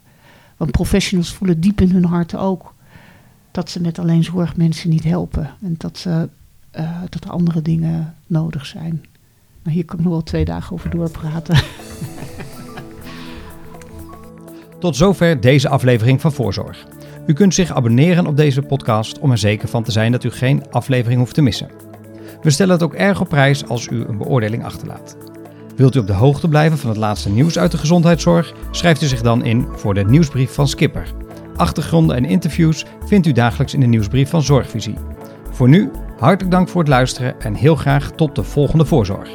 Want 0.58 0.72
professionals 0.72 1.34
voelen 1.34 1.60
diep 1.60 1.82
in 1.82 1.92
hun 1.92 2.06
hart 2.06 2.36
ook 2.36 2.74
dat 3.56 3.70
ze 3.70 3.82
met 3.82 4.00
alleen 4.00 4.24
zorg 4.24 4.56
mensen 4.56 4.90
niet 4.90 5.04
helpen. 5.04 5.50
En 5.62 5.76
dat, 5.78 5.98
ze, 5.98 6.30
uh, 6.78 7.02
dat 7.10 7.24
er 7.24 7.30
andere 7.30 7.62
dingen 7.62 8.16
nodig 8.28 8.66
zijn. 8.66 9.06
Nou, 9.64 9.76
hier 9.76 9.86
kan 9.86 9.98
ik 9.98 10.04
nog 10.04 10.14
wel 10.14 10.24
twee 10.24 10.46
dagen 10.46 10.74
over 10.74 10.90
doorpraten. 10.90 11.56
Tot 14.80 14.96
zover 14.96 15.42
deze 15.42 15.70
aflevering 15.70 16.22
van 16.22 16.32
Voorzorg. 16.32 16.86
U 17.28 17.34
kunt 17.34 17.54
zich 17.54 17.74
abonneren 17.74 18.28
op 18.28 18.38
deze 18.38 18.62
podcast 18.62 19.20
om 19.20 19.32
er 19.32 19.38
zeker 19.38 19.68
van 19.68 19.84
te 19.84 19.92
zijn 19.92 20.12
dat 20.12 20.24
u 20.24 20.32
geen 20.32 20.72
aflevering 20.72 21.20
hoeft 21.20 21.34
te 21.34 21.42
missen. 21.42 21.70
We 22.42 22.50
stellen 22.50 22.74
het 22.74 22.84
ook 22.84 22.94
erg 22.94 23.22
op 23.22 23.30
prijs 23.30 23.68
als 23.68 23.88
u 23.88 24.06
een 24.06 24.18
beoordeling 24.18 24.66
achterlaat. 24.66 25.18
Wilt 25.76 25.96
u 25.96 26.00
op 26.00 26.08
de 26.08 26.14
hoogte 26.14 26.48
blijven 26.48 26.78
van 26.78 26.90
het 26.90 27.00
laatste 27.00 27.30
nieuws 27.30 27.58
uit 27.58 27.72
de 27.72 27.78
gezondheidszorg? 27.78 28.54
Schrijft 28.72 29.02
u 29.02 29.06
zich 29.06 29.22
dan 29.22 29.44
in 29.44 29.68
voor 29.76 29.94
de 29.94 30.06
nieuwsbrief 30.06 30.54
van 30.54 30.68
Skipper. 30.68 31.25
Achtergronden 31.56 32.16
en 32.16 32.26
interviews 32.26 32.86
vindt 33.06 33.28
u 33.28 33.32
dagelijks 33.32 33.74
in 33.74 33.80
de 33.80 33.86
nieuwsbrief 33.86 34.30
van 34.30 34.42
Zorgvisie. 34.42 34.96
Voor 35.52 35.70
nu, 35.70 35.92
hartelijk 36.20 36.52
dank 36.52 36.70
voor 36.70 36.82
het 36.82 36.90
luisteren 36.90 37.42
en 37.42 37.54
heel 37.54 37.76
graag 37.76 38.12
tot 38.12 38.36
de 38.36 38.44
volgende 38.44 38.86
voorzorg. 38.86 39.30